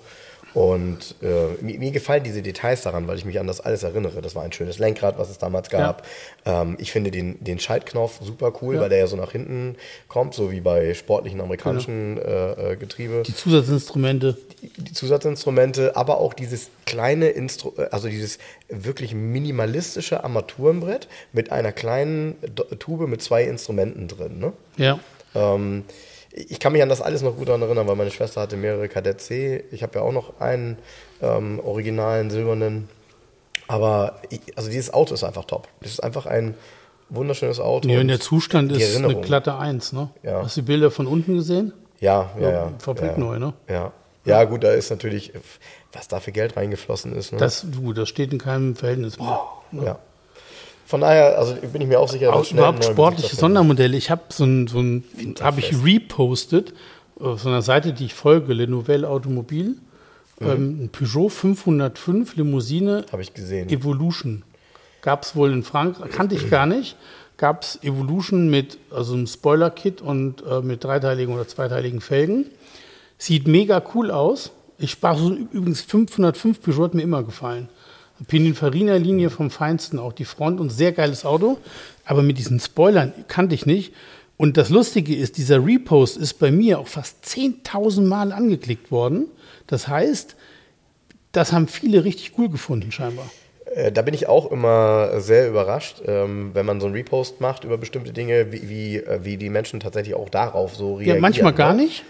Und 0.54 1.14
äh, 1.22 1.62
mir, 1.62 1.78
mir, 1.78 1.90
gefallen 1.92 2.24
diese 2.24 2.42
Details 2.42 2.82
daran, 2.82 3.06
weil 3.06 3.16
ich 3.16 3.24
mich 3.24 3.38
an 3.38 3.46
das 3.46 3.60
alles 3.60 3.82
erinnere. 3.82 4.20
Das 4.20 4.34
war 4.34 4.42
ein 4.42 4.52
schönes 4.52 4.78
Lenkrad, 4.78 5.18
was 5.18 5.30
es 5.30 5.38
damals 5.38 5.70
gab. 5.70 6.06
Ja. 6.44 6.62
Ähm, 6.62 6.76
ich 6.80 6.90
finde 6.90 7.10
den, 7.10 7.42
den 7.42 7.58
Schaltknopf 7.60 8.20
super 8.20 8.52
cool, 8.60 8.76
ja. 8.76 8.80
weil 8.80 8.88
der 8.88 8.98
ja 8.98 9.06
so 9.06 9.16
nach 9.16 9.32
hinten 9.32 9.76
kommt, 10.08 10.34
so 10.34 10.50
wie 10.50 10.60
bei 10.60 10.94
sportlichen 10.94 11.40
amerikanischen 11.40 12.16
genau. 12.16 12.70
äh, 12.70 12.76
Getriebe. 12.76 13.22
Die 13.26 13.34
Zusatzinstrumente. 13.34 14.36
Die, 14.62 14.82
die, 14.82 14.92
Zusatzinstrumente, 14.92 15.96
aber 15.96 16.18
auch 16.18 16.34
dieses 16.34 16.70
kleine 16.84 17.28
Instru 17.28 17.72
also 17.90 18.08
dieses 18.08 18.38
wirklich 18.68 19.14
minimalistische 19.14 20.24
Armaturenbrett 20.24 21.08
mit 21.32 21.52
einer 21.52 21.72
kleinen 21.72 22.36
Tube 22.78 23.08
mit 23.08 23.22
zwei 23.22 23.44
Instrumenten 23.44 24.08
drin. 24.08 24.38
Ne? 24.38 24.52
Ja. 24.76 24.98
Ähm, 25.34 25.84
ich 26.32 26.60
kann 26.60 26.72
mich 26.72 26.82
an 26.82 26.88
das 26.88 27.00
alles 27.00 27.22
noch 27.22 27.36
gut 27.36 27.48
daran 27.48 27.62
erinnern, 27.62 27.86
weil 27.88 27.96
meine 27.96 28.10
Schwester 28.10 28.40
hatte 28.40 28.56
mehrere 28.56 28.88
Kadett 28.88 29.20
C. 29.20 29.64
Ich 29.70 29.82
habe 29.82 29.98
ja 29.98 30.04
auch 30.04 30.12
noch 30.12 30.40
einen 30.40 30.78
ähm, 31.20 31.60
originalen 31.60 32.30
silbernen. 32.30 32.88
Aber 33.66 34.20
ich, 34.30 34.40
also 34.56 34.70
dieses 34.70 34.92
Auto 34.92 35.14
ist 35.14 35.24
einfach 35.24 35.44
top. 35.44 35.68
Das 35.80 35.92
ist 35.92 36.00
einfach 36.00 36.26
ein 36.26 36.54
wunderschönes 37.08 37.60
Auto. 37.60 37.88
Ja, 37.88 38.00
und 38.00 38.08
der 38.08 38.20
Zustand 38.20 38.72
ist 38.72 38.82
Erinnerung. 38.82 39.16
eine 39.16 39.26
glatte 39.26 39.56
Eins, 39.56 39.92
ne? 39.92 40.10
Ja. 40.22 40.42
Hast 40.42 40.56
du 40.56 40.62
die 40.62 40.66
Bilder 40.66 40.90
von 40.90 41.06
unten 41.06 41.34
gesehen? 41.34 41.72
Ja, 42.00 42.30
ja, 42.40 42.50
ja. 42.50 42.72
Fabrik 42.78 43.12
ja, 43.12 43.18
neu, 43.18 43.38
ne? 43.38 43.52
Ja. 43.68 43.92
Ja, 44.24 44.44
gut, 44.44 44.64
da 44.64 44.72
ist 44.72 44.90
natürlich, 44.90 45.32
was 45.92 46.08
da 46.08 46.20
für 46.20 46.30
Geld 46.30 46.56
reingeflossen 46.56 47.14
ist. 47.16 47.32
Ne? 47.32 47.38
Das, 47.38 47.64
du, 47.68 47.92
das 47.92 48.08
steht 48.08 48.32
in 48.32 48.38
keinem 48.38 48.76
Verhältnis 48.76 49.18
mehr. 49.18 49.40
Oh, 49.72 49.82
ja. 49.82 49.98
Von 50.90 51.02
daher, 51.02 51.38
also 51.38 51.54
bin 51.54 51.82
ich 51.82 51.86
mir 51.86 52.00
auch 52.00 52.08
sicher, 52.08 52.32
dass 52.32 52.50
überhaupt 52.50 52.84
sportliche 52.84 53.36
Sondermodelle. 53.36 53.96
Ich 53.96 54.10
habe 54.10 54.22
so 54.30 54.42
ein, 54.42 54.66
so 54.66 54.80
ein 54.80 55.04
habe 55.40 55.60
ich 55.60 55.84
repostet 55.84 56.74
auf 57.20 57.40
so 57.40 57.48
einer 57.48 57.62
Seite, 57.62 57.92
die 57.92 58.06
ich 58.06 58.14
folge, 58.14 58.54
Le 58.54 58.66
Nouvelle 58.66 59.08
Automobil. 59.08 59.76
Mhm. 60.40 60.50
Ähm, 60.50 60.80
ein 60.82 60.88
Peugeot 60.88 61.28
505 61.28 62.34
Limousine. 62.34 63.04
Habe 63.12 63.22
ich 63.22 63.32
gesehen. 63.34 63.68
Evolution. 63.68 64.42
Gab 65.00 65.22
es 65.22 65.36
wohl 65.36 65.52
in 65.52 65.62
Frankreich, 65.62 66.10
kannte 66.10 66.34
ich 66.34 66.50
gar 66.50 66.66
nicht. 66.66 66.96
Gab 67.36 67.62
es 67.62 67.78
Evolution 67.84 68.50
mit 68.50 68.78
also 68.90 69.14
einem 69.14 69.28
Spoiler-Kit 69.28 70.02
und 70.02 70.42
äh, 70.44 70.60
mit 70.60 70.82
dreiteiligen 70.82 71.32
oder 71.32 71.46
zweiteiligen 71.46 72.00
Felgen. 72.00 72.46
Sieht 73.16 73.46
mega 73.46 73.80
cool 73.94 74.10
aus. 74.10 74.50
Ich 74.76 74.90
sprach 74.90 75.16
so, 75.16 75.32
übrigens 75.32 75.82
505 75.82 76.60
Peugeot 76.60 76.84
hat 76.86 76.94
mir 76.94 77.02
immer 77.02 77.22
gefallen. 77.22 77.68
Pininfarina-Linie 78.26 79.30
vom 79.30 79.50
Feinsten, 79.50 79.98
auch 79.98 80.12
die 80.12 80.24
Front 80.24 80.60
und 80.60 80.70
sehr 80.70 80.92
geiles 80.92 81.24
Auto. 81.24 81.58
Aber 82.04 82.22
mit 82.22 82.38
diesen 82.38 82.60
Spoilern 82.60 83.12
kannte 83.28 83.54
ich 83.54 83.66
nicht. 83.66 83.92
Und 84.36 84.56
das 84.56 84.70
Lustige 84.70 85.14
ist, 85.14 85.36
dieser 85.36 85.64
Repost 85.64 86.16
ist 86.16 86.34
bei 86.34 86.50
mir 86.50 86.78
auch 86.78 86.88
fast 86.88 87.24
10.000 87.26 88.02
Mal 88.02 88.32
angeklickt 88.32 88.90
worden. 88.90 89.26
Das 89.66 89.86
heißt, 89.86 90.34
das 91.32 91.52
haben 91.52 91.68
viele 91.68 92.04
richtig 92.04 92.32
cool 92.38 92.48
gefunden, 92.48 92.90
scheinbar. 92.90 93.30
Äh, 93.74 93.92
da 93.92 94.02
bin 94.02 94.14
ich 94.14 94.28
auch 94.28 94.50
immer 94.50 95.20
sehr 95.20 95.48
überrascht, 95.48 96.02
ähm, 96.06 96.50
wenn 96.54 96.66
man 96.66 96.80
so 96.80 96.86
einen 96.86 96.96
Repost 96.96 97.40
macht 97.40 97.64
über 97.64 97.78
bestimmte 97.78 98.12
Dinge, 98.12 98.50
wie, 98.50 98.68
wie, 98.68 98.96
äh, 98.96 99.20
wie 99.22 99.36
die 99.36 99.50
Menschen 99.50 99.78
tatsächlich 99.78 100.14
auch 100.14 100.28
darauf 100.28 100.74
so 100.74 100.94
reagieren. 100.94 101.16
Ja, 101.16 101.20
manchmal 101.20 101.52
gar 101.52 101.74
ne? 101.74 101.82
nicht. 101.82 102.04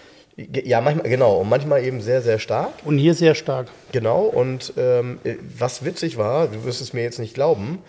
Ja, 0.65 0.81
manchmal, 0.81 1.09
genau. 1.09 1.39
Und 1.39 1.49
manchmal 1.49 1.85
eben 1.85 2.01
sehr, 2.01 2.23
sehr 2.23 2.39
stark. 2.39 2.71
Und 2.85 2.99
hier 2.99 3.15
sehr 3.15 3.35
stark. 3.35 3.69
Genau. 3.93 4.23
Und 4.23 4.73
ähm, 4.77 5.19
was 5.59 5.85
witzig 5.85 6.17
war, 6.17 6.49
du 6.49 6.65
wirst 6.65 6.81
es 6.81 6.93
mir 6.93 7.03
jetzt 7.03 7.19
nicht 7.19 7.35
glauben, 7.35 7.81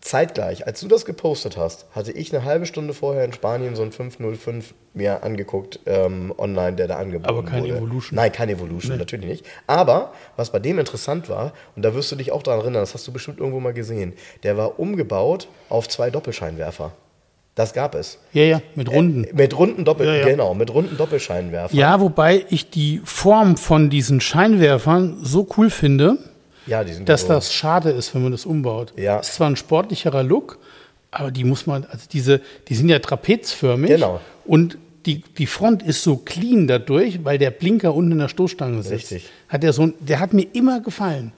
zeitgleich, 0.00 0.66
als 0.66 0.80
du 0.80 0.88
das 0.88 1.04
gepostet 1.04 1.56
hast, 1.56 1.86
hatte 1.92 2.12
ich 2.12 2.34
eine 2.34 2.44
halbe 2.44 2.66
Stunde 2.66 2.94
vorher 2.94 3.24
in 3.24 3.32
Spanien 3.32 3.74
so 3.74 3.82
ein 3.82 3.92
505 3.92 4.74
mir 4.94 5.22
angeguckt 5.22 5.80
ähm, 5.86 6.32
online, 6.38 6.76
der 6.76 6.88
da 6.88 6.96
angeboten 6.96 7.28
wurde. 7.28 7.38
Aber 7.40 7.44
kein 7.44 7.62
wurde. 7.62 7.76
Evolution. 7.76 8.16
Nein, 8.16 8.32
kein 8.32 8.48
Evolution, 8.48 8.92
nee. 8.92 8.98
natürlich 8.98 9.26
nicht. 9.26 9.46
Aber 9.66 10.12
was 10.36 10.50
bei 10.50 10.60
dem 10.60 10.78
interessant 10.78 11.28
war, 11.28 11.52
und 11.76 11.84
da 11.84 11.94
wirst 11.94 12.10
du 12.12 12.16
dich 12.16 12.32
auch 12.32 12.42
daran 12.42 12.60
erinnern, 12.60 12.82
das 12.82 12.94
hast 12.94 13.06
du 13.06 13.12
bestimmt 13.12 13.38
irgendwo 13.38 13.60
mal 13.60 13.74
gesehen, 13.74 14.12
der 14.44 14.56
war 14.56 14.78
umgebaut 14.78 15.48
auf 15.68 15.88
zwei 15.88 16.10
Doppelscheinwerfer. 16.10 16.92
Das 17.58 17.72
gab 17.72 17.96
es. 17.96 18.18
Ja, 18.32 18.44
ja, 18.44 18.62
mit 18.76 18.88
runden. 18.88 19.24
Äh, 19.24 19.32
mit 19.32 19.58
runden 19.58 19.84
Doppel, 19.84 20.06
ja, 20.06 20.14
ja. 20.14 20.28
genau, 20.28 20.54
mit 20.54 20.72
runden 20.72 20.96
Doppelscheinwerfern. 20.96 21.76
Ja, 21.76 22.00
wobei 22.00 22.44
ich 22.50 22.70
die 22.70 23.00
Form 23.02 23.56
von 23.56 23.90
diesen 23.90 24.20
Scheinwerfern 24.20 25.18
so 25.24 25.44
cool 25.56 25.68
finde, 25.68 26.18
ja, 26.68 26.84
dass 26.84 27.22
so. 27.22 27.28
das 27.28 27.52
schade 27.52 27.90
ist, 27.90 28.14
wenn 28.14 28.22
man 28.22 28.30
das 28.30 28.46
umbaut. 28.46 28.92
Ja. 28.96 29.18
Ist 29.18 29.34
zwar 29.34 29.50
ein 29.50 29.56
sportlicherer 29.56 30.22
Look, 30.22 30.60
aber 31.10 31.32
die 31.32 31.42
muss 31.42 31.66
man, 31.66 31.84
also 31.90 32.06
diese, 32.12 32.40
die 32.68 32.76
sind 32.76 32.90
ja 32.90 33.00
trapezförmig. 33.00 33.90
Genau. 33.90 34.20
Und 34.46 34.78
die, 35.04 35.24
die 35.36 35.46
Front 35.46 35.82
ist 35.82 36.04
so 36.04 36.16
clean 36.16 36.68
dadurch, 36.68 37.24
weil 37.24 37.38
der 37.38 37.50
Blinker 37.50 37.92
unten 37.92 38.12
in 38.12 38.18
der 38.18 38.28
Stoßstange 38.28 38.84
sitzt. 38.84 39.10
Richtig. 39.10 39.30
Hat 39.48 39.64
der 39.64 39.72
so, 39.72 39.88
der 39.98 40.20
hat 40.20 40.32
mir 40.32 40.46
immer 40.52 40.78
gefallen. 40.78 41.32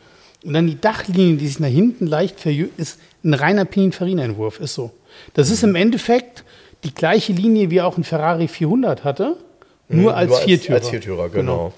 Und 0.45 0.53
dann 0.53 0.67
die 0.67 0.79
Dachlinie, 0.79 1.37
die 1.37 1.47
sich 1.47 1.61
nach 1.61 1.69
hinten 1.69 2.07
leicht 2.07 2.41
verjüngt, 2.41 2.79
ist 2.79 3.01
ein 3.25 3.33
reiner 3.33 3.65
Pininfarina-Entwurf, 3.65 4.61
ist 4.61 4.75
so. 4.75 4.91
Das 5.35 5.51
ist 5.51 5.63
im 5.63 5.75
Endeffekt 5.75 6.45
die 6.85 6.95
gleiche 6.95 7.33
Linie, 7.33 7.71
wie 7.71 7.81
auch 7.81 7.97
ein 7.97 8.05
Ferrari 8.05 8.49
400 8.49 9.05
hatte, 9.05 9.37
nur 9.89 10.13
mhm, 10.13 10.17
als, 10.17 10.31
nur 10.31 10.39
Viertürer. 10.39 10.79
Als 10.79 10.89
Viertürer, 10.89 11.29
genau. 11.29 11.57
genau. 11.57 11.73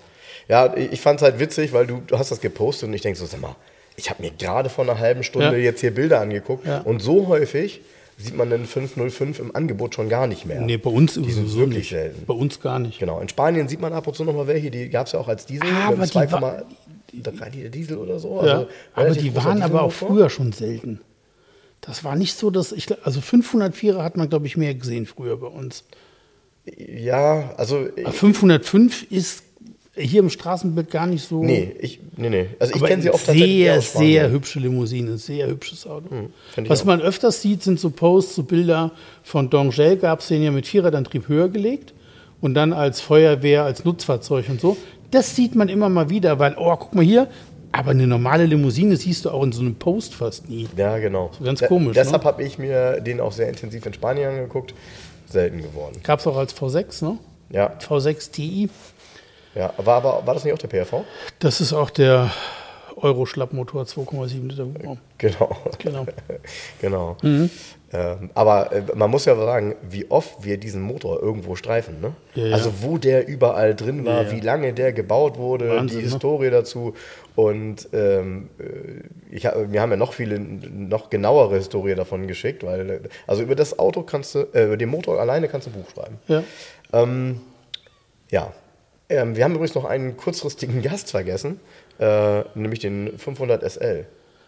Ja, 0.48 0.74
ich 0.76 1.00
fand 1.00 1.20
es 1.20 1.22
halt 1.22 1.38
witzig, 1.38 1.72
weil 1.72 1.86
du, 1.86 2.02
du 2.06 2.18
hast 2.18 2.30
das 2.30 2.40
gepostet 2.40 2.88
und 2.88 2.94
ich 2.94 3.00
denke 3.00 3.18
so, 3.18 3.26
sag 3.26 3.40
mal, 3.40 3.56
ich 3.96 4.10
habe 4.10 4.22
mir 4.22 4.30
gerade 4.30 4.68
vor 4.68 4.84
einer 4.84 4.98
halben 4.98 5.22
Stunde 5.22 5.56
ja. 5.56 5.64
jetzt 5.64 5.80
hier 5.80 5.92
Bilder 5.92 6.20
angeguckt 6.20 6.66
ja. 6.66 6.80
und 6.80 7.00
so 7.00 7.28
häufig 7.28 7.80
sieht 8.18 8.36
man 8.36 8.50
den 8.50 8.66
505 8.66 9.38
im 9.38 9.56
Angebot 9.56 9.94
schon 9.94 10.08
gar 10.08 10.26
nicht 10.26 10.46
mehr. 10.46 10.60
Nee, 10.60 10.76
bei 10.76 10.90
uns 10.90 11.14
die 11.14 11.30
sind 11.30 11.54
wirklich 11.54 11.78
nicht. 11.78 11.88
selten. 11.90 12.26
Bei 12.26 12.34
uns 12.34 12.60
gar 12.60 12.78
nicht. 12.78 12.98
Genau. 12.98 13.20
In 13.20 13.28
Spanien 13.28 13.68
sieht 13.68 13.80
man 13.80 13.92
ab 13.92 14.06
und 14.06 14.14
zu 14.14 14.24
noch 14.24 14.34
mal 14.34 14.46
welche, 14.46 14.70
die 14.70 14.88
gab 14.88 15.06
es 15.06 15.12
ja 15.12 15.18
auch 15.18 15.28
als 15.28 15.46
Diesel. 15.46 15.66
Ah, 15.66 15.88
aber 15.88 16.04
2,3 16.04 16.62
Liter 17.12 17.32
Diesel 17.70 17.96
oder 17.96 18.18
so. 18.18 18.36
Ja, 18.44 18.52
also 18.52 18.66
aber 18.94 19.10
die 19.10 19.34
waren 19.34 19.62
aber 19.62 19.82
auch 19.82 19.92
früher 19.92 20.30
schon 20.30 20.52
selten. 20.52 21.00
Das 21.82 22.04
war 22.04 22.16
nicht 22.16 22.38
so, 22.38 22.50
dass 22.50 22.72
ich, 22.72 22.86
also 23.04 23.20
504er 23.20 24.02
hat 24.02 24.16
man, 24.16 24.28
glaube 24.30 24.46
ich, 24.46 24.56
mehr 24.56 24.74
gesehen 24.74 25.04
früher 25.04 25.36
bei 25.36 25.48
uns. 25.48 25.84
Ja, 26.64 27.54
also. 27.56 27.88
505 28.10 29.10
ist 29.10 29.42
hier 29.94 30.20
im 30.20 30.30
Straßenbild 30.30 30.90
gar 30.90 31.06
nicht 31.06 31.28
so. 31.28 31.42
Nee, 31.42 31.74
ich, 31.80 32.00
nee, 32.16 32.30
nee. 32.30 32.46
Also 32.58 32.76
ich 32.76 32.82
kenne 32.82 33.02
sie 33.02 33.10
oft 33.10 33.26
Sehr, 33.26 33.80
sehr 33.82 34.30
hübsche 34.30 34.60
Limousine, 34.60 35.18
sehr 35.18 35.48
hübsches 35.48 35.86
Auto. 35.86 36.08
Hm, 36.08 36.68
Was 36.68 36.84
man 36.84 37.02
öfters 37.02 37.42
sieht, 37.42 37.62
sind 37.62 37.78
so 37.78 37.90
Posts, 37.90 38.36
so 38.36 38.42
Bilder 38.44 38.92
von 39.22 39.50
Dongel, 39.50 39.96
gab 39.96 40.20
es 40.20 40.28
den 40.28 40.42
ja 40.42 40.50
mit 40.50 40.66
Vierradantrieb 40.66 41.28
höher 41.28 41.48
gelegt 41.48 41.92
und 42.40 42.54
dann 42.54 42.72
als 42.72 43.00
Feuerwehr, 43.00 43.64
als 43.64 43.84
Nutzfahrzeug 43.84 44.48
und 44.48 44.60
so. 44.60 44.76
Das 45.10 45.36
sieht 45.36 45.54
man 45.54 45.68
immer 45.68 45.90
mal 45.90 46.08
wieder, 46.08 46.38
weil, 46.38 46.54
oh, 46.56 46.74
guck 46.76 46.94
mal 46.94 47.04
hier, 47.04 47.28
aber 47.72 47.92
eine 47.92 48.06
normale 48.06 48.44
Limousine 48.44 48.96
siehst 48.96 49.24
du 49.24 49.30
auch 49.30 49.42
in 49.42 49.52
so 49.52 49.62
einem 49.62 49.74
Post 49.74 50.14
fast 50.14 50.48
nie. 50.48 50.68
Ja, 50.76 50.98
genau. 50.98 51.30
Ganz 51.42 51.62
komisch. 51.62 51.94
Da, 51.94 52.02
deshalb 52.04 52.22
ne? 52.22 52.28
habe 52.28 52.42
ich 52.44 52.58
mir 52.58 53.00
den 53.00 53.20
auch 53.20 53.32
sehr 53.32 53.48
intensiv 53.48 53.84
in 53.86 53.94
Spanien 53.94 54.28
angeguckt. 54.28 54.74
Selten 55.26 55.62
geworden. 55.62 56.00
Gab 56.02 56.20
es 56.20 56.26
auch 56.26 56.36
als 56.36 56.54
V6, 56.54 57.02
ne? 57.04 57.18
Ja. 57.48 57.72
V6 57.80 58.30
Ti. 58.30 58.68
Ja, 59.54 59.72
war, 59.78 59.96
aber, 59.96 60.26
war 60.26 60.34
das 60.34 60.44
nicht 60.44 60.52
auch 60.52 60.58
der 60.58 60.68
PRV? 60.68 61.04
Das 61.38 61.60
ist 61.62 61.72
auch 61.72 61.88
der 61.90 62.30
Euro-Schlappmotor, 62.96 63.84
2,7 63.84 64.48
Liter 64.48 64.64
Hubraum. 64.64 64.98
Genau. 65.18 65.56
Genau. 65.78 66.06
genau. 66.80 67.16
Mhm. 67.22 67.50
Ähm, 67.94 68.30
aber 68.32 68.72
äh, 68.72 68.82
man 68.94 69.10
muss 69.10 69.26
ja 69.26 69.36
sagen, 69.36 69.74
wie 69.82 70.10
oft 70.10 70.44
wir 70.44 70.56
diesen 70.56 70.80
Motor 70.80 71.22
irgendwo 71.22 71.56
streifen. 71.56 72.00
Ne? 72.00 72.12
Ja, 72.34 72.46
ja. 72.46 72.54
Also 72.54 72.72
wo 72.80 72.96
der 72.96 73.28
überall 73.28 73.74
drin 73.74 74.06
war, 74.06 74.22
ja, 74.22 74.30
wie 74.30 74.40
lange 74.40 74.72
der 74.72 74.94
gebaut 74.94 75.36
wurde, 75.36 75.68
Wahnsinn, 75.68 75.98
die 75.98 76.04
ne? 76.04 76.10
Historie 76.10 76.46
ne? 76.46 76.52
dazu. 76.52 76.94
Und 77.36 77.88
ähm, 77.92 78.48
äh, 78.58 79.34
ich, 79.34 79.44
wir 79.44 79.80
haben 79.82 79.90
ja 79.90 79.96
noch 79.96 80.14
viele, 80.14 80.38
noch 80.38 81.10
genauere 81.10 81.56
Historie 81.56 81.94
davon 81.94 82.26
geschickt, 82.26 82.64
weil 82.64 83.02
also 83.26 83.42
über 83.42 83.54
das 83.54 83.78
Auto 83.78 84.02
kannst 84.02 84.34
du, 84.34 84.48
äh, 84.54 84.64
über 84.64 84.78
den 84.78 84.88
Motor 84.88 85.20
alleine 85.20 85.48
kannst 85.48 85.66
du 85.66 85.70
ein 85.70 85.82
Buch 85.82 85.90
schreiben. 85.90 86.18
Ja. 86.28 86.42
Ähm, 86.94 87.40
ja. 88.30 88.52
Ähm, 89.10 89.36
wir 89.36 89.44
haben 89.44 89.52
übrigens 89.52 89.74
noch 89.74 89.84
einen 89.84 90.16
kurzfristigen 90.16 90.80
Gast 90.82 91.10
vergessen, 91.10 91.60
äh, 91.98 92.40
nämlich 92.54 92.80
den 92.80 93.18
500 93.18 93.70
SL. 93.70 94.06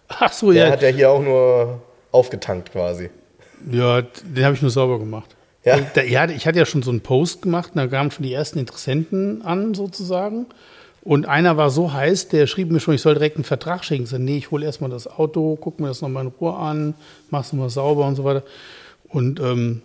Ach 0.09 0.33
so, 0.33 0.51
der 0.51 0.67
ja. 0.67 0.73
hat 0.73 0.81
ja 0.81 0.89
hier 0.89 1.11
auch 1.11 1.23
nur 1.23 1.83
aufgetankt 2.11 2.73
quasi. 2.73 3.11
Ja, 3.71 4.03
den 4.03 4.45
habe 4.45 4.55
ich 4.55 4.63
nur 4.63 4.71
sauber 4.71 4.99
gemacht. 4.99 5.35
Ja. 5.65 5.79
Ja, 6.03 6.29
ich 6.29 6.47
hatte 6.47 6.59
ja 6.59 6.67
schon 6.67 6.83
so 6.83 6.91
einen 6.91 7.01
Post 7.01 7.43
gemacht, 7.43 7.73
da 7.75 7.87
kamen 7.87 8.11
schon 8.11 8.25
die 8.25 8.33
ersten 8.33 8.59
Interessenten 8.59 9.43
an, 9.43 9.75
sozusagen. 9.75 10.47
Und 11.03 11.27
einer 11.27 11.57
war 11.57 11.71
so 11.71 11.93
heiß, 11.93 12.29
der 12.29 12.47
schrieb 12.47 12.71
mir 12.71 12.81
schon, 12.81 12.95
ich 12.95 13.03
soll 13.03 13.15
direkt 13.15 13.37
einen 13.37 13.45
Vertrag 13.45 13.85
schicken. 13.85 14.05
Ich 14.05 14.11
sagte, 14.11 14.25
nee, 14.25 14.39
ich 14.39 14.51
hole 14.51 14.65
erstmal 14.65 14.91
das 14.91 15.07
Auto, 15.07 15.57
guck 15.61 15.81
mir 15.81 15.89
das 15.89 16.01
nochmal 16.01 16.25
in 16.25 16.33
Ruhe 16.41 16.55
an, 16.55 16.95
mach's 17.31 17.53
nochmal 17.53 17.71
sauber 17.71 18.07
und 18.07 18.17
so 18.17 18.25
weiter. 18.25 18.43
Und 19.09 19.39
ähm, 19.41 19.83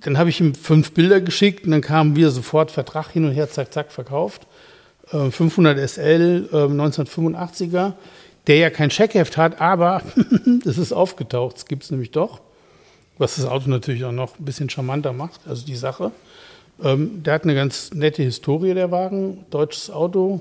dann 0.00 0.18
habe 0.18 0.30
ich 0.30 0.40
ihm 0.40 0.54
fünf 0.54 0.92
Bilder 0.92 1.20
geschickt 1.20 1.64
und 1.64 1.70
dann 1.70 1.80
kam 1.80 2.16
wieder 2.16 2.30
sofort 2.30 2.70
Vertrag 2.70 3.10
hin 3.10 3.24
und 3.24 3.32
her, 3.32 3.50
zack, 3.50 3.72
zack, 3.72 3.92
verkauft. 3.92 4.46
Äh, 5.10 5.30
500 5.30 5.78
SL, 5.88 6.48
äh, 6.52 6.56
1985er, 6.56 7.94
der 8.46 8.56
ja 8.56 8.70
kein 8.70 8.90
Checkheft 8.90 9.38
hat, 9.38 9.60
aber 9.60 10.02
das 10.64 10.76
ist 10.76 10.92
aufgetaucht, 10.92 11.56
das 11.56 11.66
gibt 11.66 11.84
es 11.84 11.90
nämlich 11.90 12.10
doch 12.10 12.40
was 13.18 13.36
das 13.36 13.44
Auto 13.46 13.68
natürlich 13.68 14.04
auch 14.04 14.12
noch 14.12 14.38
ein 14.38 14.44
bisschen 14.44 14.68
charmanter 14.70 15.12
macht, 15.12 15.40
also 15.46 15.64
die 15.66 15.76
Sache. 15.76 16.10
Ähm, 16.82 17.22
der 17.22 17.34
hat 17.34 17.44
eine 17.44 17.54
ganz 17.54 17.92
nette 17.94 18.22
Historie, 18.22 18.74
der 18.74 18.90
Wagen, 18.90 19.44
deutsches 19.50 19.90
Auto. 19.90 20.40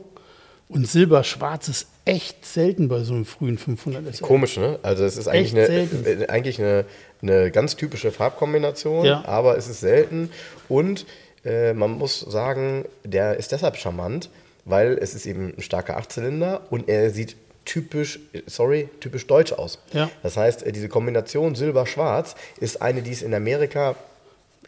Und 0.69 0.87
silberschwarz 0.87 1.67
ist 1.67 1.87
echt 2.05 2.45
selten 2.45 2.87
bei 2.87 3.03
so 3.03 3.13
einem 3.13 3.25
frühen 3.25 3.57
500 3.57 4.15
SL. 4.15 4.23
Komisch, 4.23 4.55
ne? 4.57 4.79
Also 4.83 5.03
es 5.03 5.17
ist 5.17 5.27
eigentlich, 5.27 5.51
eine, 5.53 5.67
äh, 5.67 6.27
eigentlich 6.29 6.59
eine, 6.61 6.85
eine 7.21 7.51
ganz 7.51 7.75
typische 7.75 8.11
Farbkombination, 8.11 9.05
Ja. 9.05 9.25
aber 9.25 9.57
es 9.57 9.67
ist 9.67 9.81
selten. 9.81 10.29
Und 10.69 11.05
äh, 11.43 11.73
man 11.73 11.91
muss 11.91 12.21
sagen, 12.21 12.85
der 13.03 13.35
ist 13.37 13.51
deshalb 13.51 13.75
charmant, 13.75 14.29
weil 14.63 14.97
es 14.97 15.13
ist 15.13 15.25
eben 15.25 15.53
ein 15.57 15.61
starker 15.61 15.97
Achtzylinder 15.97 16.61
und 16.69 16.87
er 16.87 17.09
sieht 17.11 17.35
typisch, 17.65 18.19
sorry, 18.47 18.89
typisch 18.99 19.27
deutsch 19.27 19.53
aus. 19.53 19.79
Ja. 19.93 20.09
Das 20.23 20.37
heißt, 20.37 20.63
äh, 20.63 20.71
diese 20.71 20.89
Kombination 20.89 21.55
Silber-Schwarz 21.55 22.35
ist 22.59 22.81
eine, 22.81 23.01
die 23.01 23.11
es 23.11 23.21
in 23.21 23.33
Amerika 23.33 23.95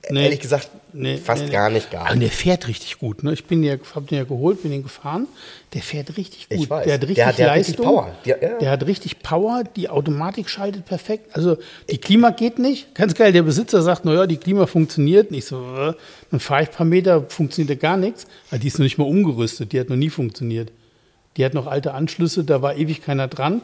Nee. 0.10 0.26
ehrlich 0.26 0.42
gesagt 0.42 0.68
Nee, 0.92 1.16
fast 1.16 1.46
nee, 1.46 1.50
gar 1.50 1.70
nicht 1.70 1.90
gab. 1.90 2.12
Und 2.12 2.20
der 2.20 2.30
fährt 2.30 2.68
richtig 2.68 3.00
gut. 3.00 3.24
Ne? 3.24 3.32
Ich 3.32 3.46
bin 3.46 3.64
ja, 3.64 3.76
hab 3.96 4.06
den 4.10 4.18
ja 4.18 4.26
geholt, 4.26 4.62
bin 4.62 4.70
den 4.72 4.84
gefahren. 4.84 5.28
Der 5.74 5.82
fährt 5.82 6.18
richtig 6.18 6.50
gut. 6.50 6.60
Ich 6.60 6.70
weiß. 6.70 6.84
Der 6.84 6.94
hat 6.96 7.02
richtig 7.04 7.16
Der 7.16 7.26
hat- 7.28 7.38
der 7.40 7.50
hat 7.50 7.56
Leistung. 7.56 7.76
richtig 7.76 7.86
Power. 7.86 8.16
Der- 8.26 8.44
ja. 8.44 8.58
Der 8.60 8.70
hat 8.72 8.86
richtig 8.86 9.20
Power. 9.24 9.64
Die 9.78 9.88
Automatik 9.90 10.50
schaltet 10.50 10.84
perfekt. 10.86 11.34
Also 11.34 11.56
die 11.90 11.98
Klima 12.00 12.32
geht 12.32 12.60
nicht. 12.60 12.94
Ganz 12.96 13.14
geil. 13.16 13.32
Der 13.32 13.44
Besitzer 13.44 13.82
sagt, 13.82 14.04
naja, 14.04 14.28
die 14.28 14.36
Klima 14.36 14.66
funktioniert. 14.68 15.32
Nicht 15.32 15.46
so, 15.46 15.62
äh, 15.74 15.94
dann 16.32 16.40
fahre 16.42 16.64
ich 16.64 16.70
ein 16.70 16.76
paar 16.76 16.86
Meter, 16.86 17.24
funktioniert 17.30 17.80
gar 17.80 17.96
nichts. 17.96 18.28
Aber 18.52 18.60
die 18.60 18.68
ist 18.68 18.78
noch 18.78 18.84
nicht 18.84 18.98
mal 18.98 19.06
umgerüstet. 19.08 19.72
Die 19.72 19.80
hat 19.80 19.88
noch 19.88 19.96
nie 19.96 20.10
funktioniert. 20.10 20.70
Die 21.38 21.46
hat 21.46 21.54
noch 21.54 21.68
alte 21.68 21.94
Anschlüsse. 21.94 22.44
Da 22.44 22.62
war 22.62 22.76
ewig 22.76 23.02
keiner 23.02 23.28
dran. 23.28 23.62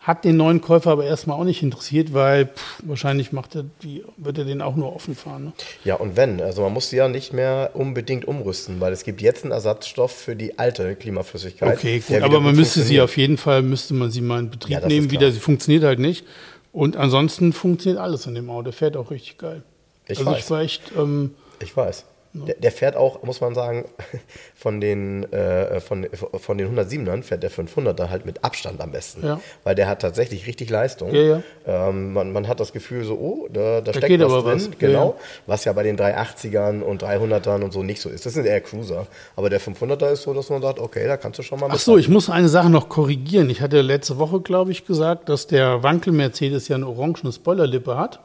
Hat 0.00 0.26
den 0.26 0.36
neuen 0.36 0.60
Käufer 0.60 0.90
aber 0.90 1.06
erstmal 1.06 1.38
auch 1.40 1.44
nicht 1.44 1.62
interessiert, 1.62 2.12
weil 2.12 2.48
pff, 2.48 2.82
wahrscheinlich 2.82 3.32
macht 3.32 3.54
er 3.54 3.64
die, 3.82 4.04
wird 4.18 4.36
er 4.36 4.44
den 4.44 4.60
auch 4.60 4.76
nur 4.76 4.94
offen 4.94 5.14
fahren. 5.14 5.44
Ne? 5.44 5.52
Ja, 5.82 5.94
und 5.94 6.14
wenn, 6.14 6.42
also 6.42 6.60
man 6.60 6.74
muss 6.74 6.90
sie 6.90 6.96
ja 6.96 7.08
nicht 7.08 7.32
mehr 7.32 7.70
unbedingt 7.72 8.28
umrüsten, 8.28 8.80
weil 8.80 8.92
es 8.92 9.04
gibt 9.04 9.22
jetzt 9.22 9.44
einen 9.44 9.52
Ersatzstoff 9.52 10.12
für 10.12 10.36
die 10.36 10.58
alte 10.58 10.94
Klimaflüssigkeit. 10.94 11.78
Okay, 11.78 12.02
gut, 12.06 12.20
aber 12.20 12.40
man 12.40 12.54
müsste 12.54 12.82
sie 12.82 13.00
auf 13.00 13.16
jeden 13.16 13.38
Fall, 13.38 13.62
müsste 13.62 13.94
man 13.94 14.10
sie 14.10 14.20
mal 14.20 14.40
in 14.40 14.50
Betrieb 14.50 14.78
Ja, 14.78 14.86
nehmen 14.86 15.10
wieder. 15.10 15.32
Sie 15.32 15.40
funktioniert 15.40 15.84
halt 15.84 16.00
nicht. 16.00 16.26
Und 16.70 16.98
ansonsten 16.98 17.54
funktioniert 17.54 18.02
alles 18.02 18.26
an 18.26 18.34
dem 18.34 18.50
Auto. 18.50 18.64
Der 18.64 18.72
fährt 18.74 18.98
auch 18.98 19.10
richtig 19.10 19.38
geil. 19.38 19.62
Ich 20.06 20.18
also 20.18 20.30
weiß. 20.30 20.38
ich 20.44 20.50
war 20.50 20.60
echt, 20.60 20.82
ähm, 20.98 21.34
Ich 21.60 21.74
weiß. 21.74 22.04
Der, 22.34 22.56
der 22.56 22.72
fährt 22.72 22.96
auch, 22.96 23.22
muss 23.22 23.40
man 23.40 23.54
sagen, 23.54 23.84
von 24.56 24.80
den, 24.80 25.32
äh, 25.32 25.80
von, 25.80 26.06
von 26.12 26.58
den 26.58 26.76
107ern 26.76 27.22
fährt 27.22 27.44
der 27.44 27.50
500er 27.50 28.10
halt 28.10 28.26
mit 28.26 28.42
Abstand 28.42 28.80
am 28.80 28.90
besten. 28.90 29.24
Ja. 29.24 29.40
Weil 29.62 29.76
der 29.76 29.86
hat 29.86 30.02
tatsächlich 30.02 30.48
richtig 30.48 30.68
Leistung. 30.68 31.14
Ja, 31.14 31.22
ja. 31.22 31.42
Ähm, 31.64 32.12
man, 32.12 32.32
man 32.32 32.48
hat 32.48 32.58
das 32.58 32.72
Gefühl 32.72 33.04
so, 33.04 33.14
oh, 33.14 33.48
da, 33.52 33.80
da, 33.80 33.92
steckt 33.92 34.08
geht 34.08 34.20
was 34.20 34.32
aber 34.32 34.50
drin. 34.50 34.66
was. 34.68 34.78
Genau. 34.78 35.14
Was 35.46 35.64
ja 35.64 35.72
bei 35.72 35.84
den 35.84 35.96
380ern 35.96 36.80
und 36.80 37.04
300ern 37.04 37.62
und 37.62 37.72
so 37.72 37.84
nicht 37.84 38.00
so 38.00 38.08
ist. 38.08 38.26
Das 38.26 38.34
sind 38.34 38.46
eher 38.46 38.60
Cruiser. 38.60 39.06
Aber 39.36 39.48
der 39.48 39.60
500er 39.60 40.10
ist 40.10 40.22
so, 40.22 40.34
dass 40.34 40.50
man 40.50 40.60
sagt, 40.60 40.80
okay, 40.80 41.06
da 41.06 41.16
kannst 41.16 41.38
du 41.38 41.44
schon 41.44 41.60
mal 41.60 41.68
ach 41.70 41.78
so, 41.78 41.96
ich 41.96 42.08
muss 42.08 42.28
eine 42.28 42.48
Sache 42.48 42.68
noch 42.68 42.88
korrigieren. 42.88 43.48
Ich 43.48 43.60
hatte 43.60 43.80
letzte 43.80 44.18
Woche, 44.18 44.40
glaube 44.40 44.72
ich, 44.72 44.84
gesagt, 44.86 45.28
dass 45.28 45.46
der 45.46 45.84
Wankel 45.84 46.12
Mercedes 46.12 46.66
ja 46.66 46.74
eine 46.74 46.88
orangene 46.88 47.32
Spoilerlippe 47.32 47.96
hat. 47.96 48.18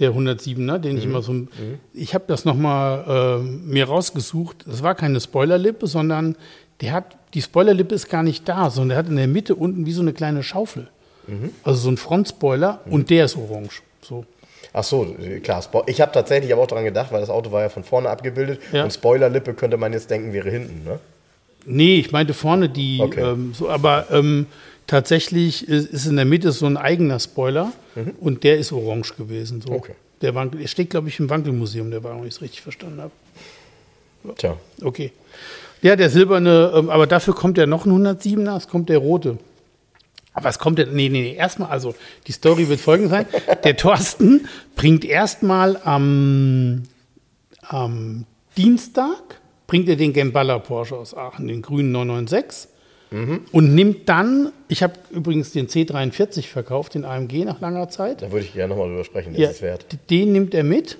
Der 0.00 0.12
107er, 0.12 0.78
den 0.78 0.92
Mhm. 0.92 0.98
ich 0.98 1.04
immer 1.04 1.22
so. 1.22 1.34
Ich 1.94 2.14
habe 2.14 2.24
das 2.26 2.44
nochmal 2.44 3.38
äh, 3.40 3.42
mir 3.42 3.84
rausgesucht. 3.86 4.64
Das 4.66 4.82
war 4.82 4.94
keine 4.94 5.20
Spoilerlippe, 5.20 5.86
sondern 5.86 6.36
der 6.80 6.92
hat, 6.92 7.16
die 7.34 7.42
Spoilerlippe 7.42 7.94
ist 7.94 8.08
gar 8.08 8.22
nicht 8.22 8.48
da, 8.48 8.70
sondern 8.70 8.88
der 8.90 8.98
hat 8.98 9.08
in 9.08 9.16
der 9.16 9.28
Mitte 9.28 9.54
unten 9.54 9.84
wie 9.86 9.92
so 9.92 10.00
eine 10.02 10.12
kleine 10.14 10.42
Schaufel. 10.42 10.88
Mhm. 11.26 11.50
Also 11.62 11.80
so 11.82 11.90
ein 11.90 11.96
Frontspoiler 11.98 12.80
und 12.88 13.10
der 13.10 13.26
ist 13.26 13.36
orange. 13.36 13.82
So. 14.00 14.24
Ach 14.72 14.84
so, 14.84 15.14
klar. 15.42 15.62
Ich 15.86 16.00
habe 16.00 16.12
tatsächlich 16.12 16.52
aber 16.52 16.62
auch 16.62 16.66
daran 16.66 16.84
gedacht, 16.84 17.12
weil 17.12 17.20
das 17.20 17.28
Auto 17.30 17.52
war 17.52 17.62
ja 17.62 17.68
von 17.68 17.84
vorne 17.84 18.08
abgebildet. 18.08 18.60
Ja. 18.72 18.84
Und 18.84 18.92
Spoilerlippe 18.92 19.52
könnte 19.54 19.76
man 19.76 19.92
jetzt 19.92 20.10
denken, 20.10 20.32
wäre 20.32 20.48
hinten, 20.50 20.84
ne? 20.84 20.98
Nee, 21.66 21.96
ich 21.98 22.10
meinte 22.10 22.32
vorne 22.32 22.68
die, 22.70 23.00
Okay. 23.02 23.20
ähm, 23.20 23.52
so, 23.54 23.68
aber 23.68 24.06
ähm, 24.10 24.46
tatsächlich 24.90 25.68
ist, 25.68 26.06
in 26.06 26.16
der 26.16 26.24
Mitte 26.24 26.50
so 26.50 26.66
ein 26.66 26.76
eigener 26.76 27.20
Spoiler 27.20 27.72
und 28.20 28.42
der 28.42 28.58
ist 28.58 28.72
orange 28.72 29.14
gewesen. 29.16 29.60
So. 29.62 29.70
Mhm. 29.70 29.76
Okay. 29.76 29.94
Der, 30.20 30.34
Wankel, 30.34 30.60
der 30.60 30.66
steht, 30.66 30.90
glaube 30.90 31.08
ich, 31.08 31.18
im 31.20 31.30
Wankelmuseum, 31.30 31.90
der 31.90 32.02
Wagen, 32.02 32.20
wenn 32.20 32.28
ich 32.28 32.34
es 32.34 32.42
richtig 32.42 32.60
verstanden 32.60 33.00
habe. 33.00 33.12
Tja. 34.36 34.56
Okay. 34.82 35.12
Ja, 35.80 35.96
der 35.96 36.10
silberne, 36.10 36.72
ähm, 36.74 36.90
aber 36.90 37.06
dafür 37.06 37.34
kommt 37.34 37.56
ja 37.56 37.66
noch 37.66 37.86
ein 37.86 37.92
107er, 37.92 38.56
es 38.56 38.68
kommt 38.68 38.88
der 38.88 38.98
rote. 38.98 39.38
Aber 40.34 40.48
es 40.48 40.58
kommt 40.58 40.78
ja, 40.78 40.86
nee, 40.86 41.08
nee, 41.08 41.22
nee, 41.22 41.34
erstmal, 41.34 41.70
also 41.70 41.94
die 42.26 42.32
Story 42.32 42.68
wird 42.68 42.80
folgend 42.80 43.10
sein. 43.10 43.26
Der 43.64 43.76
Thorsten 43.76 44.46
bringt 44.76 45.04
erstmal 45.04 45.76
am, 45.84 46.84
am 47.62 48.26
Dienstag, 48.56 49.40
bringt 49.66 49.88
er 49.88 49.96
den 49.96 50.12
Gemballa 50.12 50.58
Porsche 50.58 50.96
aus 50.96 51.14
Aachen, 51.14 51.48
den 51.48 51.62
grünen 51.62 51.90
996. 51.92 52.68
Und 53.52 53.74
nimmt 53.74 54.08
dann, 54.08 54.52
ich 54.68 54.82
habe 54.84 54.94
übrigens 55.10 55.50
den 55.52 55.66
C43 55.66 56.46
verkauft, 56.46 56.94
den 56.94 57.04
AMG 57.04 57.44
nach 57.44 57.60
langer 57.60 57.88
Zeit. 57.88 58.22
Da 58.22 58.30
würde 58.30 58.44
ich 58.46 58.52
gerne 58.54 58.72
nochmal 58.74 58.88
drüber 58.88 59.04
sprechen, 59.04 59.32
der 59.32 59.42
Ja, 59.42 59.48
ist 59.50 59.56
es 59.56 59.62
wert. 59.62 59.84
den 60.10 60.30
nimmt 60.32 60.54
er 60.54 60.62
mit, 60.62 60.96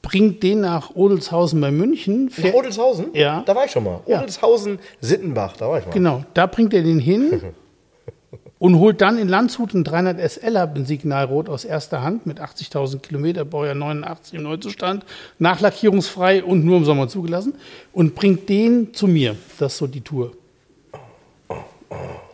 bringt 0.00 0.42
den 0.42 0.60
nach 0.60 0.94
Odelshausen 0.94 1.60
bei 1.60 1.70
München. 1.70 2.30
Nach 2.42 2.54
Odelshausen? 2.54 3.06
Ja. 3.12 3.42
Da 3.44 3.54
war 3.54 3.66
ich 3.66 3.72
schon 3.72 3.84
mal. 3.84 4.00
Ja. 4.06 4.20
Odelshausen, 4.22 4.78
Sittenbach, 5.00 5.56
da 5.58 5.68
war 5.68 5.78
ich 5.80 5.84
mal. 5.86 5.92
Genau, 5.92 6.24
da 6.32 6.46
bringt 6.46 6.72
er 6.72 6.82
den 6.82 6.98
hin 6.98 7.42
und 8.58 8.78
holt 8.78 9.02
dann 9.02 9.18
in 9.18 9.28
Landshut 9.28 9.74
einen 9.74 9.84
300 9.84 10.18
SL 10.30 10.56
ab 10.56 10.78
in 10.78 10.86
Signalrot 10.86 11.50
aus 11.50 11.66
erster 11.66 12.02
Hand 12.02 12.24
mit 12.24 12.40
80.000 12.40 13.00
Kilometer, 13.00 13.44
Baujahr 13.44 13.74
89 13.74 14.32
im 14.34 14.44
Neuzustand, 14.44 15.04
nachlackierungsfrei 15.38 16.42
und 16.42 16.64
nur 16.64 16.78
im 16.78 16.84
Sommer 16.86 17.08
zugelassen 17.08 17.54
und 17.92 18.14
bringt 18.14 18.48
den 18.48 18.94
zu 18.94 19.06
mir. 19.08 19.36
Das 19.58 19.72
ist 19.74 19.78
so 19.78 19.86
die 19.86 20.00
Tour. 20.00 20.32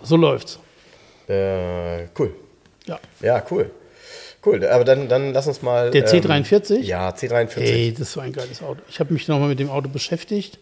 So 0.03 0.17
läuft's. 0.17 0.59
Äh, 1.29 2.09
cool. 2.19 2.35
Ja. 2.87 2.99
Ja, 3.21 3.43
cool. 3.51 3.71
Cool, 4.45 4.65
aber 4.67 4.85
dann, 4.85 5.09
dann 5.09 5.33
lass 5.33 5.47
uns 5.47 5.63
mal. 5.63 5.91
Der 5.93 6.07
C43? 6.07 6.81
Ja, 6.81 7.11
C43. 7.11 7.59
Ey, 7.59 7.93
das 7.93 8.01
ist 8.01 8.13
so 8.15 8.21
ein 8.21 8.33
geiles 8.33 8.61
Auto. 8.63 8.81
Ich 8.89 8.99
habe 8.99 9.13
mich 9.13 9.29
nochmal 9.29 9.49
mit 9.49 9.61
dem 9.61 9.71
Auto 9.71 9.89
beschäftigt. 9.89 10.59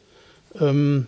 Ähm, 0.60 1.06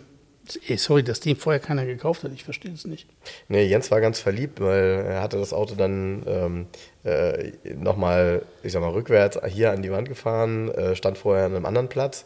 ey, 0.67 0.77
sorry, 0.77 1.03
dass 1.03 1.19
den 1.19 1.35
vorher 1.35 1.59
keiner 1.59 1.85
gekauft 1.85 2.23
hat. 2.23 2.31
Ich 2.33 2.43
verstehe 2.43 2.73
es 2.73 2.85
nicht. 2.85 3.07
Nee, 3.47 3.65
Jens 3.65 3.91
war 3.91 4.01
ganz 4.01 4.19
verliebt, 4.19 4.59
weil 4.59 5.05
er 5.07 5.21
hatte 5.21 5.37
das 5.37 5.53
Auto 5.53 5.75
dann 5.75 6.23
ähm, 6.25 6.65
äh, 7.03 7.51
nochmal, 7.75 8.41
ich 8.63 8.71
sag 8.71 8.81
mal, 8.81 8.89
rückwärts 8.89 9.39
hier 9.47 9.71
an 9.71 9.83
die 9.83 9.91
Wand 9.91 10.09
gefahren, 10.09 10.71
äh, 10.71 10.95
stand 10.95 11.19
vorher 11.19 11.45
an 11.45 11.55
einem 11.55 11.65
anderen 11.67 11.89
Platz. 11.89 12.25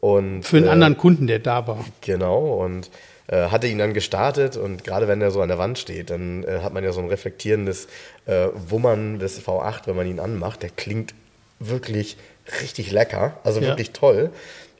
Und, 0.00 0.42
Für 0.42 0.58
einen 0.58 0.66
äh, 0.66 0.70
anderen 0.70 0.98
Kunden, 0.98 1.26
der 1.26 1.38
da 1.38 1.66
war. 1.66 1.82
Genau, 2.02 2.62
und 2.62 2.90
äh, 3.28 3.48
hatte 3.48 3.66
ihn 3.66 3.78
dann 3.78 3.94
gestartet 3.94 4.56
und 4.56 4.84
gerade 4.84 5.08
wenn 5.08 5.20
er 5.20 5.30
so 5.30 5.40
an 5.42 5.48
der 5.48 5.58
Wand 5.58 5.78
steht, 5.78 6.10
dann 6.10 6.44
äh, 6.44 6.60
hat 6.62 6.72
man 6.72 6.84
ja 6.84 6.92
so 6.92 7.00
ein 7.00 7.08
reflektierendes 7.08 7.88
äh, 8.26 8.48
Wummern 8.54 9.18
des 9.18 9.40
V8, 9.44 9.82
wenn 9.86 9.96
man 9.96 10.06
ihn 10.06 10.20
anmacht. 10.20 10.62
Der 10.62 10.70
klingt 10.70 11.14
wirklich 11.58 12.16
richtig 12.62 12.90
lecker, 12.92 13.38
also 13.44 13.60
Ja. 13.60 13.68
wirklich 13.68 13.90
toll. 13.92 14.30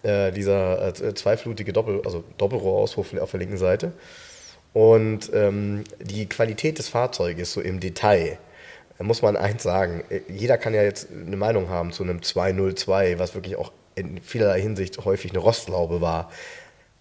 Äh, 0.02 0.30
dieser 0.32 0.86
äh, 0.88 1.14
zweiflutige 1.14 1.72
Doppel, 1.72 2.02
also 2.04 2.22
Doppelrohrauspuff 2.38 3.14
auf 3.18 3.30
der 3.32 3.40
linken 3.40 3.56
Seite. 3.58 3.92
Und 4.72 5.30
ähm, 5.32 5.84
die 6.00 6.28
Qualität 6.28 6.78
des 6.78 6.88
Fahrzeuges 6.88 7.52
so 7.52 7.60
im 7.60 7.80
Detail, 7.80 8.38
da 8.98 9.04
muss 9.04 9.22
man 9.22 9.36
eins 9.36 9.62
sagen, 9.62 10.04
äh, 10.10 10.20
jeder 10.28 10.58
kann 10.58 10.74
ja 10.74 10.82
jetzt 10.82 11.08
eine 11.10 11.36
Meinung 11.36 11.70
haben 11.70 11.92
zu 11.92 12.02
einem 12.02 12.22
202, 12.22 13.18
was 13.18 13.34
wirklich 13.34 13.56
auch 13.56 13.72
in 13.94 14.20
vielerlei 14.22 14.60
Hinsicht 14.60 15.04
häufig 15.04 15.30
eine 15.32 15.40
Rostlaube 15.40 16.00
war. 16.00 16.30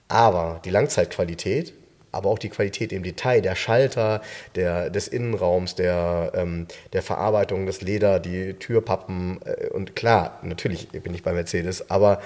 Aber 0.07 0.61
die 0.63 0.69
Langzeitqualität, 0.69 1.73
aber 2.11 2.29
auch 2.29 2.39
die 2.39 2.49
Qualität 2.49 2.93
im 2.93 3.03
Detail, 3.03 3.41
der 3.41 3.55
Schalter, 3.55 4.21
der, 4.55 4.89
des 4.89 5.07
Innenraums, 5.07 5.75
der, 5.75 6.31
ähm, 6.33 6.67
der 6.93 7.01
Verarbeitung, 7.01 7.65
das 7.65 7.81
Leder, 7.81 8.19
die 8.19 8.53
Türpappen 8.53 9.39
äh, 9.43 9.67
und 9.69 9.95
klar, 9.95 10.39
natürlich 10.41 10.87
bin 10.89 11.13
ich 11.13 11.23
bei 11.23 11.33
Mercedes, 11.33 11.89
aber 11.89 12.21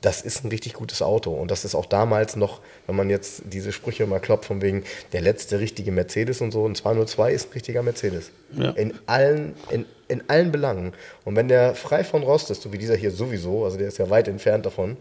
das 0.00 0.22
ist 0.22 0.44
ein 0.44 0.48
richtig 0.48 0.74
gutes 0.74 1.02
Auto 1.02 1.32
und 1.32 1.50
das 1.50 1.64
ist 1.64 1.74
auch 1.74 1.86
damals 1.86 2.36
noch, 2.36 2.60
wenn 2.86 2.94
man 2.94 3.10
jetzt 3.10 3.42
diese 3.46 3.72
Sprüche 3.72 4.06
mal 4.06 4.20
klopft 4.20 4.46
von 4.46 4.62
wegen 4.62 4.84
der 5.12 5.20
letzte 5.20 5.58
richtige 5.58 5.90
Mercedes 5.90 6.40
und 6.40 6.52
so, 6.52 6.66
ein 6.66 6.74
202 6.74 7.32
ist 7.32 7.50
ein 7.50 7.52
richtiger 7.52 7.82
Mercedes. 7.82 8.30
Ja. 8.52 8.70
In 8.70 8.94
allen, 9.06 9.56
in, 9.70 9.86
in 10.06 10.22
allen 10.28 10.52
Belangen. 10.52 10.92
Und 11.24 11.34
wenn 11.34 11.48
der 11.48 11.74
frei 11.74 12.04
von 12.04 12.22
Rost 12.22 12.50
ist, 12.50 12.62
so 12.62 12.72
wie 12.72 12.78
dieser 12.78 12.94
hier 12.94 13.10
sowieso, 13.10 13.64
also 13.64 13.76
der 13.76 13.88
ist 13.88 13.98
ja 13.98 14.08
weit 14.08 14.28
entfernt 14.28 14.66
davon, 14.66 14.96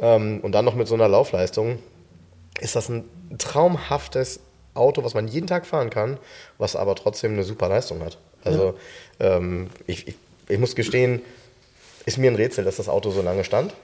ähm, 0.00 0.40
und 0.42 0.52
dann 0.52 0.64
noch 0.64 0.74
mit 0.74 0.88
so 0.88 0.94
einer 0.94 1.08
Laufleistung, 1.08 1.78
ist 2.60 2.76
das 2.76 2.88
ein 2.88 3.04
traumhaftes 3.38 4.40
Auto, 4.74 5.04
was 5.04 5.14
man 5.14 5.28
jeden 5.28 5.46
Tag 5.46 5.66
fahren 5.66 5.90
kann, 5.90 6.18
was 6.58 6.76
aber 6.76 6.94
trotzdem 6.94 7.32
eine 7.32 7.44
super 7.44 7.68
Leistung 7.68 8.04
hat. 8.04 8.18
Also 8.44 8.74
ähm, 9.20 9.68
ich, 9.86 10.08
ich, 10.08 10.14
ich 10.48 10.58
muss 10.58 10.74
gestehen, 10.74 11.20
ist 12.06 12.18
mir 12.18 12.30
ein 12.30 12.36
Rätsel, 12.36 12.64
dass 12.64 12.76
das 12.76 12.88
Auto 12.88 13.10
so 13.10 13.22
lange 13.22 13.44
stand. 13.44 13.74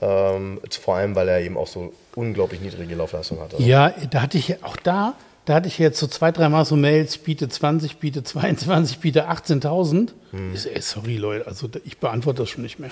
Ähm, 0.00 0.60
vor 0.82 0.96
allem, 0.96 1.14
weil 1.14 1.28
er 1.28 1.40
eben 1.40 1.56
auch 1.56 1.66
so 1.66 1.92
unglaublich 2.14 2.60
niedrige 2.60 2.94
Laufleistung 2.94 3.40
hat. 3.40 3.54
Also, 3.54 3.64
Ja, 3.64 3.94
da 4.10 4.20
hatte 4.22 4.36
ich 4.36 4.48
ja 4.48 4.56
auch 4.62 4.76
da, 4.76 5.14
da 5.46 5.54
hatte 5.54 5.68
ich 5.68 5.78
jetzt 5.78 5.98
so 5.98 6.06
zwei, 6.06 6.32
dreimal 6.32 6.66
so 6.66 6.76
Mails, 6.76 7.16
biete 7.16 7.48
20, 7.48 7.96
biete 7.96 8.22
22, 8.22 8.98
biete 8.98 9.30
18.000. 9.30 10.10
Ich 10.52 10.62
so, 10.62 10.68
ey, 10.68 10.82
sorry 10.82 11.16
Leute, 11.16 11.46
also 11.46 11.68
ich 11.84 11.96
beantworte 11.98 12.42
das 12.42 12.50
schon 12.50 12.62
nicht 12.62 12.78
mehr. 12.78 12.90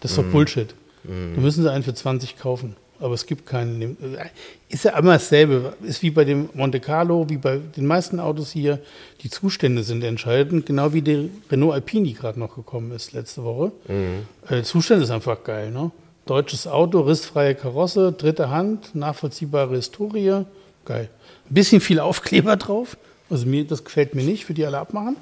Das 0.00 0.12
ist 0.12 0.16
doch 0.18 0.24
Bullshit. 0.24 0.74
Da 1.04 1.40
müssen 1.40 1.62
sie 1.62 1.70
einen 1.70 1.84
für 1.84 1.94
20 1.94 2.38
kaufen. 2.38 2.76
aber 3.00 3.14
es 3.14 3.26
gibt 3.26 3.46
keinen. 3.46 3.96
Ist 4.68 4.84
ja 4.84 4.98
immer 4.98 5.14
dasselbe. 5.14 5.74
Ist 5.82 6.02
wie 6.02 6.10
bei 6.10 6.24
dem 6.24 6.48
Monte 6.54 6.80
Carlo, 6.80 7.28
wie 7.28 7.36
bei 7.36 7.58
den 7.76 7.86
meisten 7.86 8.18
Autos 8.18 8.50
hier. 8.50 8.78
Die 9.20 9.30
Zustände 9.30 9.82
sind 9.82 10.02
entscheidend, 10.02 10.66
genau 10.66 10.92
wie 10.92 11.02
der 11.02 11.24
Renault 11.50 11.74
Alpine 11.74 12.12
gerade 12.12 12.38
noch 12.38 12.54
gekommen 12.56 12.92
ist 12.92 13.12
letzte 13.12 13.44
Woche. 13.44 13.72
Mhm. 13.88 14.26
Äh, 14.48 14.62
Zustand 14.62 15.02
ist 15.02 15.10
einfach 15.10 15.44
geil. 15.44 15.70
Ne? 15.70 15.90
Deutsches 16.26 16.66
Auto, 16.66 17.00
rissfreie 17.00 17.54
Karosse, 17.54 18.12
dritte 18.12 18.48
Hand, 18.48 18.94
nachvollziehbare 18.94 19.76
Historie. 19.76 20.44
Geil. 20.86 21.10
Ein 21.50 21.54
bisschen 21.54 21.80
viel 21.80 22.00
Aufkleber 22.00 22.56
drauf. 22.56 22.96
Also 23.28 23.46
mir, 23.46 23.66
das 23.66 23.84
gefällt 23.84 24.14
mir 24.14 24.24
nicht, 24.24 24.44
für 24.44 24.54
die 24.54 24.64
alle 24.64 24.78
abmachen. 24.78 25.16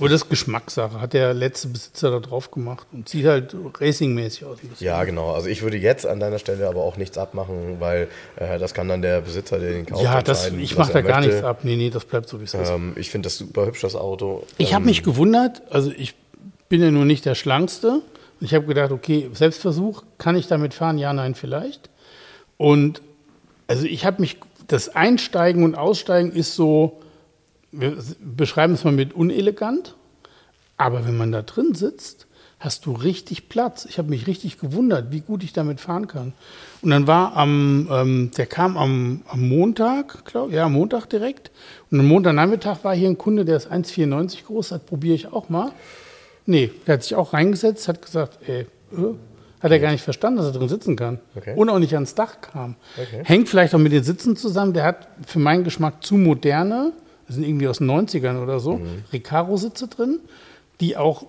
Oder 0.00 0.10
das 0.10 0.22
ist 0.22 0.28
Geschmackssache, 0.28 1.00
hat 1.00 1.12
der 1.12 1.34
letzte 1.34 1.68
Besitzer 1.68 2.10
da 2.10 2.18
drauf 2.18 2.50
gemacht 2.50 2.86
und 2.92 3.08
sieht 3.08 3.26
halt 3.26 3.54
racingmäßig 3.80 4.44
aus. 4.44 4.58
Ja, 4.80 5.04
genau. 5.04 5.32
Also 5.32 5.48
ich 5.48 5.62
würde 5.62 5.76
jetzt 5.76 6.04
an 6.06 6.18
deiner 6.18 6.40
Stelle 6.40 6.68
aber 6.68 6.82
auch 6.82 6.96
nichts 6.96 7.16
abmachen, 7.16 7.76
weil 7.78 8.08
äh, 8.36 8.58
das 8.58 8.74
kann 8.74 8.88
dann 8.88 9.02
der 9.02 9.20
Besitzer, 9.20 9.58
der 9.58 9.72
den 9.72 9.86
kauft, 9.86 10.02
Ja, 10.02 10.20
das, 10.20 10.50
ich 10.50 10.76
mache 10.76 10.92
da 10.92 11.00
gar 11.00 11.18
möchte. 11.18 11.32
nichts 11.32 11.44
ab. 11.44 11.60
Nee, 11.62 11.76
nee, 11.76 11.90
das 11.90 12.04
bleibt 12.04 12.28
so, 12.28 12.40
wie 12.40 12.44
es 12.44 12.54
ist. 12.54 12.68
Ähm, 12.70 12.92
ich 12.96 13.10
finde 13.10 13.26
das 13.26 13.38
super 13.38 13.66
hübsch, 13.66 13.82
das 13.82 13.94
Auto. 13.94 14.44
Ich 14.58 14.70
ähm, 14.70 14.74
habe 14.76 14.84
mich 14.86 15.04
gewundert, 15.04 15.62
also 15.70 15.92
ich 15.96 16.14
bin 16.68 16.82
ja 16.82 16.90
nur 16.90 17.04
nicht 17.04 17.24
der 17.24 17.36
Schlankste. 17.36 18.02
Ich 18.40 18.52
habe 18.52 18.66
gedacht, 18.66 18.90
okay, 18.90 19.30
Selbstversuch, 19.32 20.02
kann 20.18 20.34
ich 20.34 20.48
damit 20.48 20.74
fahren? 20.74 20.98
Ja, 20.98 21.12
nein, 21.12 21.34
vielleicht. 21.36 21.88
Und 22.56 23.00
also 23.68 23.86
ich 23.86 24.04
habe 24.04 24.20
mich, 24.20 24.38
das 24.66 24.88
Einsteigen 24.88 25.62
und 25.62 25.76
Aussteigen 25.76 26.32
ist 26.32 26.54
so, 26.56 27.00
wir 27.80 27.96
beschreiben 28.20 28.74
es 28.74 28.84
mal 28.84 28.92
mit 28.92 29.14
unelegant, 29.14 29.94
aber 30.76 31.06
wenn 31.06 31.16
man 31.16 31.32
da 31.32 31.42
drin 31.42 31.74
sitzt, 31.74 32.26
hast 32.64 32.86
du 32.86 32.92
richtig 32.92 33.48
Platz. 33.48 33.84
Ich 33.84 33.98
habe 33.98 34.08
mich 34.08 34.26
richtig 34.26 34.58
gewundert, 34.58 35.12
wie 35.12 35.20
gut 35.20 35.44
ich 35.44 35.52
damit 35.52 35.80
fahren 35.80 36.08
kann. 36.08 36.32
Und 36.80 36.90
dann 36.90 37.06
war 37.06 37.36
am, 37.36 37.88
ähm, 37.90 38.30
der 38.36 38.46
kam 38.46 38.76
am, 38.76 39.22
am 39.28 39.48
Montag, 39.48 40.24
glaube 40.24 40.54
ja, 40.54 40.64
am 40.64 40.72
Montag 40.72 41.06
direkt. 41.06 41.50
Und 41.90 42.00
am 42.00 42.06
Montagnachmittag 42.06 42.82
war 42.82 42.94
hier 42.94 43.08
ein 43.08 43.18
Kunde, 43.18 43.44
der 43.44 43.56
ist 43.56 43.70
1,94 43.70 44.44
groß, 44.46 44.70
das 44.70 44.80
probiere 44.80 45.14
ich 45.14 45.32
auch 45.32 45.50
mal. 45.50 45.72
Nee, 46.46 46.70
der 46.86 46.94
hat 46.94 47.02
sich 47.02 47.14
auch 47.14 47.34
reingesetzt, 47.34 47.86
hat 47.88 48.00
gesagt, 48.02 48.38
ey, 48.46 48.60
äh, 48.60 49.14
hat 49.60 49.70
er 49.70 49.78
gar 49.78 49.92
nicht 49.92 50.04
verstanden, 50.04 50.38
dass 50.38 50.46
er 50.46 50.52
drin 50.52 50.68
sitzen 50.68 50.96
kann. 50.96 51.20
Okay. 51.34 51.54
Und 51.56 51.70
auch 51.70 51.78
nicht 51.78 51.94
ans 51.94 52.14
Dach 52.14 52.40
kam. 52.40 52.76
Okay. 52.98 53.22
Hängt 53.24 53.48
vielleicht 53.48 53.74
auch 53.74 53.78
mit 53.78 53.92
den 53.92 54.04
Sitzen 54.04 54.36
zusammen. 54.36 54.74
Der 54.74 54.84
hat 54.84 55.08
für 55.26 55.38
meinen 55.38 55.64
Geschmack 55.64 56.04
zu 56.04 56.16
moderne 56.16 56.92
das 57.26 57.36
sind 57.36 57.44
irgendwie 57.44 57.68
aus 57.68 57.78
den 57.78 57.90
90ern 57.90 58.42
oder 58.42 58.60
so, 58.60 58.78
mhm. 58.78 59.04
Recaro-Sitze 59.12 59.88
drin, 59.88 60.20
die 60.80 60.96
auch 60.96 61.26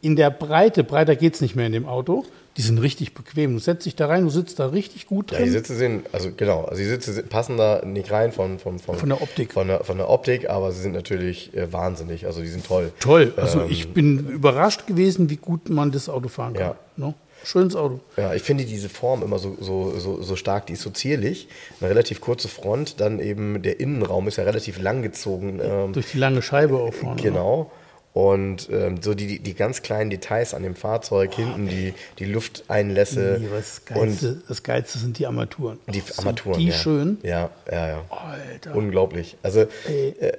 in 0.00 0.16
der 0.16 0.30
Breite, 0.30 0.84
breiter 0.84 1.16
geht 1.16 1.34
es 1.34 1.40
nicht 1.40 1.56
mehr 1.56 1.66
in 1.66 1.72
dem 1.72 1.86
Auto, 1.86 2.24
die 2.56 2.62
sind 2.62 2.78
richtig 2.78 3.12
bequem. 3.12 3.52
Du 3.52 3.58
setzt 3.58 3.84
dich 3.84 3.96
da 3.96 4.06
rein, 4.06 4.24
du 4.24 4.30
sitzt 4.30 4.58
da 4.58 4.66
richtig 4.66 5.06
gut 5.06 5.30
drin. 5.30 5.40
Ja, 5.40 5.44
die 5.44 5.50
Sitze 5.50 5.74
sind, 5.74 6.06
also 6.12 6.30
genau, 6.34 6.64
also 6.64 6.80
die 6.80 6.88
Sitze 6.88 7.22
passen 7.22 7.56
da 7.58 7.82
nicht 7.84 8.10
rein 8.10 8.32
von, 8.32 8.58
von, 8.58 8.78
von, 8.78 8.96
von 8.96 9.08
der 9.08 9.20
Optik. 9.20 9.52
Von 9.52 9.68
der, 9.68 9.84
von 9.84 9.98
der 9.98 10.08
Optik, 10.08 10.48
aber 10.48 10.72
sie 10.72 10.80
sind 10.80 10.92
natürlich 10.92 11.54
äh, 11.54 11.72
wahnsinnig, 11.72 12.26
also 12.26 12.40
die 12.40 12.48
sind 12.48 12.64
toll. 12.64 12.92
Toll, 13.00 13.34
also 13.36 13.60
ähm, 13.60 13.66
ich 13.68 13.92
bin 13.92 14.28
überrascht 14.30 14.86
gewesen, 14.86 15.28
wie 15.28 15.36
gut 15.36 15.68
man 15.68 15.90
das 15.90 16.08
Auto 16.08 16.28
fahren 16.28 16.54
kann. 16.54 16.76
Ja. 16.96 17.06
Ne? 17.06 17.14
Schönes 17.44 17.76
Auto. 17.76 18.00
Ja, 18.16 18.34
ich 18.34 18.42
finde 18.42 18.64
diese 18.64 18.88
Form 18.88 19.22
immer 19.22 19.38
so, 19.38 19.56
so, 19.60 19.98
so, 19.98 20.22
so 20.22 20.36
stark. 20.36 20.66
Die 20.66 20.72
ist 20.72 20.82
so 20.82 20.90
zierlich. 20.90 21.48
Eine 21.80 21.90
relativ 21.90 22.20
kurze 22.20 22.48
Front. 22.48 23.00
Dann 23.00 23.20
eben 23.20 23.62
der 23.62 23.78
Innenraum 23.78 24.26
ist 24.26 24.36
ja 24.36 24.44
relativ 24.44 24.80
lang 24.80 25.02
gezogen. 25.02 25.60
Ähm, 25.62 25.92
Durch 25.92 26.10
die 26.10 26.18
lange 26.18 26.42
Scheibe 26.42 26.78
auch 26.78 26.92
vorne. 26.92 27.22
Genau. 27.22 27.70
Und 28.16 28.70
ähm, 28.72 29.02
so 29.02 29.12
die, 29.12 29.40
die 29.40 29.52
ganz 29.52 29.82
kleinen 29.82 30.08
Details 30.08 30.54
an 30.54 30.62
dem 30.62 30.74
Fahrzeug, 30.74 31.32
oh, 31.34 31.36
hinten 31.36 31.68
die, 31.68 31.92
die 32.18 32.24
Lufteinlässe. 32.24 33.36
Nee, 33.38 33.48
das, 33.54 33.84
Geilste, 33.84 34.28
und 34.30 34.42
das 34.48 34.62
Geilste 34.62 34.98
sind 34.98 35.18
die 35.18 35.26
Armaturen. 35.26 35.78
Die 35.86 36.02
Armaturen. 36.16 36.54
Sind 36.54 36.64
die 36.64 36.70
ja. 36.70 36.74
schön? 36.78 37.18
Ja, 37.22 37.50
ja, 37.70 37.88
ja. 37.88 38.04
Alter. 38.08 38.74
Unglaublich. 38.74 39.36
Also 39.42 39.60
äh, 39.60 40.32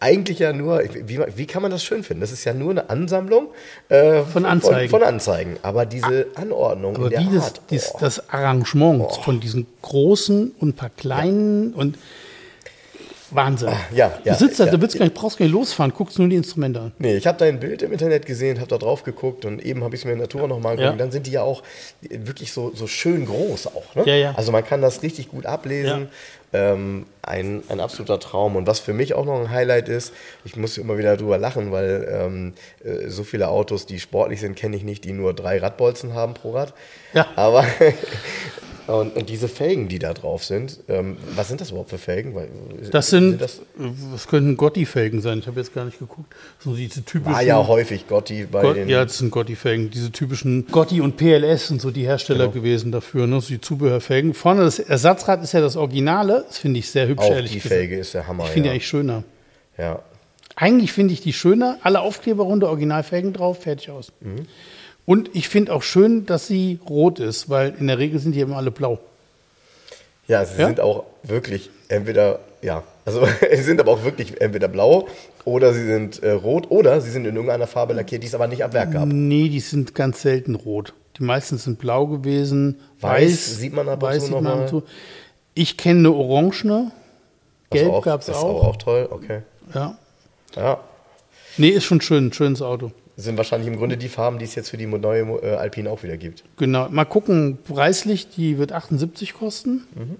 eigentlich 0.00 0.38
ja 0.38 0.54
nur, 0.54 0.82
wie, 0.94 1.20
wie 1.36 1.46
kann 1.46 1.60
man 1.60 1.70
das 1.70 1.84
schön 1.84 2.04
finden? 2.04 2.22
Das 2.22 2.32
ist 2.32 2.46
ja 2.46 2.54
nur 2.54 2.70
eine 2.70 2.88
Ansammlung 2.88 3.48
äh, 3.90 4.22
von 4.22 4.46
Anzeigen. 4.46 4.88
Von, 4.88 5.00
von, 5.00 5.08
Anzeigen. 5.08 5.58
Aber 5.60 5.84
diese 5.84 6.28
Anordnung 6.36 6.96
Aber 6.96 7.04
in 7.04 7.10
der 7.10 7.20
dieses, 7.20 7.42
Art, 7.42 7.60
dieses, 7.68 7.92
das 8.00 8.30
Arrangement 8.30 9.04
oh. 9.10 9.22
von 9.22 9.40
diesen 9.40 9.66
großen 9.82 10.52
und 10.58 10.68
ein 10.70 10.72
paar 10.72 10.88
kleinen 10.88 11.72
ja. 11.72 11.76
und 11.76 11.98
Wahnsinn. 13.30 13.68
Ah, 13.68 13.80
ja, 13.94 14.18
ja. 14.24 14.32
Du 14.32 14.38
sitzt 14.38 14.60
da, 14.60 14.66
ja, 14.66 14.70
du 14.70 14.80
willst 14.80 14.98
gar 14.98 15.04
nicht, 15.04 15.14
brauchst 15.14 15.38
gar 15.38 15.44
nicht 15.44 15.52
losfahren, 15.52 15.92
guckst 15.92 16.18
nur 16.18 16.28
die 16.28 16.36
Instrumente 16.36 16.80
an. 16.80 16.92
Nee, 16.98 17.16
ich 17.16 17.26
habe 17.26 17.38
dein 17.38 17.60
Bild 17.60 17.82
im 17.82 17.92
Internet 17.92 18.26
gesehen, 18.26 18.58
habe 18.58 18.68
da 18.68 18.78
drauf 18.78 19.04
geguckt 19.04 19.44
und 19.44 19.64
eben 19.64 19.84
habe 19.84 19.94
ich 19.94 20.02
es 20.02 20.04
mir 20.04 20.12
in 20.12 20.18
der 20.18 20.28
Tour 20.28 20.48
nochmal 20.48 20.72
angeguckt. 20.72 20.98
Ja. 20.98 21.04
Dann 21.04 21.12
sind 21.12 21.26
die 21.26 21.32
ja 21.32 21.42
auch 21.42 21.62
wirklich 22.00 22.52
so, 22.52 22.72
so 22.74 22.86
schön 22.86 23.26
groß 23.26 23.68
auch. 23.68 23.94
Ne? 23.94 24.02
Ja, 24.06 24.14
ja. 24.14 24.34
Also 24.36 24.52
man 24.52 24.64
kann 24.64 24.82
das 24.82 25.02
richtig 25.02 25.28
gut 25.28 25.46
ablesen. 25.46 26.08
Ähm, 26.52 27.06
ein, 27.22 27.62
ein 27.68 27.78
absoluter 27.78 28.18
Traum. 28.18 28.56
Und 28.56 28.66
was 28.66 28.80
für 28.80 28.92
mich 28.92 29.14
auch 29.14 29.24
noch 29.24 29.38
ein 29.40 29.50
Highlight 29.50 29.88
ist, 29.88 30.12
ich 30.44 30.56
muss 30.56 30.78
immer 30.78 30.98
wieder 30.98 31.16
drüber 31.16 31.38
lachen, 31.38 31.70
weil 31.70 32.08
ähm, 32.10 32.54
äh, 32.82 33.08
so 33.08 33.22
viele 33.22 33.48
Autos, 33.48 33.86
die 33.86 34.00
sportlich 34.00 34.40
sind, 34.40 34.56
kenne 34.56 34.76
ich 34.76 34.82
nicht, 34.82 35.04
die 35.04 35.12
nur 35.12 35.32
drei 35.32 35.58
Radbolzen 35.58 36.14
haben 36.14 36.34
pro 36.34 36.50
Rad. 36.52 36.74
Ja. 37.14 37.28
Aber 37.36 37.64
Und, 38.90 39.16
und, 39.16 39.28
diese 39.28 39.48
Felgen, 39.48 39.88
die 39.88 39.98
da 39.98 40.12
drauf 40.12 40.44
sind, 40.44 40.80
ähm, 40.88 41.16
was 41.34 41.48
sind 41.48 41.60
das 41.60 41.70
überhaupt 41.70 41.90
für 41.90 41.98
Felgen? 41.98 42.34
Weil, 42.34 42.48
das 42.90 43.10
sind, 43.10 43.30
sind 43.30 43.40
das, 43.40 43.60
das 44.12 44.26
könnten 44.26 44.56
Gotti-Felgen 44.56 45.20
sein. 45.20 45.38
Ich 45.38 45.46
habe 45.46 45.60
jetzt 45.60 45.74
gar 45.74 45.84
nicht 45.84 45.98
geguckt. 45.98 46.34
So 46.58 46.74
diese 46.74 47.04
typischen. 47.04 47.32
War 47.32 47.42
ja 47.42 47.66
häufig 47.66 48.08
Gotti 48.08 48.46
bei 48.50 48.62
Gott, 48.62 48.76
den. 48.76 48.88
Ja, 48.88 49.04
das 49.04 49.18
sind 49.18 49.30
Gotti-Felgen. 49.30 49.90
Diese 49.90 50.10
typischen 50.12 50.66
Gotti 50.66 51.00
und 51.00 51.16
PLS 51.16 51.68
sind 51.68 51.80
so 51.80 51.90
die 51.90 52.04
Hersteller 52.04 52.48
genau. 52.48 52.52
gewesen 52.52 52.92
dafür. 52.92 53.26
Ne? 53.26 53.40
So 53.40 53.48
die 53.48 53.60
Zubehörfelgen. 53.60 54.34
Vorne 54.34 54.62
das 54.62 54.78
Ersatzrad 54.78 55.42
ist 55.42 55.52
ja 55.52 55.60
das 55.60 55.76
Originale. 55.76 56.44
Das 56.46 56.58
finde 56.58 56.80
ich 56.80 56.90
sehr 56.90 57.06
hübsch, 57.06 57.22
Auch 57.22 57.30
ehrlich 57.30 57.52
die 57.52 57.58
gesagt. 57.58 57.74
Felge 57.74 57.98
ist 57.98 58.14
der 58.14 58.26
Hammer. 58.26 58.44
Ich 58.44 58.50
finde 58.50 58.68
ja. 58.68 58.72
die 58.72 58.76
eigentlich 58.76 58.88
schöner. 58.88 59.24
Ja. 59.78 60.02
Eigentlich 60.56 60.92
finde 60.92 61.14
ich 61.14 61.20
die 61.20 61.32
schöner. 61.32 61.78
Alle 61.82 62.00
Aufkleber 62.00 62.44
runter, 62.44 62.68
Originalfelgen 62.68 63.32
drauf, 63.32 63.62
fertig 63.62 63.90
aus. 63.90 64.12
Mhm. 64.20 64.46
Und 65.10 65.30
ich 65.34 65.48
finde 65.48 65.74
auch 65.74 65.82
schön, 65.82 66.24
dass 66.24 66.46
sie 66.46 66.78
rot 66.88 67.18
ist, 67.18 67.50
weil 67.50 67.74
in 67.80 67.88
der 67.88 67.98
Regel 67.98 68.20
sind 68.20 68.32
die 68.32 68.38
immer 68.38 68.58
alle 68.58 68.70
blau. 68.70 69.00
Ja, 70.28 70.44
sie 70.44 70.60
ja? 70.60 70.68
sind 70.68 70.78
auch 70.78 71.04
wirklich 71.24 71.68
entweder, 71.88 72.38
ja, 72.62 72.84
also 73.04 73.26
sie 73.52 73.62
sind 73.62 73.80
aber 73.80 73.90
auch 73.90 74.04
wirklich 74.04 74.40
entweder 74.40 74.68
blau 74.68 75.08
oder 75.44 75.74
sie 75.74 75.84
sind 75.84 76.22
äh, 76.22 76.30
rot 76.30 76.70
oder 76.70 77.00
sie 77.00 77.10
sind 77.10 77.24
in 77.24 77.34
irgendeiner 77.34 77.66
Farbe 77.66 77.92
lackiert, 77.92 78.22
die 78.22 78.28
es 78.28 78.36
aber 78.36 78.46
nicht 78.46 78.62
ab 78.62 78.72
Werk 78.72 78.92
gab. 78.92 79.08
Nee, 79.08 79.48
die 79.48 79.58
sind 79.58 79.96
ganz 79.96 80.22
selten 80.22 80.54
rot. 80.54 80.94
Die 81.18 81.24
meisten 81.24 81.58
sind 81.58 81.80
blau 81.80 82.06
gewesen. 82.06 82.78
Weiß, 83.00 83.24
weiß 83.24 83.56
sieht 83.58 83.72
man 83.72 83.88
aber 83.88 84.06
weiß 84.06 84.30
noch 84.30 84.40
mal. 84.40 84.70
Ich 85.54 85.76
kenne 85.76 85.98
eine 85.98 86.12
orangene. 86.12 86.92
Gelb 87.70 88.00
gab 88.04 88.20
es 88.20 88.28
auch. 88.28 88.32
Ist 88.32 88.44
auch. 88.44 88.64
auch 88.64 88.76
toll, 88.76 89.08
okay. 89.10 89.40
Ja. 89.74 89.98
Ja. 90.54 90.78
Nee, 91.56 91.70
ist 91.70 91.82
schon 91.82 92.00
schön, 92.00 92.32
schönes 92.32 92.62
Auto. 92.62 92.92
Das 93.16 93.24
sind 93.24 93.36
wahrscheinlich 93.36 93.68
im 93.68 93.76
Grunde 93.76 93.96
die 93.96 94.08
Farben, 94.08 94.38
die 94.38 94.44
es 94.44 94.54
jetzt 94.54 94.70
für 94.70 94.76
die 94.76 94.86
neue 94.86 95.22
äh, 95.42 95.54
Alpine 95.56 95.90
auch 95.90 96.02
wieder 96.02 96.16
gibt. 96.16 96.44
Genau. 96.56 96.88
Mal 96.88 97.04
gucken, 97.04 97.58
preislich, 97.62 98.30
die 98.30 98.58
wird 98.58 98.72
78 98.72 99.34
kosten. 99.34 99.86
Mhm. 99.94 100.16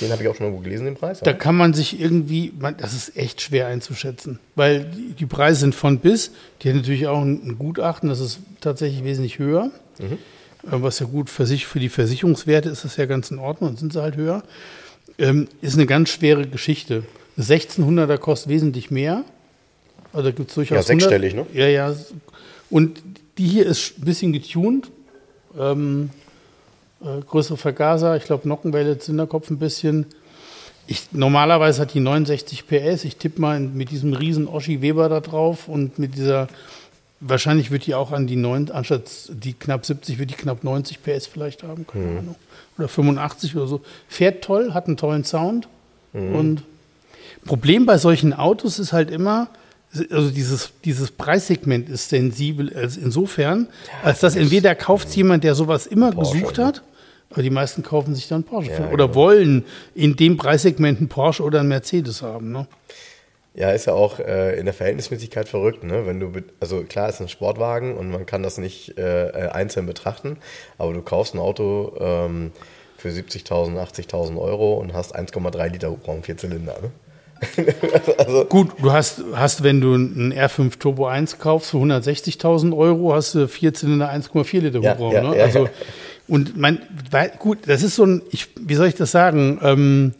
Den 0.00 0.12
habe 0.12 0.22
ich 0.22 0.28
auch 0.28 0.34
schon 0.34 0.46
irgendwo 0.46 0.62
gelesen, 0.62 0.84
den 0.84 0.94
Preis. 0.94 1.20
Da 1.20 1.32
kann 1.32 1.56
man 1.56 1.74
sich 1.74 2.00
irgendwie, 2.00 2.52
man, 2.58 2.76
das 2.76 2.94
ist 2.94 3.16
echt 3.16 3.40
schwer 3.40 3.66
einzuschätzen, 3.66 4.38
weil 4.54 4.84
die, 4.84 5.14
die, 5.14 5.26
Preise 5.26 5.60
sind 5.60 5.74
von 5.74 5.98
bis. 5.98 6.30
Die 6.62 6.68
hat 6.68 6.76
natürlich 6.76 7.08
auch 7.08 7.20
ein, 7.20 7.40
ein, 7.44 7.58
Gutachten, 7.58 8.08
das 8.08 8.20
ist 8.20 8.38
tatsächlich 8.60 9.04
wesentlich 9.04 9.38
höher. 9.38 9.70
Mhm. 9.98 10.18
Äh, 10.70 10.82
was 10.82 11.00
ja 11.00 11.06
gut 11.06 11.30
für, 11.30 11.46
sich, 11.46 11.66
für 11.66 11.80
die 11.80 11.88
Versicherungswerte 11.88 12.68
ist 12.68 12.84
das 12.84 12.96
ja 12.96 13.06
ganz 13.06 13.30
in 13.30 13.38
Ordnung, 13.38 13.70
und 13.70 13.78
sind 13.78 13.92
sie 13.92 14.00
halt 14.00 14.16
höher. 14.16 14.42
Ähm, 15.18 15.48
ist 15.60 15.74
eine 15.74 15.86
ganz 15.86 16.10
schwere 16.10 16.46
Geschichte. 16.46 17.04
1600er 17.38 18.18
kostet 18.18 18.50
wesentlich 18.50 18.90
mehr. 18.90 19.24
Also 20.12 20.32
gibt 20.32 20.48
es 20.48 20.54
durchaus. 20.54 20.76
Ja, 20.76 20.82
sechsstellig, 20.82 21.34
100, 21.34 21.54
ne? 21.54 21.60
Ja, 21.60 21.68
ja. 21.68 21.94
Und 22.70 23.02
die 23.38 23.46
hier 23.46 23.66
ist 23.66 23.98
ein 23.98 24.04
bisschen 24.04 24.32
getuned. 24.32 24.90
Ähm, 25.58 26.10
äh, 27.00 27.20
größere 27.28 27.56
Vergaser, 27.56 28.16
ich 28.16 28.24
glaube 28.24 28.48
Nockenwelle, 28.48 28.98
Zinderkopf 28.98 29.50
ein 29.50 29.58
bisschen. 29.58 30.06
Ich, 30.86 31.12
normalerweise 31.12 31.82
hat 31.82 31.94
die 31.94 32.00
69 32.00 32.66
PS. 32.66 33.04
Ich 33.04 33.16
tippe 33.16 33.40
mal 33.40 33.60
mit 33.60 33.90
diesem 33.90 34.14
riesen 34.14 34.48
Oschi 34.48 34.80
Weber 34.82 35.08
da 35.08 35.20
drauf 35.20 35.68
und 35.68 35.98
mit 35.98 36.16
dieser, 36.16 36.48
wahrscheinlich 37.20 37.70
wird 37.70 37.86
die 37.86 37.94
auch 37.94 38.10
an 38.10 38.26
die 38.26 38.36
9, 38.36 38.70
anstatt 38.70 39.10
die 39.28 39.52
knapp 39.52 39.84
70, 39.84 40.18
wird 40.18 40.30
die 40.30 40.34
knapp 40.34 40.64
90 40.64 41.02
PS 41.02 41.26
vielleicht 41.26 41.62
haben, 41.62 41.86
keine 41.86 42.04
mhm. 42.04 42.18
Ahnung. 42.18 42.34
Oder 42.78 42.88
85 42.88 43.56
oder 43.56 43.66
so. 43.66 43.80
Fährt 44.08 44.42
toll, 44.42 44.72
hat 44.72 44.86
einen 44.86 44.96
tollen 44.96 45.24
Sound. 45.24 45.68
Mhm. 46.12 46.34
Und 46.34 46.62
Problem 47.44 47.86
bei 47.86 47.98
solchen 47.98 48.32
Autos 48.32 48.78
ist 48.78 48.92
halt 48.92 49.10
immer, 49.10 49.48
also 50.10 50.30
dieses, 50.30 50.72
dieses 50.84 51.10
Preissegment 51.10 51.88
ist 51.88 52.10
sensibel 52.10 52.72
also 52.74 53.00
insofern, 53.00 53.68
als 54.02 54.20
dass 54.20 54.36
entweder 54.36 54.74
kauft 54.74 55.14
jemand, 55.16 55.44
der 55.44 55.54
sowas 55.54 55.86
immer 55.86 56.12
Porsche, 56.12 56.34
gesucht 56.34 56.58
hat, 56.58 56.82
aber 57.30 57.42
die 57.42 57.50
meisten 57.50 57.82
kaufen 57.82 58.14
sich 58.14 58.28
dann 58.28 58.44
Porsche 58.44 58.72
ja, 58.72 58.90
oder 58.90 59.06
genau. 59.06 59.14
wollen 59.14 59.64
in 59.94 60.16
dem 60.16 60.36
Preissegment 60.36 60.98
einen 60.98 61.08
Porsche 61.08 61.42
oder 61.42 61.60
einen 61.60 61.68
Mercedes 61.68 62.22
haben. 62.22 62.52
Ne? 62.52 62.66
Ja, 63.54 63.70
ist 63.70 63.86
ja 63.86 63.94
auch 63.94 64.18
äh, 64.20 64.58
in 64.58 64.66
der 64.66 64.74
Verhältnismäßigkeit 64.74 65.48
verrückt, 65.48 65.82
ne? 65.82 66.06
Wenn 66.06 66.20
du, 66.20 66.32
also 66.60 66.82
klar 66.84 67.08
ist 67.08 67.20
ein 67.20 67.28
Sportwagen 67.28 67.96
und 67.96 68.10
man 68.10 68.24
kann 68.24 68.42
das 68.42 68.58
nicht 68.58 68.98
äh, 68.98 69.48
einzeln 69.50 69.86
betrachten, 69.86 70.36
aber 70.76 70.92
du 70.92 71.02
kaufst 71.02 71.34
ein 71.34 71.40
Auto, 71.40 71.96
ähm, 71.98 72.52
für 72.98 73.08
70.000, 73.08 73.78
80.000 73.78 74.38
Euro 74.38 74.74
und 74.74 74.92
hast 74.92 75.16
1,3 75.16 75.68
Liter 75.68 75.90
Hubraum, 75.90 76.22
vier 76.24 76.36
Zylinder. 76.36 76.76
Ne? 76.82 76.90
Gut, 78.48 78.70
du 78.80 78.92
hast, 78.92 79.22
hast, 79.34 79.62
wenn 79.62 79.80
du 79.80 79.94
einen 79.94 80.32
R5 80.32 80.78
Turbo 80.78 81.06
1 81.06 81.38
kaufst 81.38 81.70
für 81.70 81.78
160.000 81.78 82.76
Euro, 82.76 83.14
hast 83.14 83.34
du 83.34 83.48
vier 83.48 83.74
Zylinder 83.74 84.10
1,4 84.12 84.60
Liter 84.60 84.80
Ja, 84.80 84.94
Hubraum. 84.94 85.12
ja, 85.12 85.22
ne? 85.22 85.38
ja, 85.38 85.44
also, 85.44 85.64
ja. 85.64 85.70
Und 86.26 86.56
mein, 86.56 86.80
weil, 87.10 87.32
gut, 87.38 87.58
das 87.66 87.82
ist 87.82 87.96
so 87.96 88.04
ein, 88.04 88.22
ich, 88.30 88.48
wie 88.60 88.74
soll 88.74 88.88
ich 88.88 88.94
das 88.94 89.10
sagen? 89.10 89.58
Ähm, 89.62 90.14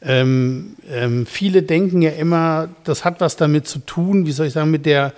ähm, 0.00 0.76
ähm, 0.90 1.26
viele 1.26 1.62
denken 1.62 2.02
ja 2.02 2.10
immer, 2.10 2.70
das 2.84 3.04
hat 3.04 3.20
was 3.20 3.36
damit 3.36 3.68
zu 3.68 3.78
tun, 3.78 4.26
wie 4.26 4.32
soll 4.32 4.46
ich 4.46 4.52
sagen, 4.52 4.70
mit 4.70 4.86
der 4.86 5.12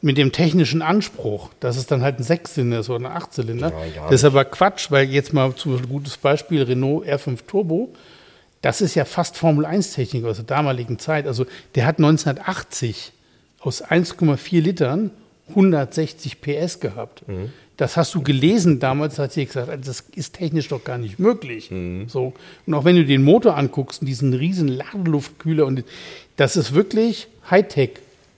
mit 0.00 0.16
dem 0.16 0.30
technischen 0.30 0.80
Anspruch, 0.80 1.50
dass 1.58 1.76
es 1.76 1.86
dann 1.86 2.02
halt 2.02 2.20
ein 2.20 2.22
Sechszylinder 2.22 2.80
ist 2.80 2.88
oder 2.90 3.00
ein 3.08 3.12
Achtzylinder. 3.12 3.70
Gar 3.70 4.10
das 4.10 4.20
ist 4.20 4.24
aber 4.24 4.44
Quatsch, 4.44 4.90
weil 4.90 5.08
jetzt 5.08 5.32
mal 5.32 5.52
zu 5.56 5.76
ein 5.76 5.88
gutes 5.88 6.16
Beispiel 6.16 6.62
Renault 6.62 7.04
R5 7.06 7.38
Turbo, 7.46 7.88
das 8.62 8.80
ist 8.80 8.94
ja 8.94 9.04
fast 9.04 9.36
Formel 9.36 9.64
1 9.64 9.92
Technik 9.92 10.24
aus 10.24 10.36
der 10.36 10.44
damaligen 10.46 10.98
Zeit. 10.98 11.26
Also 11.26 11.46
der 11.74 11.86
hat 11.86 11.98
1980 11.98 13.12
aus 13.60 13.84
1,4 13.84 14.60
Litern 14.60 15.10
160 15.50 16.40
PS 16.40 16.80
gehabt. 16.80 17.22
Das 17.76 17.96
hast 17.96 18.14
du 18.14 18.22
gelesen 18.22 18.80
damals, 18.80 19.18
hat 19.20 19.32
sie 19.32 19.46
gesagt, 19.46 19.68
also 19.68 19.82
das 19.84 20.00
ist 20.14 20.34
technisch 20.34 20.68
doch 20.68 20.82
gar 20.82 20.98
nicht 20.98 21.18
möglich. 21.18 21.70
So. 22.08 22.34
Und 22.66 22.74
auch 22.74 22.84
wenn 22.84 22.96
du 22.96 23.04
den 23.04 23.22
Motor 23.22 23.56
anguckst, 23.56 24.02
diesen 24.02 24.34
riesen 24.34 24.68
Ladeluftkühler, 24.68 25.64
und 25.64 25.84
das 26.36 26.56
ist 26.56 26.74
wirklich 26.74 27.28
Hightech 27.50 27.92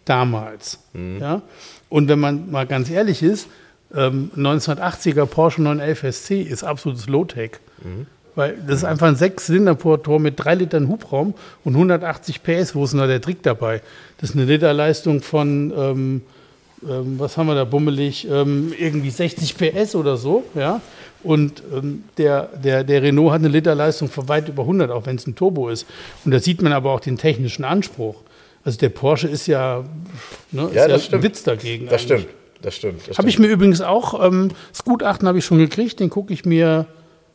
damals. 0.05 0.79
Ja? 1.21 1.43
Und 1.89 2.09
wenn 2.09 2.21
man 2.21 2.51
mal 2.51 2.67
ganz 2.67 2.91
ehrlich 2.91 3.23
ist, 3.23 3.49
ähm, 3.95 4.31
1980er 4.37 5.25
Porsche 5.27 5.63
911 5.63 6.05
SC 6.15 6.31
ist 6.43 6.63
absolutes 6.63 7.09
Low-Tech. 7.09 7.53
Weil 8.35 8.57
das 8.67 8.79
ist 8.79 8.85
einfach 8.85 9.09
ein 9.09 9.17
Sechs-Zylinder-Motor 9.17 10.21
mit 10.21 10.35
drei 10.37 10.55
Litern 10.55 10.89
Hubraum 10.89 11.35
und 11.65 11.75
180 11.75 12.43
PS. 12.43 12.75
Wo 12.75 12.85
ist 12.85 12.93
denn 12.93 13.01
da 13.01 13.07
der 13.07 13.21
Trick 13.21 13.43
dabei? 13.43 13.83
Das 14.19 14.31
ist 14.31 14.37
eine 14.37 14.45
Literleistung 14.45 15.21
von, 15.23 15.73
ähm, 15.77 16.23
ähm, 16.89 17.19
was 17.19 17.37
haben 17.37 17.47
wir 17.47 17.55
da 17.55 17.65
bummelig, 17.65 18.29
ähm, 18.31 18.73
irgendwie 18.79 19.11
60 19.11 19.57
PS 19.57 19.95
oder 19.95 20.17
so. 20.17 20.45
Ja? 20.55 20.81
Und 21.23 21.63
ähm, 21.73 22.05
der, 22.17 22.49
der, 22.63 22.85
der 22.85 23.03
Renault 23.03 23.33
hat 23.33 23.41
eine 23.41 23.49
Literleistung 23.49 24.09
von 24.09 24.29
weit 24.29 24.49
über 24.49 24.63
100, 24.63 24.91
auch 24.91 25.07
wenn 25.07 25.17
es 25.17 25.27
ein 25.27 25.35
Turbo 25.35 25.69
ist. 25.69 25.87
Und 26.25 26.31
da 26.31 26.39
sieht 26.39 26.63
man 26.63 26.73
aber 26.73 26.93
auch 26.93 27.01
den 27.01 27.19
technischen 27.19 27.65
Anspruch. 27.65 28.17
Also 28.65 28.79
der 28.79 28.91
Porsche 28.91 29.29
ist 29.29 29.47
ja, 29.47 29.85
ne, 30.53 30.65
ist 30.67 30.75
Ja, 30.75 30.83
ja 30.83 30.89
das 30.89 31.03
ein 31.03 31.07
stimmt. 31.07 31.23
Witz 31.25 31.43
dagegen. 31.43 31.87
Das 31.87 32.03
eigentlich. 32.03 32.23
stimmt, 32.23 32.35
das 32.63 32.77
stimmt. 32.77 33.09
Das 33.09 33.19
Habe 33.19 33.29
ich 33.29 33.39
mir 33.39 33.49
übrigens 33.49 33.81
auch, 33.81 34.25
ähm, 34.25 34.51
das 34.71 34.85
Gutachten 34.85 35.27
habe 35.27 35.39
ich 35.39 35.45
schon 35.45 35.59
gekriegt, 35.59 36.01
den 36.01 36.11
gucke 36.11 36.33
ich 36.33 36.45
mir 36.45 36.87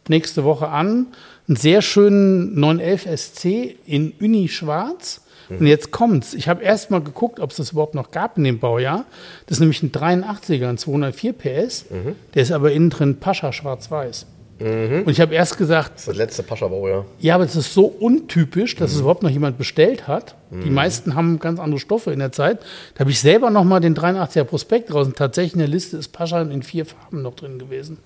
nächste 0.10 0.44
Woche 0.44 0.70
an. 0.70 1.08
Einen 1.48 1.58
sehr 1.58 1.82
schönen 1.82 2.60
911 2.60 3.08
SC 3.20 3.46
in 3.86 4.14
Uni 4.20 4.48
Schwarz. 4.48 5.22
Und 5.48 5.68
jetzt 5.68 5.92
kommt's. 5.92 6.34
Ich 6.34 6.48
habe 6.48 6.64
erst 6.64 6.90
mal 6.90 7.02
geguckt, 7.02 7.40
ob 7.40 7.52
es 7.52 7.58
das 7.58 7.72
überhaupt 7.72 7.94
noch 7.94 8.10
gab 8.10 8.36
in 8.38 8.44
dem 8.44 8.58
Baujahr. 8.58 9.06
Das 9.46 9.58
ist 9.58 9.60
nämlich 9.60 9.84
ein 9.84 9.92
83er, 9.92 10.70
ein 10.70 10.78
204 10.80 11.34
PS. 11.34 11.86
Der 12.34 12.42
ist 12.42 12.52
aber 12.52 12.72
innen 12.72 12.90
drin 12.90 13.18
Pascha 13.20 13.54
schwarz-weiß. 13.54 14.26
Und 14.58 15.10
ich 15.10 15.20
habe 15.20 15.36
erst 15.36 15.58
gesagt, 15.58 15.96
Das 15.96 16.02
ist 16.04 16.08
das 16.08 16.16
letzte 16.16 16.42
Pascha-Bau, 16.42 16.88
ja. 17.20 17.36
aber 17.36 17.44
das 17.44 17.58
ist 17.58 17.74
so 17.74 17.86
untypisch, 17.86 18.76
dass 18.78 18.94
es 18.94 19.02
überhaupt 19.02 19.22
noch 19.22 19.30
jemand 19.30 19.58
bestellt 19.58 20.08
hat. 20.08 20.36
Die 20.50 20.70
meisten 20.70 21.14
haben 21.14 21.40
ganz 21.40 21.60
andere 21.60 21.80
Stoffe 21.80 22.12
in 22.14 22.20
der 22.20 22.32
Zeit. 22.32 22.60
Da 22.94 23.02
habe 23.02 23.12
ich 23.12 23.20
selber 23.20 23.50
noch 23.50 23.66
mal 23.66 23.82
den 23.82 23.96
83er 23.96 24.46
Prospekt 24.46 24.94
raus 24.94 25.08
und 25.08 25.18
tatsächlich 25.18 25.54
in 25.54 25.60
der 25.60 25.68
Liste 25.68 25.98
ist 25.98 26.08
Pascha 26.14 26.42
in 26.42 26.64
vier 26.64 26.86
Farben 26.86 27.22
noch 27.22 27.36
drin 27.36 27.60
gewesen. 27.60 27.98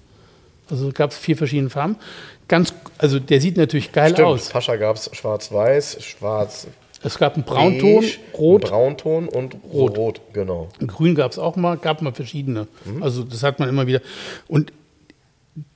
Also 0.70 0.92
gab 0.94 1.12
es 1.12 1.18
vier 1.18 1.38
verschiedene 1.38 1.70
Farben. 1.70 1.96
Ganz, 2.48 2.74
also 2.98 3.20
der 3.20 3.42
sieht 3.42 3.58
natürlich 3.58 3.92
geil 3.92 4.12
Stimmt, 4.12 4.28
aus. 4.28 4.50
Pascha 4.50 4.76
gab 4.76 4.96
es 4.96 5.10
schwarz-weiß, 5.14 6.04
schwarz 6.04 6.68
Es 7.04 7.18
gab 7.18 7.36
einen 7.36 7.44
Braunton, 7.44 8.02
beige, 8.02 8.18
Rot, 8.38 8.62
Braunton 8.62 9.28
und 9.28 9.56
Rot. 9.72 9.98
Rot, 9.98 10.22
genau. 10.34 10.70
Grün 10.86 11.16
gab 11.16 11.32
es 11.32 11.40
auch 11.40 11.56
mal, 11.56 11.78
gab 11.78 12.02
mal 12.02 12.14
verschiedene. 12.14 12.68
Mhm. 12.86 13.04
Also 13.04 13.24
das 13.24 13.44
hat 13.44 13.60
man 13.60 13.70
immer 13.70 13.88
wieder. 13.88 14.02
Und 14.48 14.74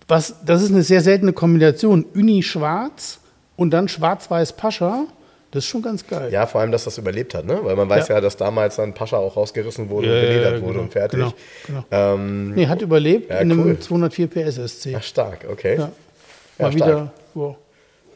was, 0.08 0.44
das 0.46 0.62
ist 0.62 0.72
eine 0.72 0.84
sehr 0.84 1.02
seltene 1.02 1.34
Kombination. 1.34 2.06
Uni 2.16 2.44
schwarz 2.44 3.20
und 3.56 3.72
dann 3.72 3.88
schwarz-weiß 3.88 4.58
Pascha. 4.58 5.06
Das 5.54 5.64
ist 5.64 5.70
schon 5.70 5.84
ganz 5.84 6.06
geil. 6.08 6.32
Ja, 6.32 6.48
vor 6.48 6.62
allem, 6.62 6.72
dass 6.72 6.84
das 6.86 6.98
überlebt 6.98 7.36
hat, 7.36 7.46
ne? 7.46 7.60
Weil 7.62 7.76
man 7.76 7.88
weiß 7.88 8.08
Ja. 8.08 8.16
ja, 8.16 8.22
dass 8.22 8.38
damals 8.38 8.78
dann 8.78 8.94
Pascha 8.94 9.18
auch 9.18 9.38
rausgerissen 9.38 9.88
wurde 9.90 10.08
Ja, 10.08 10.14
und 10.16 10.22
beledert 10.22 10.62
wurde 10.62 10.72
genau, 10.74 10.84
und 10.84 10.92
fertig. 10.92 11.20
genau, 11.20 11.34
genau. 11.68 11.86
Ähm, 11.92 12.52
Nee, 12.56 12.66
hat 12.68 12.82
überlebt 12.82 13.30
in 13.30 13.36
einem 13.38 13.60
cool. 13.64 13.80
204 13.80 14.28
PS 14.28 14.56
SC. 14.56 14.96
ach, 14.98 15.04
stark, 15.04 15.46
okay. 15.50 15.78
Ja. 15.78 15.92
Mal 16.58 16.72
stark. 16.72 16.74
wieder 16.76 17.14
wow. 17.36 17.56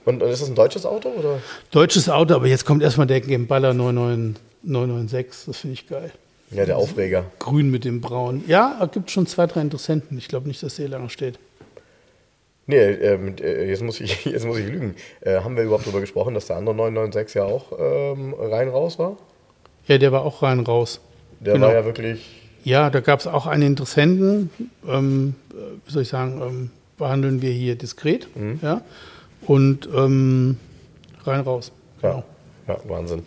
Und, 0.06 0.24
und 0.24 0.30
ist 0.30 0.42
das 0.42 0.50
ein 0.50 0.56
deutsches 0.56 0.86
Auto? 0.86 1.10
Oder? 1.10 1.40
deutsches 1.72 2.10
Auto, 2.10 2.34
aber 2.34 2.48
jetzt 2.48 2.66
kommt 2.66 2.82
erstmal 2.82 3.08
der 3.08 3.22
Gemballa 3.22 3.74
99 3.74 4.42
996. 4.64 5.46
Das 5.46 5.58
finde 5.58 5.74
ich 5.76 5.88
geil. 5.88 6.12
Ja, 6.52 6.66
der 6.66 6.78
Aufreger. 6.78 7.26
Grün 7.40 7.70
mit 7.70 7.84
dem 7.86 8.02
Braun. 8.02 8.44
Ja, 8.48 8.80
es 8.84 8.92
gibt 8.92 9.12
schon 9.12 9.28
zwei, 9.28 9.46
drei 9.48 9.62
Interessenten. 9.62 10.18
Ich 10.18 10.28
glaube 10.28 10.48
nicht, 10.48 10.64
dass 10.64 10.76
der 10.78 10.88
lange 10.88 11.10
steht. 11.10 11.38
Nee, 12.68 12.76
ähm, 12.76 13.36
äh, 13.42 13.70
jetzt, 13.70 13.82
muss 13.82 14.00
ich, 14.02 14.26
jetzt 14.26 14.46
muss 14.46 14.58
ich 14.60 14.68
lügen. 14.68 14.96
Äh, 15.22 15.40
haben 15.40 15.56
wir 15.56 15.64
überhaupt 15.64 15.86
darüber 15.86 16.02
gesprochen, 16.02 16.34
dass 16.34 16.48
der 16.48 16.58
andere 16.58 16.76
996 16.76 17.36
ja 17.36 17.44
auch 17.46 17.72
ähm, 17.80 18.34
rein 18.38 18.70
raus 18.70 19.00
war? 19.00 19.18
Ja, 19.88 19.98
der 19.98 20.12
war 20.12 20.24
auch 20.24 20.44
rein 20.44 20.60
raus. 20.60 21.00
Der 21.40 21.54
Genau. 21.54 21.68
war 21.68 21.74
ja 21.74 21.86
wirklich. 21.86 22.44
Ja, 22.64 22.90
da 22.90 23.00
gab 23.00 23.22
es 23.22 23.28
auch 23.28 23.48
einen 23.48 23.64
Interessenten. 23.64 24.50
Ähm, 24.88 25.36
äh, 25.52 25.56
wie 25.86 25.92
soll 25.92 26.02
ich 26.02 26.10
sagen, 26.10 26.42
ähm, 26.42 26.70
behandeln 26.98 27.42
wir 27.42 27.52
hier 27.52 27.76
diskret. 27.76 28.28
Mhm. 28.36 28.60
Ja. 28.62 28.82
Und 29.46 29.88
ähm, 29.96 30.58
rein 31.24 31.40
raus. 31.42 31.72
Genau. 32.02 32.24
Ja, 32.68 32.74
ja 32.74 32.80
Wahnsinn. 32.90 33.24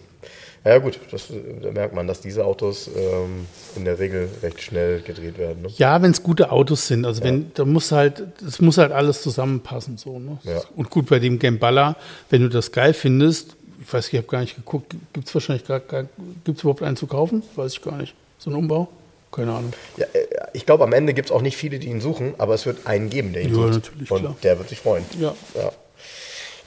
Ja, 0.65 0.77
gut, 0.79 1.01
das, 1.11 1.29
da 1.63 1.71
merkt 1.71 1.95
man, 1.95 2.07
dass 2.07 2.21
diese 2.21 2.45
Autos 2.45 2.89
ähm, 2.95 3.47
in 3.77 3.87
der 3.87 3.99
Regel 3.99 4.29
recht 4.43 4.61
schnell 4.61 5.01
gedreht 5.01 5.39
werden. 5.39 5.63
Ne? 5.63 5.69
Ja, 5.79 6.03
wenn 6.03 6.11
es 6.11 6.23
gute 6.23 6.53
Autos 6.53 6.87
sind. 6.87 7.07
Also 7.07 7.23
wenn, 7.25 7.51
da 7.55 7.65
muss 7.65 7.93
halt, 7.93 8.23
es 8.47 8.61
muss 8.61 8.77
halt 8.77 8.93
alles 8.93 9.23
zusammenpassen. 9.23 9.97
So, 9.97 10.19
ne? 10.19 10.39
Ja. 10.45 10.61
Und 10.77 10.91
gut, 10.91 11.09
bei 11.09 11.19
dem 11.19 11.39
Gamballa, 11.39 11.97
wenn 12.29 12.43
du 12.43 12.49
das 12.51 12.73
geil 12.73 12.93
findest, 12.93 13.57
ich 13.83 13.91
weiß, 13.91 14.09
ich 14.09 14.19
habe 14.19 14.27
gar 14.27 14.41
nicht 14.43 14.55
geguckt, 14.55 14.95
gibt 15.15 15.27
es 15.29 15.35
wahrscheinlich 15.35 15.67
gar, 15.67 15.81
gar 15.81 16.05
gibt 16.45 16.59
es 16.59 16.63
überhaupt 16.63 16.83
einen 16.83 16.97
zu 16.97 17.07
kaufen? 17.07 17.43
Weiß 17.57 17.73
ich 17.73 17.83
gar 17.83 17.97
nicht. 17.97 18.15
So 18.39 18.51
ein 18.51 18.57
Umbau? 18.57 18.89
Keine 19.33 19.53
Ahnung. 19.53 19.73
Ja, 19.97 20.05
äh, 20.13 20.27
ich 20.53 20.67
glaube, 20.67 20.85
am 20.85 20.93
Ende 20.93 21.15
gibt 21.15 21.29
es 21.31 21.33
auch 21.33 21.41
nicht 21.41 21.57
viele, 21.57 21.79
die 21.79 21.87
ihn 21.89 22.01
suchen, 22.03 22.35
aber 22.37 22.53
es 22.55 22.67
wird 22.67 22.87
einen 22.87 23.09
geben, 23.09 23.33
der 23.33 23.43
ihn 23.43 23.49
Ja, 23.51 23.55
sucht. 23.55 23.73
natürlich, 23.75 24.11
Und 24.11 24.21
klar. 24.21 24.37
der 24.43 24.59
wird 24.59 24.69
sich 24.69 24.81
freuen. 24.81 25.05
Ja. 25.19 25.35
Ja, 25.55 25.73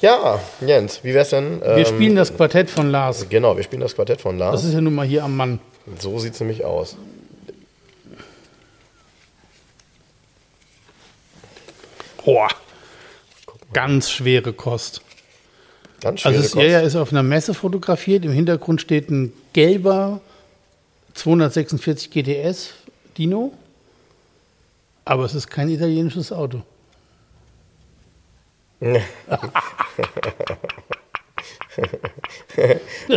ja 0.03 0.39
Jens, 0.61 1.03
wie 1.03 1.13
wär's 1.13 1.31
denn? 1.31 1.61
Wir 1.61 1.77
ähm, 1.77 1.85
spielen 1.85 2.15
das 2.15 2.35
Quartett 2.35 2.69
von 2.69 2.91
Lars. 2.91 3.27
Genau, 3.29 3.57
wir 3.57 3.63
spielen 3.63 3.81
das 3.81 3.95
Quartett 3.95 4.21
von 4.21 4.37
Lars. 4.37 4.61
Das 4.61 4.65
ist 4.65 4.73
ja 4.73 4.81
nun 4.81 4.93
mal 4.93 5.05
hier 5.07 5.23
am 5.23 5.35
Mann. 5.35 5.59
So 5.99 6.19
sieht 6.19 6.33
es 6.33 6.39
nämlich 6.39 6.63
aus. 6.63 6.95
Boah. 12.23 12.47
Ganz 13.73 14.11
schwere 14.11 14.53
Kost. 14.53 15.01
Ganz 16.01 16.21
schwere 16.21 16.35
Also 16.35 16.45
es, 16.45 16.51
Kost. 16.53 16.65
ja, 16.65 16.79
ist 16.81 16.95
auf 16.95 17.11
einer 17.11 17.23
Messe 17.23 17.53
fotografiert. 17.53 18.23
Im 18.25 18.31
Hintergrund 18.31 18.81
steht 18.81 19.09
ein 19.09 19.33
gelber 19.53 20.21
246 21.15 22.11
GTS 22.11 22.73
Dino. 23.17 23.53
Aber 25.05 25.25
es 25.25 25.35
ist 25.35 25.49
kein 25.49 25.69
italienisches 25.69 26.31
Auto. 26.31 26.61
Du, 28.79 28.99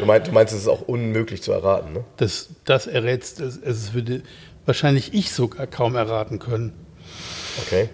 meinst, 0.04 0.28
du 0.28 0.32
meinst, 0.32 0.52
es 0.54 0.60
ist 0.60 0.68
auch 0.68 0.82
unmöglich 0.82 1.42
zu 1.42 1.52
erraten, 1.52 1.92
ne? 1.92 2.04
Das, 2.16 2.48
das 2.64 2.86
errätst, 2.86 3.40
es, 3.40 3.56
es 3.56 3.92
würde 3.94 4.22
wahrscheinlich 4.64 5.12
ich 5.14 5.32
sogar 5.32 5.66
kaum 5.66 5.96
erraten 5.96 6.38
können. 6.38 6.72
Okay. 7.66 7.88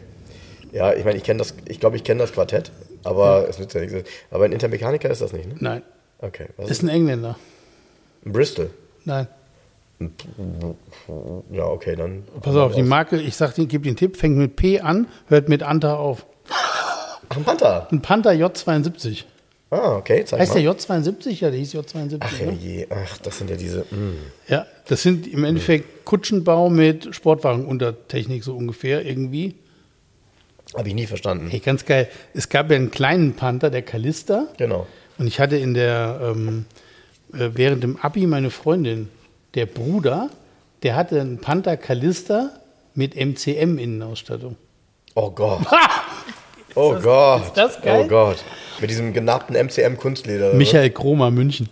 Ja, 0.72 0.92
ich 0.94 1.04
meine, 1.04 1.18
ich 1.18 1.24
kenne 1.24 1.38
das, 1.38 1.54
ich 1.66 1.80
glaube, 1.80 1.96
ich 1.96 2.04
kenne 2.04 2.20
das 2.20 2.32
Quartett, 2.32 2.72
aber 3.04 3.48
es 3.48 3.58
nützt 3.58 3.74
ja 3.74 3.80
nichts. 3.82 4.08
Aber 4.30 4.44
ein 4.46 4.52
Intermechaniker 4.52 5.10
ist 5.10 5.20
das 5.20 5.32
nicht, 5.32 5.48
ne? 5.48 5.56
Nein. 5.58 5.82
Okay. 6.18 6.46
Was 6.56 6.70
Ist 6.70 6.82
ein 6.82 6.88
Engländer. 6.88 7.36
ein 8.24 8.32
Bristol. 8.32 8.70
Nein. 9.04 9.26
Ja, 11.50 11.66
okay, 11.66 11.96
dann. 11.96 12.24
Pass 12.40 12.56
auf, 12.56 12.74
die 12.74 12.82
Marke, 12.82 13.20
ich 13.20 13.36
sag 13.36 13.54
dir, 13.54 13.66
gebe 13.66 13.84
den 13.84 13.96
Tipp, 13.96 14.16
fängt 14.16 14.36
mit 14.36 14.56
P 14.56 14.80
an, 14.80 15.06
hört 15.28 15.48
mit 15.48 15.62
Anta 15.62 15.96
auf. 15.96 16.26
Ach, 17.32 17.36
ein 17.38 17.44
Panther. 17.44 17.88
Ein 17.90 18.02
Panther 18.02 18.30
J72. 18.32 19.24
Ah, 19.70 19.96
okay, 19.96 20.22
zeig 20.26 20.38
Heißt 20.40 20.54
mal. 20.54 20.62
der 20.62 20.72
J72? 20.74 21.30
Ja, 21.40 21.50
der 21.50 21.58
hieß 21.58 21.74
J72. 21.74 22.18
Ach, 22.20 22.40
ne? 22.40 22.52
je, 22.60 22.86
ach, 22.90 23.16
das 23.18 23.38
sind 23.38 23.48
ja 23.48 23.56
diese. 23.56 23.86
mm. 23.90 24.18
Ja, 24.48 24.66
das 24.86 25.02
sind 25.02 25.26
im 25.26 25.44
Endeffekt 25.44 26.04
Kutschenbau 26.04 26.68
mit 26.68 27.14
Sportwagenuntertechnik 27.14 28.44
so 28.44 28.54
ungefähr 28.54 29.06
irgendwie. 29.06 29.54
Habe 30.76 30.88
ich 30.88 30.94
nie 30.94 31.06
verstanden. 31.06 31.48
Hey, 31.48 31.60
ganz 31.60 31.86
geil. 31.86 32.08
Es 32.34 32.50
gab 32.50 32.70
ja 32.70 32.76
einen 32.76 32.90
kleinen 32.90 33.32
Panther, 33.34 33.70
der 33.70 33.80
Callista. 33.82 34.46
Genau. 34.58 34.86
Und 35.16 35.26
ich 35.26 35.40
hatte 35.40 35.56
in 35.56 35.72
der, 35.72 36.20
ähm, 36.22 36.66
äh, 37.32 37.48
während 37.54 37.82
dem 37.82 37.96
Abi 37.96 38.26
meine 38.26 38.50
Freundin, 38.50 39.08
der 39.54 39.64
Bruder, 39.64 40.28
der 40.82 40.96
hatte 40.96 41.18
einen 41.18 41.38
Panther 41.38 41.78
Callista 41.78 42.50
mit 42.94 43.16
MCM-Innenausstattung. 43.16 44.56
Oh 45.14 45.30
Gott. 45.30 45.62
Oh 46.74 46.94
Gott. 46.94 47.46
ist 47.46 47.56
das 47.56 47.80
geil? 47.80 48.02
Oh 48.04 48.08
Gott. 48.08 48.38
Mit 48.80 48.90
diesem 48.90 49.12
genappten 49.12 49.54
MCM-Kunstleder. 49.56 50.54
Michael 50.54 50.90
Kromer, 50.90 51.30
München. 51.30 51.68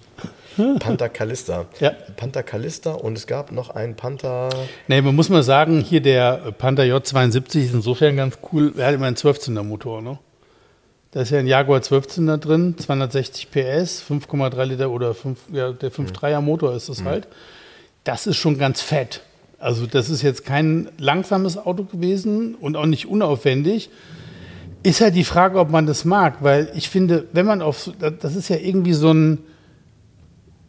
Panther 0.78 1.08
Callista. 1.08 1.66
Ja. 1.78 1.92
Panther 2.16 2.42
Callista 2.42 2.92
und 2.92 3.16
es 3.16 3.26
gab 3.26 3.52
noch 3.52 3.70
einen 3.70 3.94
Panther. 3.94 4.50
Nee, 4.88 5.00
man 5.00 5.14
muss 5.14 5.28
mal 5.28 5.42
sagen, 5.42 5.80
hier 5.80 6.00
der 6.00 6.52
Panther 6.58 6.82
J72 6.82 7.64
ist 7.64 7.74
insofern 7.74 8.16
ganz 8.16 8.38
cool. 8.52 8.72
Er 8.76 8.88
hat 8.88 8.94
immer 8.94 9.06
einen 9.06 9.16
12-Zylinder 9.16 9.62
Motor, 9.62 10.02
ne? 10.02 10.18
Da 11.12 11.22
ist 11.22 11.30
ja 11.30 11.38
ein 11.38 11.46
Jaguar 11.46 11.80
12-Zylinder 11.80 12.38
drin, 12.38 12.76
260 12.78 13.50
PS, 13.50 14.04
5,3 14.08 14.64
Liter 14.64 14.90
oder 14.90 15.14
5, 15.14 15.38
ja, 15.52 15.72
der 15.72 15.90
5,3er 15.90 16.40
Motor 16.40 16.74
ist 16.74 16.88
das 16.88 17.02
halt. 17.04 17.26
Das 18.04 18.26
ist 18.28 18.36
schon 18.36 18.58
ganz 18.58 18.80
fett. 18.80 19.22
Also 19.58 19.86
das 19.86 20.08
ist 20.08 20.22
jetzt 20.22 20.44
kein 20.44 20.88
langsames 20.98 21.58
Auto 21.58 21.84
gewesen 21.84 22.54
und 22.54 22.76
auch 22.76 22.86
nicht 22.86 23.06
unaufwendig. 23.06 23.90
Ist 24.82 25.00
halt 25.00 25.14
die 25.14 25.24
Frage, 25.24 25.58
ob 25.58 25.70
man 25.70 25.86
das 25.86 26.04
mag, 26.04 26.38
weil 26.40 26.70
ich 26.74 26.88
finde, 26.88 27.26
wenn 27.32 27.46
man 27.46 27.60
auf, 27.60 27.90
das 27.98 28.34
ist 28.34 28.48
ja 28.48 28.56
irgendwie 28.56 28.94
so 28.94 29.12
ein, 29.12 29.38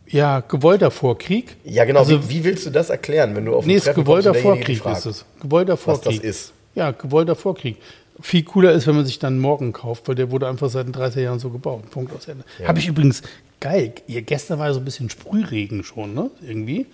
ja, 0.07 0.41
gewollter 0.41 0.91
Vorkrieg. 0.91 1.55
Ja, 1.64 1.86
genau. 1.86 1.99
Also, 1.99 2.30
wie, 2.30 2.39
wie 2.39 2.43
willst 2.43 2.66
du 2.66 2.70
das 2.70 2.89
erklären, 2.89 3.36
wenn 3.36 3.45
du 3.45 3.55
auf 3.55 3.66
Nee, 3.66 3.74
ein 3.74 3.78
ist 3.78 3.93
gewollter 3.95 4.34
Vorkrieg 4.34 4.80
fragt, 4.80 4.97
ist 4.97 5.05
es. 5.05 5.26
Gewollter 5.41 5.74
Was 5.74 5.82
Vorkrieg. 5.82 6.22
das 6.22 6.30
ist. 6.30 6.53
Ja, 6.76 6.91
gewollter 6.91 7.36
Vorkrieg. 7.36 7.78
Viel 8.20 8.43
cooler 8.43 8.74
ist, 8.74 8.86
wenn 8.88 8.95
man 8.95 9.05
sich 9.05 9.20
dann 9.20 9.39
morgen 9.39 9.72
kauft, 9.72 10.07
weil 10.07 10.16
der 10.16 10.30
wurde 10.30 10.47
einfach 10.47 10.70
seit 10.70 10.86
den 10.86 10.91
30 10.91 11.24
Jahren 11.24 11.39
so 11.39 11.49
gebaut. 11.49 11.89
Punkt 11.89 12.14
aus 12.14 12.28
Ende. 12.28 12.43
Habe 12.66 12.80
ich 12.80 12.88
übrigens 12.88 13.22
geil. 13.62 13.93
Ihr 14.07 14.22
gestern 14.22 14.59
war 14.59 14.74
so 14.74 14.80
ein 14.82 14.86
bisschen 14.86 15.09
Sprühregen 15.09 15.84
schon, 15.84 16.14
ne? 16.14 16.30
Irgendwie. 16.45 16.88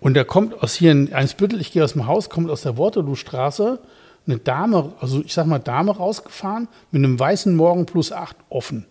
Und 0.00 0.14
da 0.14 0.24
kommt 0.24 0.60
aus 0.62 0.74
hier 0.74 0.90
in 0.90 1.12
Einsbüttel, 1.12 1.60
ich 1.60 1.72
gehe 1.72 1.84
aus 1.84 1.92
dem 1.92 2.06
Haus, 2.06 2.28
kommt 2.28 2.50
aus 2.50 2.62
der 2.62 2.76
Waterloo-Straße 2.76 3.78
eine 4.28 4.38
Dame, 4.38 4.92
also 5.00 5.20
ich 5.24 5.32
sag 5.32 5.46
mal 5.46 5.58
Dame 5.58 5.96
rausgefahren 5.96 6.68
mit 6.90 7.02
einem 7.04 7.18
weißen 7.18 7.54
Morgen 7.56 7.86
plus 7.86 8.12
8 8.12 8.36
offen. 8.50 8.86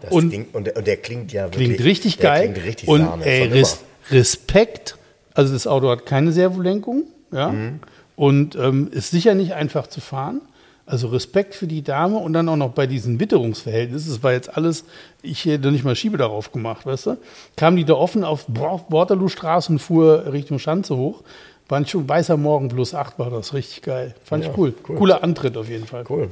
Das 0.00 0.10
Und- 0.10 0.30
klingt, 0.30 0.54
und, 0.54 0.66
der, 0.66 0.76
und 0.76 0.86
der 0.86 0.96
klingt 0.96 1.32
ja 1.32 1.44
wirklich. 1.44 1.66
Klingt 1.68 1.84
richtig 1.84 2.18
geil. 2.18 2.52
Klingt 2.52 2.66
richtig 2.66 2.88
und 2.88 3.00
Sahne, 3.04 3.24
ey, 3.24 3.44
Res. 3.48 3.80
Respekt. 4.10 4.96
Also 5.34 5.52
das 5.52 5.66
Auto 5.66 5.88
hat 5.90 6.06
keine 6.06 6.32
Servolenkung, 6.32 7.04
ja. 7.32 7.50
Mhm. 7.52 7.80
Und 8.16 8.56
ähm, 8.56 8.88
ist 8.92 9.10
sicher 9.10 9.34
nicht 9.34 9.52
einfach 9.52 9.86
zu 9.88 10.00
fahren. 10.00 10.40
Also 10.86 11.08
Respekt 11.08 11.54
für 11.54 11.66
die 11.66 11.82
Dame 11.82 12.16
und 12.16 12.32
dann 12.32 12.48
auch 12.48 12.56
noch 12.56 12.70
bei 12.70 12.86
diesen 12.86 13.18
Witterungsverhältnissen. 13.20 14.12
Das 14.12 14.22
war 14.22 14.32
jetzt 14.32 14.56
alles, 14.56 14.84
ich 15.20 15.44
hätte 15.44 15.70
nicht 15.72 15.84
mal 15.84 15.96
Schiebe 15.96 16.16
darauf 16.16 16.52
gemacht, 16.52 16.86
weißt 16.86 17.06
du? 17.06 17.16
Kam 17.56 17.76
die 17.76 17.84
da 17.84 17.94
offen 17.94 18.22
auf 18.24 18.46
Waterloo-Straße 18.48 19.72
und 19.72 19.80
fuhr 19.80 20.32
Richtung 20.32 20.58
Schanze 20.60 20.96
hoch. 20.96 21.22
War 21.68 21.78
ein 21.78 21.86
schon 21.86 22.08
weißer 22.08 22.36
Morgen 22.36 22.68
plus 22.68 22.94
8 22.94 23.18
war 23.18 23.30
das 23.30 23.52
richtig 23.54 23.82
geil. 23.82 24.14
Fand 24.24 24.44
Ja, 24.44 24.50
ich 24.50 24.56
cool. 24.58 24.74
cool. 24.88 24.96
Cooler 24.96 25.22
Antritt 25.24 25.56
auf 25.56 25.68
jeden 25.68 25.86
Fall. 25.86 26.04
Cool. 26.08 26.28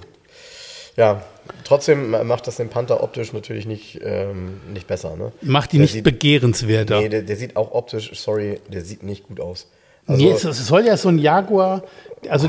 Ja, 0.97 1.23
trotzdem 1.65 2.11
macht 2.27 2.47
das 2.47 2.57
den 2.57 2.69
Panther 2.69 3.03
optisch 3.03 3.33
natürlich 3.33 3.67
nicht, 3.67 4.01
ähm, 4.05 4.61
nicht 4.73 4.87
besser. 4.87 5.17
Ne? 5.17 5.33
Macht 5.43 5.73
die 5.73 5.79
Der 5.79 5.83
nicht 5.83 5.93
sieht- 5.93 6.05
begehrenswerter. 6.05 7.01
Nee, 7.01 7.09
der, 7.09 7.23
der 7.23 7.37
sieht 7.37 7.57
auch 7.57 7.73
optisch, 7.73 8.13
sorry, 8.15 8.61
der 8.73 8.83
sieht 8.83 9.03
nicht 9.03 9.27
gut 9.27 9.41
aus. 9.41 9.67
Also, 10.07 10.23
nee, 10.23 10.31
es, 10.33 10.43
soll 10.43 10.85
ja 10.87 10.97
so 10.99 11.09
ein 11.09 11.19
Jaguar, 11.19 11.83
also 12.29 12.49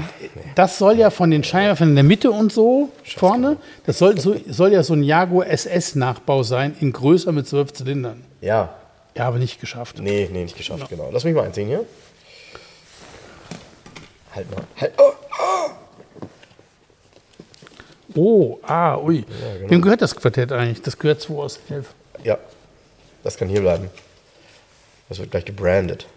das 0.56 0.78
soll 0.78 1.00
ja 1.00 1.10
von 1.10 1.32
den 1.32 1.42
Scheinwerfern 1.44 1.90
in 1.90 1.96
der 1.96 2.04
Mitte 2.04 2.30
und 2.30 2.52
so 2.52 2.90
vorne, 3.16 3.56
das 3.86 3.98
soll, 3.98 4.20
so, 4.20 4.36
soll 4.50 4.74
ja 4.74 4.84
so 4.84 4.94
ein 4.94 5.04
Jaguar 5.04 5.48
SS-Nachbau 5.48 6.44
sein, 6.44 6.76
in 6.82 6.92
größer 6.92 7.32
mit 7.32 7.48
zwölf 7.48 7.72
Zylindern. 7.74 8.26
ja, 8.42 8.76
Ja, 9.16 9.28
aber 9.30 9.38
nicht 9.40 9.62
geschafft. 9.62 10.00
nee, 10.02 10.30
nee, 10.32 10.44
nicht 10.44 10.58
geschafft, 10.58 10.90
genau. 10.90 11.10
Lass 11.14 11.24
mich 11.24 11.34
mal 11.34 11.46
einziehen 11.46 11.68
hier. 11.70 11.86
Halt 14.36 14.52
mal. 14.52 14.64
Halt. 14.80 14.94
Oh, 14.98 15.12
Oh, 18.18 18.60
ah, 18.64 18.98
ui. 18.98 19.24
genau. 19.24 19.70
Wem 19.70 19.82
gehört 19.82 20.02
das 20.02 20.16
Quartett 20.16 20.52
eigentlich? 20.54 20.82
Das 20.82 20.98
gehört 20.98 21.20
2 21.20 21.34
aus 21.34 21.60
11. 21.70 21.94
ja, 22.24 22.38
das 23.24 23.36
kann 23.36 23.50
hier 23.50 23.60
bleiben. 23.60 23.90
Das 25.10 25.20
wird 25.20 25.32
gleich 25.32 25.44
gebrandet. 25.44 26.08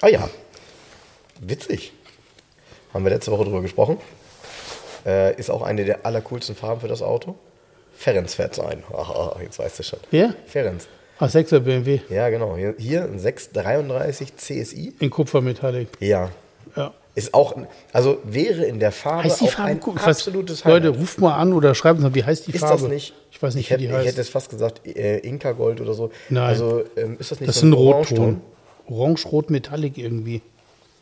Ah 0.00 0.08
ja, 0.08 0.28
witzig. 1.40 1.92
Haben 2.92 3.04
wir 3.04 3.10
letzte 3.10 3.30
Woche 3.30 3.44
drüber 3.44 3.62
gesprochen. 3.62 3.98
Äh, 5.06 5.36
ist 5.38 5.50
auch 5.50 5.62
eine 5.62 5.84
der 5.84 6.04
allercoolsten 6.04 6.54
Farben 6.56 6.80
für 6.80 6.88
das 6.88 7.02
Auto. 7.02 7.36
Ferenc 8.02 8.30
fährt 8.30 8.54
so 8.56 8.62
ein. 8.62 8.82
Aha, 8.92 9.36
jetzt 9.42 9.58
weißt 9.58 9.78
du 9.78 9.82
schon. 9.84 10.00
Wer? 10.10 10.34
Ferenc. 10.46 10.80
Ah, 11.18 11.26
6er 11.26 11.60
BMW 11.60 12.00
Ja, 12.10 12.28
genau. 12.30 12.56
Hier, 12.56 12.74
hier 12.78 13.04
ein 13.04 13.18
633 13.18 14.36
CSI. 14.36 14.92
in 14.98 15.10
Kupfermetallic. 15.10 15.88
Ja. 16.00 16.30
Ja. 16.76 16.92
Ist 17.14 17.32
auch, 17.34 17.54
also 17.92 18.18
wäre 18.24 18.64
in 18.64 18.80
der 18.80 18.90
Farbe 18.90 19.24
Heißt 19.24 19.42
die 19.42 19.48
Farbe 19.48 19.70
ein? 19.70 19.78
Ich 19.78 19.84
weiß- 19.84 20.08
absolutes 20.08 20.64
Leute, 20.64 20.86
Highlight. 20.88 21.00
ruft 21.00 21.20
mal 21.20 21.34
an 21.36 21.52
oder 21.52 21.74
schreibt 21.74 21.96
uns 21.98 22.04
mal, 22.08 22.14
wie 22.14 22.24
heißt 22.24 22.46
die 22.46 22.52
Ist 22.52 22.60
Farbe? 22.60 22.82
das 22.82 22.90
nicht? 22.90 23.14
Ich 23.30 23.40
weiß 23.42 23.54
nicht, 23.54 23.64
ich 23.66 23.70
wie 23.70 23.74
hätte, 23.74 23.80
die 23.82 23.86
Ich 23.88 23.92
heißt. 23.92 24.06
hätte 24.08 24.20
es 24.22 24.28
fast 24.30 24.50
gesagt, 24.50 24.80
äh, 24.86 25.18
Inka 25.18 25.52
Gold 25.52 25.80
oder 25.80 25.92
so. 25.94 26.10
Nein. 26.30 26.44
Also 26.44 26.82
ähm, 26.96 27.16
ist 27.20 27.30
das 27.30 27.38
nicht 27.40 27.48
das 27.50 27.56
ist 27.56 27.60
so 27.60 27.66
ein 27.68 27.74
Orangeton? 27.74 28.18
Rotton. 28.24 28.40
Orange-Rot 28.88 29.50
Metallic 29.50 29.96
irgendwie. 29.98 30.42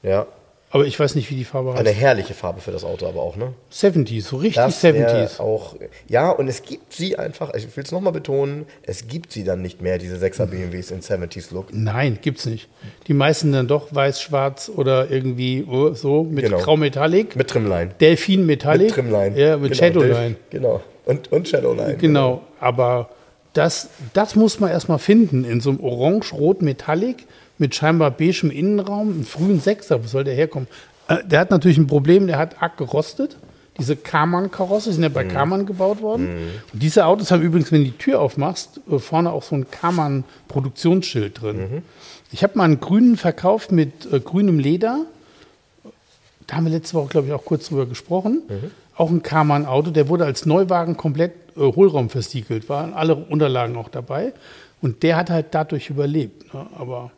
Ja. 0.02 0.26
Aber 0.72 0.86
ich 0.86 0.98
weiß 1.00 1.16
nicht, 1.16 1.28
wie 1.30 1.34
die 1.34 1.44
Farbe 1.44 1.70
heißt. 1.70 1.80
Eine 1.80 1.90
herrliche 1.90 2.32
Farbe 2.32 2.60
für 2.60 2.70
das 2.70 2.84
Auto 2.84 3.06
aber 3.06 3.20
auch, 3.20 3.34
ne? 3.34 3.54
70s, 3.72 4.22
so 4.22 4.36
richtig 4.36 4.54
Das 4.54 4.80
wär 4.84 5.28
70s. 5.28 5.40
auch, 5.40 5.74
ja, 6.08 6.30
und 6.30 6.46
es 6.46 6.62
gibt 6.62 6.92
sie 6.92 7.18
einfach, 7.18 7.52
ich 7.54 7.76
will 7.76 7.82
es 7.82 7.90
nochmal 7.90 8.12
betonen, 8.12 8.66
es 8.84 9.08
gibt 9.08 9.32
sie 9.32 9.42
dann 9.42 9.62
nicht 9.62 9.82
mehr, 9.82 9.98
diese 9.98 10.16
6er 10.24 10.46
BMWs 10.46 10.92
in 10.92 11.00
70s 11.00 11.52
Look. 11.52 11.74
Nein, 11.74 12.20
gibt's 12.22 12.46
nicht. 12.46 12.68
Die 13.08 13.14
meisten 13.14 13.50
dann 13.50 13.66
doch 13.66 13.92
weiß, 13.92 14.22
schwarz 14.22 14.70
oder 14.72 15.10
irgendwie 15.10 15.66
oh, 15.68 15.92
so 15.94 16.22
mit 16.22 16.44
Genau. 16.44 16.58
Grau 16.58 16.76
Metallic, 16.76 17.34
Mit 17.34 17.48
Trimline. 17.48 17.90
Delfin 18.00 18.46
Metallic, 18.46 18.86
Mit 18.86 18.94
Trimline. 18.94 19.36
ja, 19.40 19.56
mit 19.56 19.72
genau, 19.72 19.82
Shadowline. 20.02 20.36
Genau. 20.50 20.80
Und, 21.04 21.32
und 21.32 21.48
Shadowline. 21.48 21.96
Genau, 21.96 22.42
aber 22.60 23.10
das, 23.54 23.88
das 24.12 24.36
muss 24.36 24.60
man 24.60 24.70
erstmal 24.70 25.00
finden 25.00 25.44
in 25.44 25.60
so 25.60 25.70
einem 25.70 25.80
orange-rot 25.80 26.62
Metallic 26.62 27.26
mit 27.60 27.74
scheinbar 27.74 28.10
beigem 28.10 28.50
Innenraum, 28.50 29.10
einem 29.12 29.24
frühen 29.24 29.60
Sechser, 29.60 30.02
wo 30.02 30.08
soll 30.08 30.24
der 30.24 30.34
herkommen? 30.34 30.66
Äh, 31.08 31.18
der 31.24 31.40
hat 31.40 31.50
natürlich 31.50 31.78
ein 31.78 31.86
Problem, 31.86 32.26
der 32.26 32.38
hat 32.38 32.60
arg 32.62 32.76
gerostet. 32.76 33.36
Diese 33.78 33.96
Karmann-Karosse 33.96 34.92
sind 34.92 35.02
ja 35.02 35.08
Mhm. 35.08 35.12
bei 35.14 35.24
Karmann 35.24 35.64
gebaut 35.66 36.02
worden. 36.02 36.28
Und 36.72 36.82
diese 36.82 37.06
Autos 37.06 37.30
haben 37.30 37.42
übrigens, 37.42 37.70
wenn 37.72 37.84
du 37.84 37.90
die 37.90 37.96
Tür 37.96 38.20
aufmachst, 38.20 38.80
äh, 38.90 38.98
vorne 38.98 39.30
auch 39.30 39.42
so 39.42 39.54
ein 39.54 39.70
Karmann-Produktionsschild 39.70 41.40
drin. 41.40 41.56
Mhm. 41.56 41.82
Ich 42.32 42.42
habe 42.42 42.56
mal 42.58 42.64
einen 42.64 42.80
grünen 42.80 43.16
verkauft 43.16 43.72
mit 43.72 44.10
äh, 44.12 44.20
grünem 44.20 44.58
Leder. 44.58 45.04
Da 46.46 46.56
haben 46.56 46.64
wir 46.64 46.72
letzte 46.72 46.94
Woche, 46.94 47.08
glaube 47.08 47.28
ich, 47.28 47.32
auch 47.32 47.44
kurz 47.44 47.68
drüber 47.68 47.86
gesprochen. 47.86 48.42
Auch 48.96 49.08
ein 49.10 49.22
Karmann-Auto, 49.22 49.90
der 49.90 50.08
wurde 50.08 50.24
als 50.24 50.46
Neuwagen 50.46 50.96
komplett 50.96 51.32
äh, 51.56 51.60
Hohlraum 51.60 52.10
versiegelt, 52.10 52.68
waren 52.68 52.92
alle 52.92 53.14
Unterlagen 53.14 53.76
auch 53.76 53.88
dabei. 53.88 54.32
Und 54.82 55.02
der 55.02 55.16
hat 55.16 55.30
halt 55.30 55.46
dadurch 55.52 55.90
überlebt. 55.90 56.52
Ne? 56.52 56.66
Aber 56.78 57.10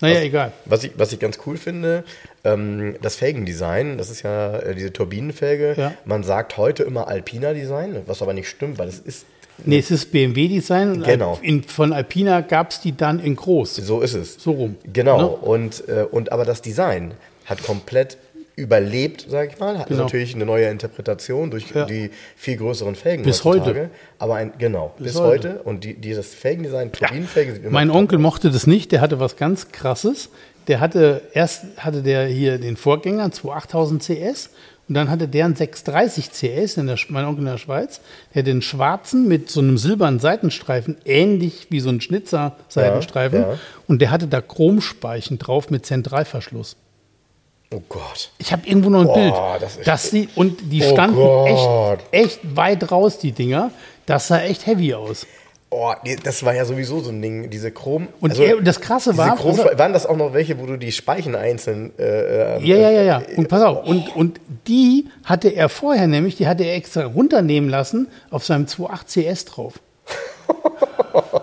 naja, 0.00 0.20
egal. 0.20 0.52
Was 0.64 0.84
ich, 0.84 0.92
was 0.96 1.12
ich 1.12 1.18
ganz 1.18 1.38
cool 1.46 1.56
finde, 1.56 2.04
ähm, 2.44 2.96
das 3.02 3.16
Felgendesign, 3.16 3.98
das 3.98 4.10
ist 4.10 4.22
ja 4.22 4.58
äh, 4.58 4.74
diese 4.74 4.92
Turbinenfelge. 4.92 5.74
Ja. 5.76 5.94
Man 6.04 6.22
sagt 6.22 6.56
heute 6.56 6.82
immer 6.82 7.08
Alpina 7.08 7.52
Design, 7.52 8.02
was 8.06 8.22
aber 8.22 8.32
nicht 8.32 8.48
stimmt, 8.48 8.78
weil 8.78 8.88
es 8.88 8.98
ist, 8.98 9.26
Nee, 9.64 9.78
es 9.78 9.90
ist 9.90 10.10
BMW-Design. 10.10 11.02
Genau. 11.02 11.38
In, 11.42 11.62
von 11.62 11.92
Alpina 11.92 12.40
gab 12.40 12.70
es 12.70 12.80
die 12.80 12.96
dann 12.96 13.20
in 13.20 13.36
groß. 13.36 13.76
so 13.76 14.00
ist 14.00 14.14
es. 14.14 14.42
So 14.42 14.52
rum. 14.52 14.76
Genau. 14.90 15.20
Ne? 15.20 15.28
Und, 15.28 15.88
äh, 15.88 16.06
und 16.10 16.32
aber 16.32 16.46
das 16.46 16.62
Design 16.62 17.12
hat 17.44 17.62
komplett 17.62 18.16
überlebt, 18.60 19.26
sage 19.28 19.50
ich 19.52 19.58
mal. 19.58 19.78
Hat 19.78 19.88
Genau. 19.88 20.02
natürlich 20.04 20.34
eine 20.34 20.44
neue 20.46 20.66
Interpretation 20.68 21.50
durch 21.50 21.70
Ja. 21.74 21.84
die 21.86 22.10
viel 22.36 22.56
größeren 22.56 22.94
Felgen 22.94 23.24
Bis 23.24 23.42
heutzutage. 23.44 23.80
heute. 23.80 23.90
Aber 24.18 24.34
ein, 24.36 24.52
genau, 24.58 24.94
bis, 24.98 25.16
heute. 25.18 25.48
heute. 25.54 25.62
Und 25.62 25.84
die, 25.84 25.94
dieses 25.94 26.34
Felgendesign, 26.34 26.92
Turbinenfelge, 26.92 27.52
sieht 27.54 27.62
immer 27.62 27.72
Mein 27.72 27.90
Onkel 27.90 28.18
aus. 28.18 28.22
mochte 28.22 28.50
das 28.50 28.66
nicht, 28.66 28.92
der 28.92 29.00
hatte 29.00 29.18
was 29.18 29.36
ganz 29.36 29.72
krasses. 29.72 30.28
Der 30.68 30.78
hatte 30.80 31.22
erst 31.32 31.64
hatte 31.78 32.02
der 32.02 32.26
hier 32.26 32.58
den 32.58 32.76
Vorgänger, 32.76 33.22
einen 33.24 33.32
28000 33.32 34.02
CS, 34.02 34.50
und 34.88 34.94
dann 34.94 35.08
hatte 35.08 35.28
der 35.28 35.44
einen 35.44 35.54
630 35.56 36.30
CS, 36.32 36.76
in 36.76 36.86
der, 36.88 36.98
mein 37.08 37.24
Onkel 37.24 37.40
in 37.40 37.46
der 37.46 37.58
Schweiz. 37.58 38.00
Der 38.34 38.42
den 38.42 38.60
schwarzen 38.60 39.26
mit 39.28 39.48
so 39.48 39.60
einem 39.60 39.78
silbernen 39.78 40.18
Seitenstreifen, 40.20 40.96
ähnlich 41.04 41.68
wie 41.70 41.78
so 41.80 41.88
ein 41.90 42.00
Schnitzer-Seitenstreifen. 42.00 43.40
Ja, 43.40 43.50
ja. 43.52 43.58
Und 43.86 44.02
der 44.02 44.10
hatte 44.10 44.26
da 44.26 44.40
Chromspeichen 44.40 45.38
drauf 45.38 45.70
mit 45.70 45.86
Zentralverschluss. 45.86 46.76
Oh 47.72 47.80
Gott. 47.88 48.30
Ich 48.38 48.52
habe 48.52 48.66
irgendwo 48.66 48.90
noch 48.90 49.00
ein 49.02 49.06
Boah, 49.06 49.14
Bild. 49.58 49.62
das 49.62 49.78
dass 49.84 50.10
die, 50.10 50.28
und 50.34 50.58
die 50.72 50.82
Oh 50.82 50.90
standen 50.92 51.16
Gott. 51.16 52.00
echt, 52.12 52.38
echt 52.42 52.56
weit 52.56 52.90
raus, 52.90 53.18
die 53.18 53.32
Dinger. 53.32 53.70
Das 54.06 54.26
sah 54.26 54.40
echt 54.40 54.66
heavy 54.66 54.92
aus. 54.94 55.26
Oh, 55.72 55.92
das 56.24 56.44
war 56.44 56.52
ja 56.52 56.64
sowieso 56.64 56.98
so 56.98 57.10
ein 57.10 57.22
Ding, 57.22 57.48
diese 57.48 57.70
Chrom. 57.70 58.08
Und 58.20 58.36
er- 58.40 58.60
das 58.60 58.80
Krasse 58.80 59.16
war- 59.16 59.36
Chrom, 59.36 59.56
waren 59.56 59.92
das 59.92 60.04
auch 60.04 60.16
noch 60.16 60.32
welche, 60.32 60.58
wo 60.58 60.66
du 60.66 60.76
die 60.78 60.90
Speichen 60.90 61.36
einzeln. 61.36 61.92
Äh, 61.96 62.56
äh, 62.58 62.64
Ja, 62.66 62.76
ja, 62.76 62.90
ja, 62.90 63.02
ja. 63.02 63.22
Und 63.36 63.46
pass 63.46 63.62
auf, 63.62 63.86
und, 63.86 64.16
und 64.16 64.40
die 64.66 65.06
hatte 65.24 65.48
er 65.50 65.68
vorher 65.68 66.08
nämlich, 66.08 66.34
die 66.34 66.48
hatte 66.48 66.64
er 66.64 66.74
extra 66.74 67.04
runternehmen 67.04 67.70
lassen 67.70 68.08
auf 68.32 68.44
seinem 68.44 68.66
2.8 68.66 69.06
CS 69.34 69.44
drauf. 69.44 69.74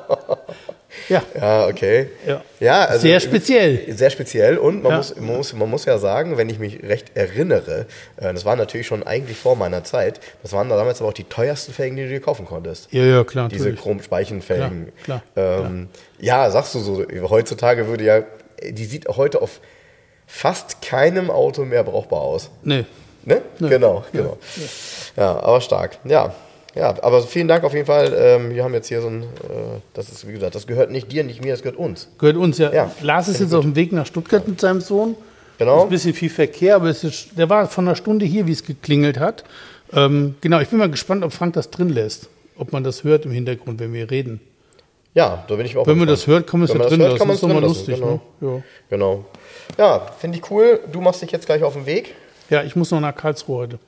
Ja. 1.10 1.24
Ja, 1.40 1.68
okay. 1.68 2.10
Ja. 2.26 2.42
Ja, 2.60 2.86
also 2.86 3.02
Sehr 3.02 3.20
speziell. 3.20 3.94
Sehr 3.94 4.10
speziell 4.10 4.58
und 4.58 4.84
man, 4.84 4.92
Ja. 4.92 4.98
muss, 4.98 5.16
man, 5.16 5.38
muss, 5.38 5.54
man 5.54 5.70
muss 5.70 5.86
ja 5.86 5.98
sagen, 5.98 6.38
wenn 6.38 6.50
ich 6.50 6.60
mich 6.60 6.84
recht 6.84 7.12
erinnere, 7.16 7.86
äh, 8.18 8.34
das 8.34 8.44
war 8.46 8.56
natürlich 8.56 8.88
schon 8.88 9.04
eigentlich 9.04 9.38
vor 9.38 9.56
meiner 9.56 9.84
Zeit, 9.84 10.20
das 10.44 10.54
waren 10.54 10.68
damals 10.70 11.00
aber 11.00 11.10
auch 11.10 11.14
die 11.14 11.24
teuersten 11.24 11.72
Felgen, 11.74 11.96
die 11.96 12.04
du 12.04 12.10
dir 12.10 12.20
kaufen 12.22 12.46
konntest. 12.46 12.92
Ja, 12.92 13.04
ja, 13.04 13.24
klar. 13.24 13.48
Diese. 13.50 13.74
Chromspeichenfelgen. 13.74 14.92
Klar, 15.04 15.22
klar, 15.34 15.66
ähm, 15.66 15.88
ja, 16.20 16.50
sagst 16.52 16.76
du 16.76 16.80
so, 16.80 17.06
heutzutage 17.30 17.88
würde 17.88 18.04
ja, 18.04 18.24
die 18.70 18.86
sieht 18.86 19.08
heute 19.08 19.42
auf 19.42 19.60
fast 20.26 20.82
keinem 20.82 21.30
Auto 21.32 21.64
mehr 21.64 21.84
brauchbar 21.84 22.20
aus. 22.22 22.50
Nee. 22.64 22.86
Ne? 23.24 23.42
Genau, 23.60 24.04
genau. 24.12 24.38
Ja, 25.16 25.40
aber 25.40 25.62
stark. 25.62 25.98
Ja. 26.06 26.34
Ja, 26.78 26.96
aber 27.02 27.22
vielen 27.24 27.48
Dank 27.48 27.64
auf 27.64 27.74
jeden 27.74 27.88
Fall. 27.88 28.14
Ähm, 28.16 28.54
wir 28.54 28.64
haben 28.64 28.74
jetzt 28.74 28.88
hier 28.88 29.02
so 29.02 29.08
ein, 29.08 29.24
äh, 29.24 29.26
das 29.94 30.10
ist, 30.10 30.28
wie 30.28 30.34
gesagt, 30.34 30.54
das 30.54 30.68
gehört 30.68 30.92
nicht 30.92 31.12
dir, 31.12 31.24
nicht 31.24 31.44
mir, 31.44 31.52
das 31.52 31.64
gehört 31.64 31.78
uns. 31.78 32.08
Gehört 32.20 32.38
uns 32.38 32.58
ja. 32.60 32.72
Ja. 32.72 32.92
Lars 33.02 33.28
ist 33.28 33.40
jetzt 33.40 33.54
auf 33.54 33.64
dem 33.64 33.76
Weg 33.76 33.92
nach 33.92 34.06
Stuttgart 34.06 34.48
mit 34.48 34.62
seinem 34.62 34.82
Sohn. 34.82 35.16
Genau. 35.58 35.78
Ist 35.78 35.84
ein 35.84 35.90
bisschen 35.90 36.14
viel 36.14 36.30
Verkehr, 36.30 36.76
aber 36.76 36.90
es 36.90 37.04
ist, 37.04 37.30
der 37.38 37.50
war 37.50 37.68
von 37.68 37.88
einer 37.88 37.96
Stunde 37.96 38.26
hier, 38.26 38.46
wie 38.46 38.52
es 38.52 38.64
geklingelt 38.64 39.20
hat. 39.20 39.44
Ähm, 39.92 40.36
genau, 40.42 40.60
ich 40.60 40.68
bin 40.70 40.78
mal 40.78 40.90
gespannt, 40.92 41.24
ob 41.24 41.34
Frank 41.34 41.54
das 41.54 41.72
drin 41.72 41.90
lässt. 41.90 42.30
Ob 42.58 42.74
man 42.74 42.84
das 42.84 43.04
hört 43.04 43.26
im 43.26 43.32
Hintergrund, 43.32 43.80
wenn 43.80 43.94
wir 43.94 44.12
reden. 44.12 44.40
Ja, 45.16 45.46
da 45.48 45.56
bin 45.56 45.66
ich 45.66 45.76
auch 45.78 45.88
Wenn 45.88 45.98
man 45.98 46.08
das 46.08 46.28
hört, 46.28 46.46
kann 46.46 46.60
man 46.60 46.70
es 46.70 46.76
ja 46.76 46.80
drin 46.80 47.00
hört, 47.00 47.14
lassen. 47.14 47.20
kann 47.20 47.28
Das 47.28 47.36
ist 47.38 47.42
doch 47.44 47.48
mal 47.48 47.56
drin 47.56 47.64
lassen, 47.64 47.92
lustig, 47.92 47.96
genau. 47.96 48.22
ne? 48.40 48.64
Genau. 48.90 49.26
Ja, 49.80 50.00
finde 50.20 50.38
ich 50.38 50.52
cool. 50.52 50.80
Du 50.92 51.02
machst 51.02 51.24
dich 51.24 51.32
jetzt 51.32 51.48
gleich 51.48 51.64
auf 51.64 51.74
den 51.74 51.88
Weg. 51.88 52.14
Ja. 52.50 52.62
ja, 52.62 52.68
ich 52.68 52.76
muss 52.76 52.92
noch 52.92 53.00
nach 53.00 53.16
Karlsruhe 53.16 53.58
heute. 53.58 53.80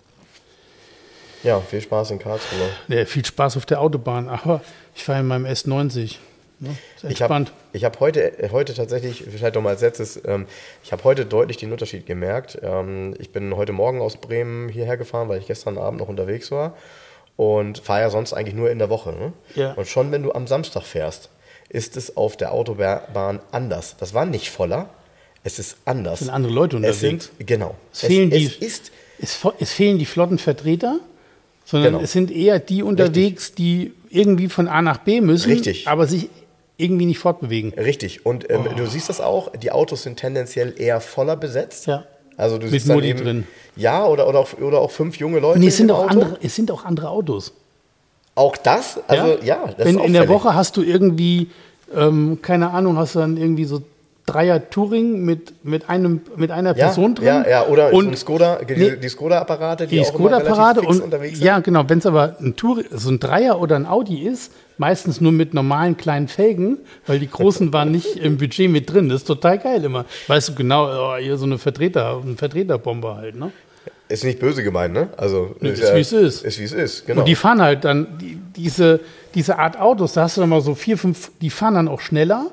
Ja, 1.43 1.59
viel 1.61 1.81
Spaß 1.81 2.11
in 2.11 2.19
Karlsruhe. 2.19 2.69
Ja, 2.87 3.05
viel 3.05 3.23
Spaß 3.25 3.57
auf 3.57 3.65
der 3.65 3.79
Autobahn, 3.81 4.27
aber 4.29 4.61
ich 4.95 5.03
fahre 5.03 5.21
in 5.21 5.27
meinem 5.27 5.45
S90. 5.45 6.15
Ne? 6.61 6.75
Ich 7.07 7.21
habe 7.21 7.45
hab 7.75 7.99
heute, 8.01 8.37
äh, 8.39 8.49
heute 8.51 8.73
tatsächlich, 8.73 9.23
vielleicht 9.29 9.55
noch 9.55 9.61
mal 9.61 9.69
als 9.69 9.81
letztes, 9.81 10.19
ähm, 10.25 10.45
ich 10.83 10.91
habe 10.91 11.03
heute 11.05 11.25
deutlich 11.25 11.55
den 11.57 11.71
Unterschied 11.71 12.05
gemerkt. 12.05 12.57
Ähm, 12.61 13.15
ich 13.19 13.31
bin 13.31 13.55
heute 13.55 13.71
Morgen 13.71 14.01
aus 14.01 14.17
Bremen 14.17 14.67
hierher 14.67 14.97
gefahren, 14.97 15.29
weil 15.29 15.39
ich 15.39 15.47
gestern 15.47 15.77
Abend 15.77 16.01
noch 16.01 16.09
unterwegs 16.09 16.51
war 16.51 16.75
und 17.37 17.79
fahre 17.79 18.01
ja 18.01 18.09
sonst 18.09 18.33
eigentlich 18.33 18.55
nur 18.55 18.69
in 18.69 18.79
der 18.79 18.89
Woche. 18.89 19.11
Ne? 19.13 19.31
Ja. 19.55 19.71
Und 19.73 19.87
schon 19.87 20.11
wenn 20.11 20.23
du 20.23 20.33
am 20.33 20.47
Samstag 20.47 20.83
fährst, 20.83 21.29
ist 21.69 21.95
es 21.95 22.17
auf 22.17 22.35
der 22.35 22.51
Autobahn 22.51 23.39
anders. 23.51 23.95
Das 23.97 24.13
war 24.13 24.25
nicht 24.25 24.49
voller, 24.49 24.89
es 25.45 25.59
ist 25.59 25.77
anders. 25.85 26.15
Es 26.19 26.25
sind 26.25 26.33
andere 26.35 26.51
Leute 26.51 26.75
Es 26.77 26.97
unterwegs. 26.97 27.31
sind, 27.37 27.47
genau. 27.47 27.75
Es 27.93 28.01
fehlen 28.01 28.29
die- 28.31 28.45
es 28.45 28.55
ist 28.57 28.91
Es, 29.21 29.39
es 29.59 29.71
fehlen 29.71 29.97
die 29.99 30.05
flotten 30.05 30.39
Vertreter, 30.39 30.99
sondern 31.69 31.93
Genau. 31.93 32.03
es 32.03 32.11
sind 32.13 32.31
eher 32.31 32.59
die 32.59 32.81
unterwegs, 32.81 33.53
die 33.53 33.93
irgendwie 34.09 34.49
von 34.49 34.67
A 34.67 34.81
nach 34.81 34.97
B 34.99 35.21
müssen, 35.21 35.51
Richtig. 35.51 35.87
aber 35.87 36.07
sich 36.07 36.29
irgendwie 36.77 37.05
nicht 37.05 37.19
fortbewegen. 37.19 37.73
Richtig. 37.73 38.25
Und 38.25 38.49
ähm, 38.49 38.65
du 38.75 38.85
siehst 38.87 39.09
das 39.09 39.21
auch, 39.21 39.51
die 39.51 39.71
Autos 39.71 40.03
sind 40.03 40.17
tendenziell 40.17 40.73
eher 40.77 40.99
voller 41.01 41.35
besetzt. 41.35 41.85
Ja. 41.87 42.05
Also 42.37 42.57
du 42.57 42.63
Mit 42.63 42.71
siehst 42.71 42.89
dann 42.89 42.95
Mutti 42.95 43.09
eben, 43.09 43.19
drin. 43.23 43.47
Ja, 43.75 44.05
oder, 44.07 44.27
oder, 44.27 44.39
auch, 44.39 44.53
oder 44.59 44.79
auch 44.79 44.89
fünf 44.91 45.17
junge 45.17 45.39
Leute 45.39 45.59
Nee, 45.59 45.67
es 45.67 45.77
sind, 45.77 45.91
auch 45.91 45.99
Auto. 46.05 46.09
andere, 46.09 46.37
es 46.41 46.55
sind 46.55 46.71
auch 46.71 46.85
andere 46.85 47.09
Autos. 47.09 47.53
Auch 48.33 48.55
das? 48.57 48.99
Also 49.07 49.37
ja, 49.43 49.65
das 49.77 49.85
Wenn, 49.85 49.99
ist 49.99 50.05
in 50.05 50.13
der. 50.13 50.27
Woche 50.29 50.55
hast 50.55 50.75
du 50.77 50.81
irgendwie, 50.81 51.49
ähm, 51.93 52.39
keine 52.41 52.71
Ahnung, 52.71 52.97
hast 52.97 53.13
du 53.15 53.19
dann 53.19 53.35
irgendwie 53.37 53.65
so 53.65 53.81
Dreier 54.31 54.69
Touring 54.69 55.23
mit, 55.23 55.65
mit, 55.65 55.89
einem, 55.89 56.21
mit 56.35 56.51
einer 56.51 56.75
ja, 56.75 56.85
Person 56.85 57.15
drin. 57.15 57.27
Ja, 57.27 57.47
ja, 57.47 57.67
oder 57.67 57.93
und 57.93 58.11
so 58.11 58.25
Skoda, 58.25 58.57
die, 58.57 58.75
Nee. 58.75 58.95
die 58.97 59.09
Skoda-Apparate, 59.09 59.87
die, 59.87 59.97
die 59.97 60.05
fix 60.05 60.11
und 60.15 61.01
unterwegs 61.01 61.37
sind. 61.37 61.45
ja 61.45 61.59
genau, 61.59 61.83
wenn 61.87 61.99
es 61.99 62.05
aber 62.05 62.35
ein 62.39 62.55
Tour, 62.55 62.83
so 62.91 63.09
ein 63.09 63.19
Dreier 63.19 63.59
oder 63.59 63.75
ein 63.75 63.85
Audi 63.85 64.27
ist, 64.27 64.51
meistens 64.77 65.21
nur 65.21 65.31
mit 65.31 65.53
normalen 65.53 65.97
kleinen 65.97 66.27
Felgen, 66.27 66.77
weil 67.05 67.19
die 67.19 67.29
großen 67.29 67.71
waren 67.73 67.91
nicht 67.91 68.15
im 68.15 68.37
Budget 68.37 68.69
mit 68.69 68.91
drin. 68.91 69.09
Das 69.09 69.21
ist 69.21 69.27
total 69.27 69.57
geil 69.59 69.83
immer. 69.83 70.05
Weißt 70.27 70.49
du 70.49 70.55
genau, 70.55 70.85
oh, 70.85 71.17
hier 71.17 71.37
so 71.37 71.45
eine 71.45 71.57
Vertreter, 71.57 72.21
ein 72.23 72.37
Vertreterbomber 72.37 73.17
halt, 73.17 73.35
ne? 73.35 73.51
Ist 74.09 74.23
nicht 74.23 74.39
böse 74.39 74.63
gemeint, 74.63 74.91
ne? 74.93 75.09
Also 75.17 75.55
Nee, 75.59 75.69
ist, 75.69 75.93
wie 75.93 75.99
es 75.99 76.11
ist. 76.11 76.43
Ist 76.43 76.59
wie 76.59 76.63
es 76.63 76.71
ist, 76.71 77.05
genau. 77.05 77.21
Und 77.21 77.27
die 77.27 77.35
fahren 77.35 77.61
halt 77.61 77.85
dann, 77.85 78.17
die, 78.19 78.39
diese, 78.55 79.01
diese 79.35 79.59
Art 79.59 79.79
Autos, 79.79 80.13
da 80.13 80.23
hast 80.23 80.35
du 80.35 80.41
dann 80.41 80.49
mal 80.49 80.61
so 80.61 80.73
vier, 80.73 80.97
fünf, 80.97 81.29
die 81.41 81.51
fahren 81.51 81.75
dann 81.75 81.87
auch 81.87 82.01
schneller 82.01 82.47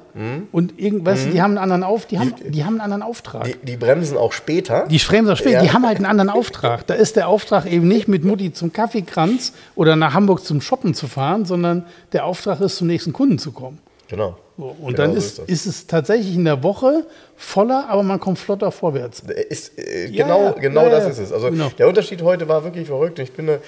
und 0.52 0.78
irgend, 0.78 1.06
weißt 1.06 1.26
du, 1.26 1.30
die 1.30 1.40
haben 1.40 1.52
einen 1.52 1.58
anderen 1.58 1.82
Auf, 1.82 2.04
die 2.04 2.18
haben, 2.18 2.34
die 2.46 2.64
haben 2.64 2.74
einen 2.74 2.80
anderen 2.82 3.02
Auftrag. 3.02 3.46
Mhm. 3.46 3.52
die, 3.62 3.66
die 3.72 3.76
bremsen 3.78 4.18
auch 4.18 4.32
später. 4.34 4.86
Die 4.86 4.98
Fremser 4.98 5.34
spät, 5.36 5.54
Ja. 5.54 5.62
die 5.62 5.72
haben 5.72 5.86
halt 5.86 5.96
einen 5.96 6.04
anderen 6.06 6.28
Auftrag. 6.28 6.86
Da 6.86 6.92
ist 6.94 7.16
der 7.16 7.26
Auftrag 7.28 7.64
eben 7.72 7.88
nicht 7.88 8.06
mit 8.06 8.22
Mutti 8.24 8.52
zum 8.52 8.72
Kaffeekranz 8.74 9.54
oder 9.76 9.96
nach 9.96 10.12
Hamburg 10.12 10.44
zum 10.44 10.60
Shoppen 10.60 10.92
zu 10.92 11.06
fahren, 11.08 11.46
sondern 11.46 11.86
der 12.12 12.26
Auftrag 12.26 12.60
ist 12.60 12.76
zum 12.76 12.86
nächsten 12.86 13.14
Kunden 13.14 13.38
zu 13.38 13.52
kommen. 13.52 13.78
Genau. 14.08 14.36
So, 14.56 14.64
und 14.80 14.92
Genau 14.92 14.96
dann 14.96 15.12
so 15.12 15.18
ist, 15.18 15.38
das. 15.38 15.46
ist 15.48 15.66
es 15.66 15.86
tatsächlich 15.86 16.34
in 16.34 16.44
der 16.44 16.62
Woche 16.62 17.04
voller, 17.36 17.86
aber 17.88 18.02
man 18.02 18.18
kommt 18.20 18.38
flotter 18.38 18.70
vorwärts. 18.72 19.20
Ist, 19.48 19.78
äh, 19.78 20.06
Ja, 20.06 20.24
genau 20.26 20.42
ja, 20.44 20.52
genau 20.52 20.82
ja, 20.84 20.88
das 20.90 21.06
ist 21.10 21.18
es. 21.18 21.32
Also 21.32 21.50
Genau. 21.50 21.68
der 21.78 21.88
Unterschied 21.88 22.22
heute 22.22 22.48
war 22.48 22.64
wirklich 22.64 22.86
verrückt. 22.86 23.18
Ich 23.18 23.32
bin, 23.32 23.48
äh, 23.48 23.58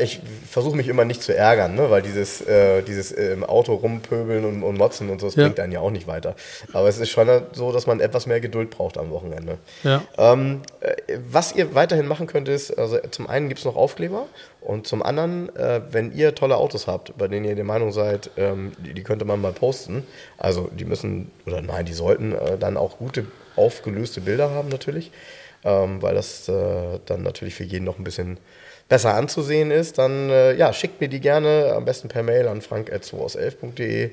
ich 0.00 0.20
versuche 0.48 0.76
mich 0.76 0.88
immer 0.88 1.04
nicht 1.04 1.22
zu 1.22 1.34
ärgern, 1.36 1.74
ne? 1.74 1.90
weil 1.90 2.02
dieses, 2.02 2.40
äh, 2.42 2.82
dieses 2.82 3.10
äh, 3.12 3.32
im 3.32 3.42
Auto 3.44 3.74
rumpöbeln 3.74 4.44
und, 4.44 4.62
und 4.62 4.78
motzen 4.78 5.10
und 5.10 5.20
so, 5.20 5.26
das 5.26 5.34
Ja. 5.34 5.44
bringt 5.44 5.58
einen 5.58 5.72
ja 5.72 5.80
auch 5.80 5.90
nicht 5.90 6.06
weiter. 6.06 6.36
Aber 6.72 6.88
es 6.88 6.98
ist 6.98 7.10
schon 7.10 7.28
so, 7.52 7.72
dass 7.72 7.86
man 7.86 8.00
etwas 8.00 8.26
mehr 8.26 8.40
Geduld 8.40 8.70
braucht 8.70 8.98
am 8.98 9.10
Wochenende. 9.10 9.58
Ja. 9.82 10.02
Ähm, 10.16 10.60
äh, 10.80 10.92
was 11.30 11.54
ihr 11.54 11.74
weiterhin 11.74 12.06
machen 12.06 12.26
könnt, 12.26 12.48
ist, 12.48 12.78
also 12.78 12.98
zum 13.10 13.26
einen 13.28 13.48
gibt 13.48 13.58
es 13.58 13.64
noch 13.64 13.76
Aufkleber 13.76 14.26
und 14.60 14.86
zum 14.86 15.02
anderen, 15.02 15.54
äh, 15.56 15.80
wenn 15.90 16.12
ihr 16.12 16.34
tolle 16.34 16.56
Autos 16.56 16.86
habt, 16.86 17.16
bei 17.18 17.26
denen 17.26 17.44
ihr 17.44 17.56
der 17.56 17.64
Meinung 17.64 17.90
seid, 17.90 18.30
ähm, 18.36 18.72
die, 18.78 18.94
die 18.94 19.02
könnte 19.02 19.24
man 19.24 19.40
mal 19.40 19.52
posten. 19.52 20.04
Also 20.38 20.68
die 20.72 20.84
müssen, 20.84 21.30
oder 21.46 21.62
nein, 21.62 21.84
die 21.84 21.94
sollten 21.94 22.32
äh, 22.32 22.58
dann 22.58 22.76
auch 22.76 22.98
gute 22.98 23.24
aufgelöste 23.56 24.20
Bilder 24.20 24.50
haben 24.50 24.68
natürlich, 24.68 25.10
ähm, 25.64 26.00
weil 26.00 26.14
das 26.14 26.48
äh, 26.48 26.52
dann 27.06 27.22
natürlich 27.22 27.54
für 27.54 27.64
jeden 27.64 27.84
noch 27.84 27.98
ein 27.98 28.04
bisschen 28.04 28.38
besser 28.92 29.14
anzusehen 29.14 29.70
ist, 29.70 29.96
dann 29.96 30.28
äh, 30.28 30.52
ja, 30.52 30.70
schickt 30.74 31.00
mir 31.00 31.08
die 31.08 31.20
gerne 31.20 31.72
am 31.74 31.86
besten 31.86 32.08
per 32.08 32.22
Mail 32.22 32.46
an 32.46 32.60
frank.2aus11.de 32.60 34.10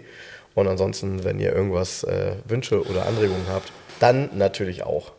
und 0.56 0.68
ansonsten, 0.70 1.26
wenn 1.26 1.38
ihr 1.38 1.52
irgendwas 1.54 2.06
äh, 2.06 2.32
Wünsche 2.48 2.82
oder 2.88 3.06
Anregungen 3.06 3.46
habt, 3.52 3.74
dann 4.00 4.30
natürlich 4.36 4.84
auch 4.84 5.12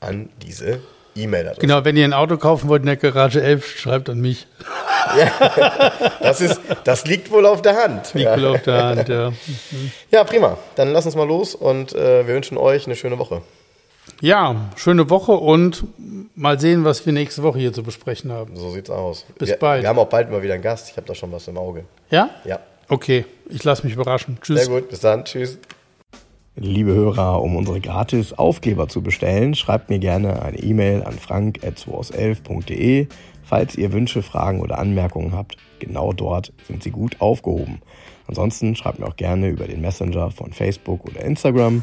an 0.00 0.28
diese 0.42 0.80
E-Mail-Adresse. 1.14 1.62
Genau, 1.62 1.82
wenn 1.86 1.96
ihr 1.96 2.04
ein 2.04 2.12
Auto 2.12 2.36
kaufen 2.36 2.68
wollt 2.68 2.82
in 2.82 2.88
der 2.88 2.96
Garage 2.96 3.42
11, 3.42 3.78
schreibt 3.78 4.10
an 4.10 4.20
mich. 4.20 4.48
Das, 6.20 6.42
ist, 6.42 6.60
das 6.84 7.06
liegt 7.06 7.30
wohl 7.30 7.46
auf 7.46 7.62
der 7.62 7.74
Hand. 7.82 8.12
Liegt 8.12 8.26
Ja. 8.26 8.36
wohl 8.36 8.46
auf 8.48 8.62
der 8.64 8.84
Hand, 8.84 9.08
ja. 9.08 9.32
ja, 10.10 10.24
prima. 10.24 10.58
Dann 10.74 10.92
lass 10.92 11.06
uns 11.06 11.14
mal 11.16 11.26
los 11.26 11.54
und 11.54 11.94
äh, 11.94 12.26
wir 12.26 12.34
wünschen 12.34 12.58
euch 12.58 12.84
eine 12.84 12.96
schöne 12.96 13.18
Woche. 13.18 13.40
Ja, 14.20 14.70
schöne 14.76 15.10
Woche 15.10 15.32
und 15.32 15.84
mal 16.34 16.58
sehen, 16.58 16.84
was 16.84 17.04
wir 17.04 17.12
nächste 17.12 17.42
Woche 17.42 17.58
hier 17.58 17.72
zu 17.72 17.82
besprechen 17.82 18.32
haben. 18.32 18.56
So 18.56 18.70
sieht's 18.70 18.90
aus. 18.90 19.26
Bis 19.38 19.50
wir, 19.50 19.56
bald. 19.56 19.82
Wir 19.82 19.88
haben 19.88 19.98
auch 19.98 20.08
bald 20.08 20.30
mal 20.30 20.42
wieder 20.42 20.54
einen 20.54 20.62
Gast. 20.62 20.90
Ich 20.90 20.96
habe 20.96 21.06
da 21.06 21.14
schon 21.14 21.32
was 21.32 21.48
im 21.48 21.58
Auge. 21.58 21.84
Ja? 22.10 22.30
Ja, 22.44 22.60
Okay, 22.88 23.24
ich 23.48 23.64
lasse 23.64 23.84
mich 23.84 23.94
überraschen. 23.94 24.38
Tschüss. 24.40 24.64
sehr 24.64 24.74
gut. 24.74 24.88
Bis 24.88 25.00
dann. 25.00 25.24
Tschüss. 25.24 25.58
Liebe 26.54 26.94
Hörer, 26.94 27.42
um 27.42 27.56
unsere 27.56 27.80
gratis 27.80 28.32
Aufkleber 28.32 28.88
zu 28.88 29.02
bestellen, 29.02 29.54
schreibt 29.54 29.90
mir 29.90 29.98
gerne 29.98 30.42
eine 30.42 30.58
E-Mail 30.58 31.02
an 31.02 31.18
frank.2aus11.de. 31.18 33.08
Falls 33.44 33.76
ihr 33.76 33.92
Wünsche, 33.92 34.22
Fragen 34.22 34.60
oder 34.60 34.78
Anmerkungen 34.78 35.32
habt, 35.32 35.56
genau 35.78 36.12
dort 36.12 36.52
sind 36.66 36.82
sie 36.82 36.90
gut 36.90 37.20
aufgehoben. 37.20 37.82
Ansonsten 38.26 38.74
schreibt 38.74 39.00
mir 39.00 39.06
auch 39.06 39.16
gerne 39.16 39.48
über 39.48 39.66
den 39.66 39.80
Messenger 39.80 40.30
von 40.30 40.52
Facebook 40.52 41.04
oder 41.04 41.20
Instagram. 41.20 41.82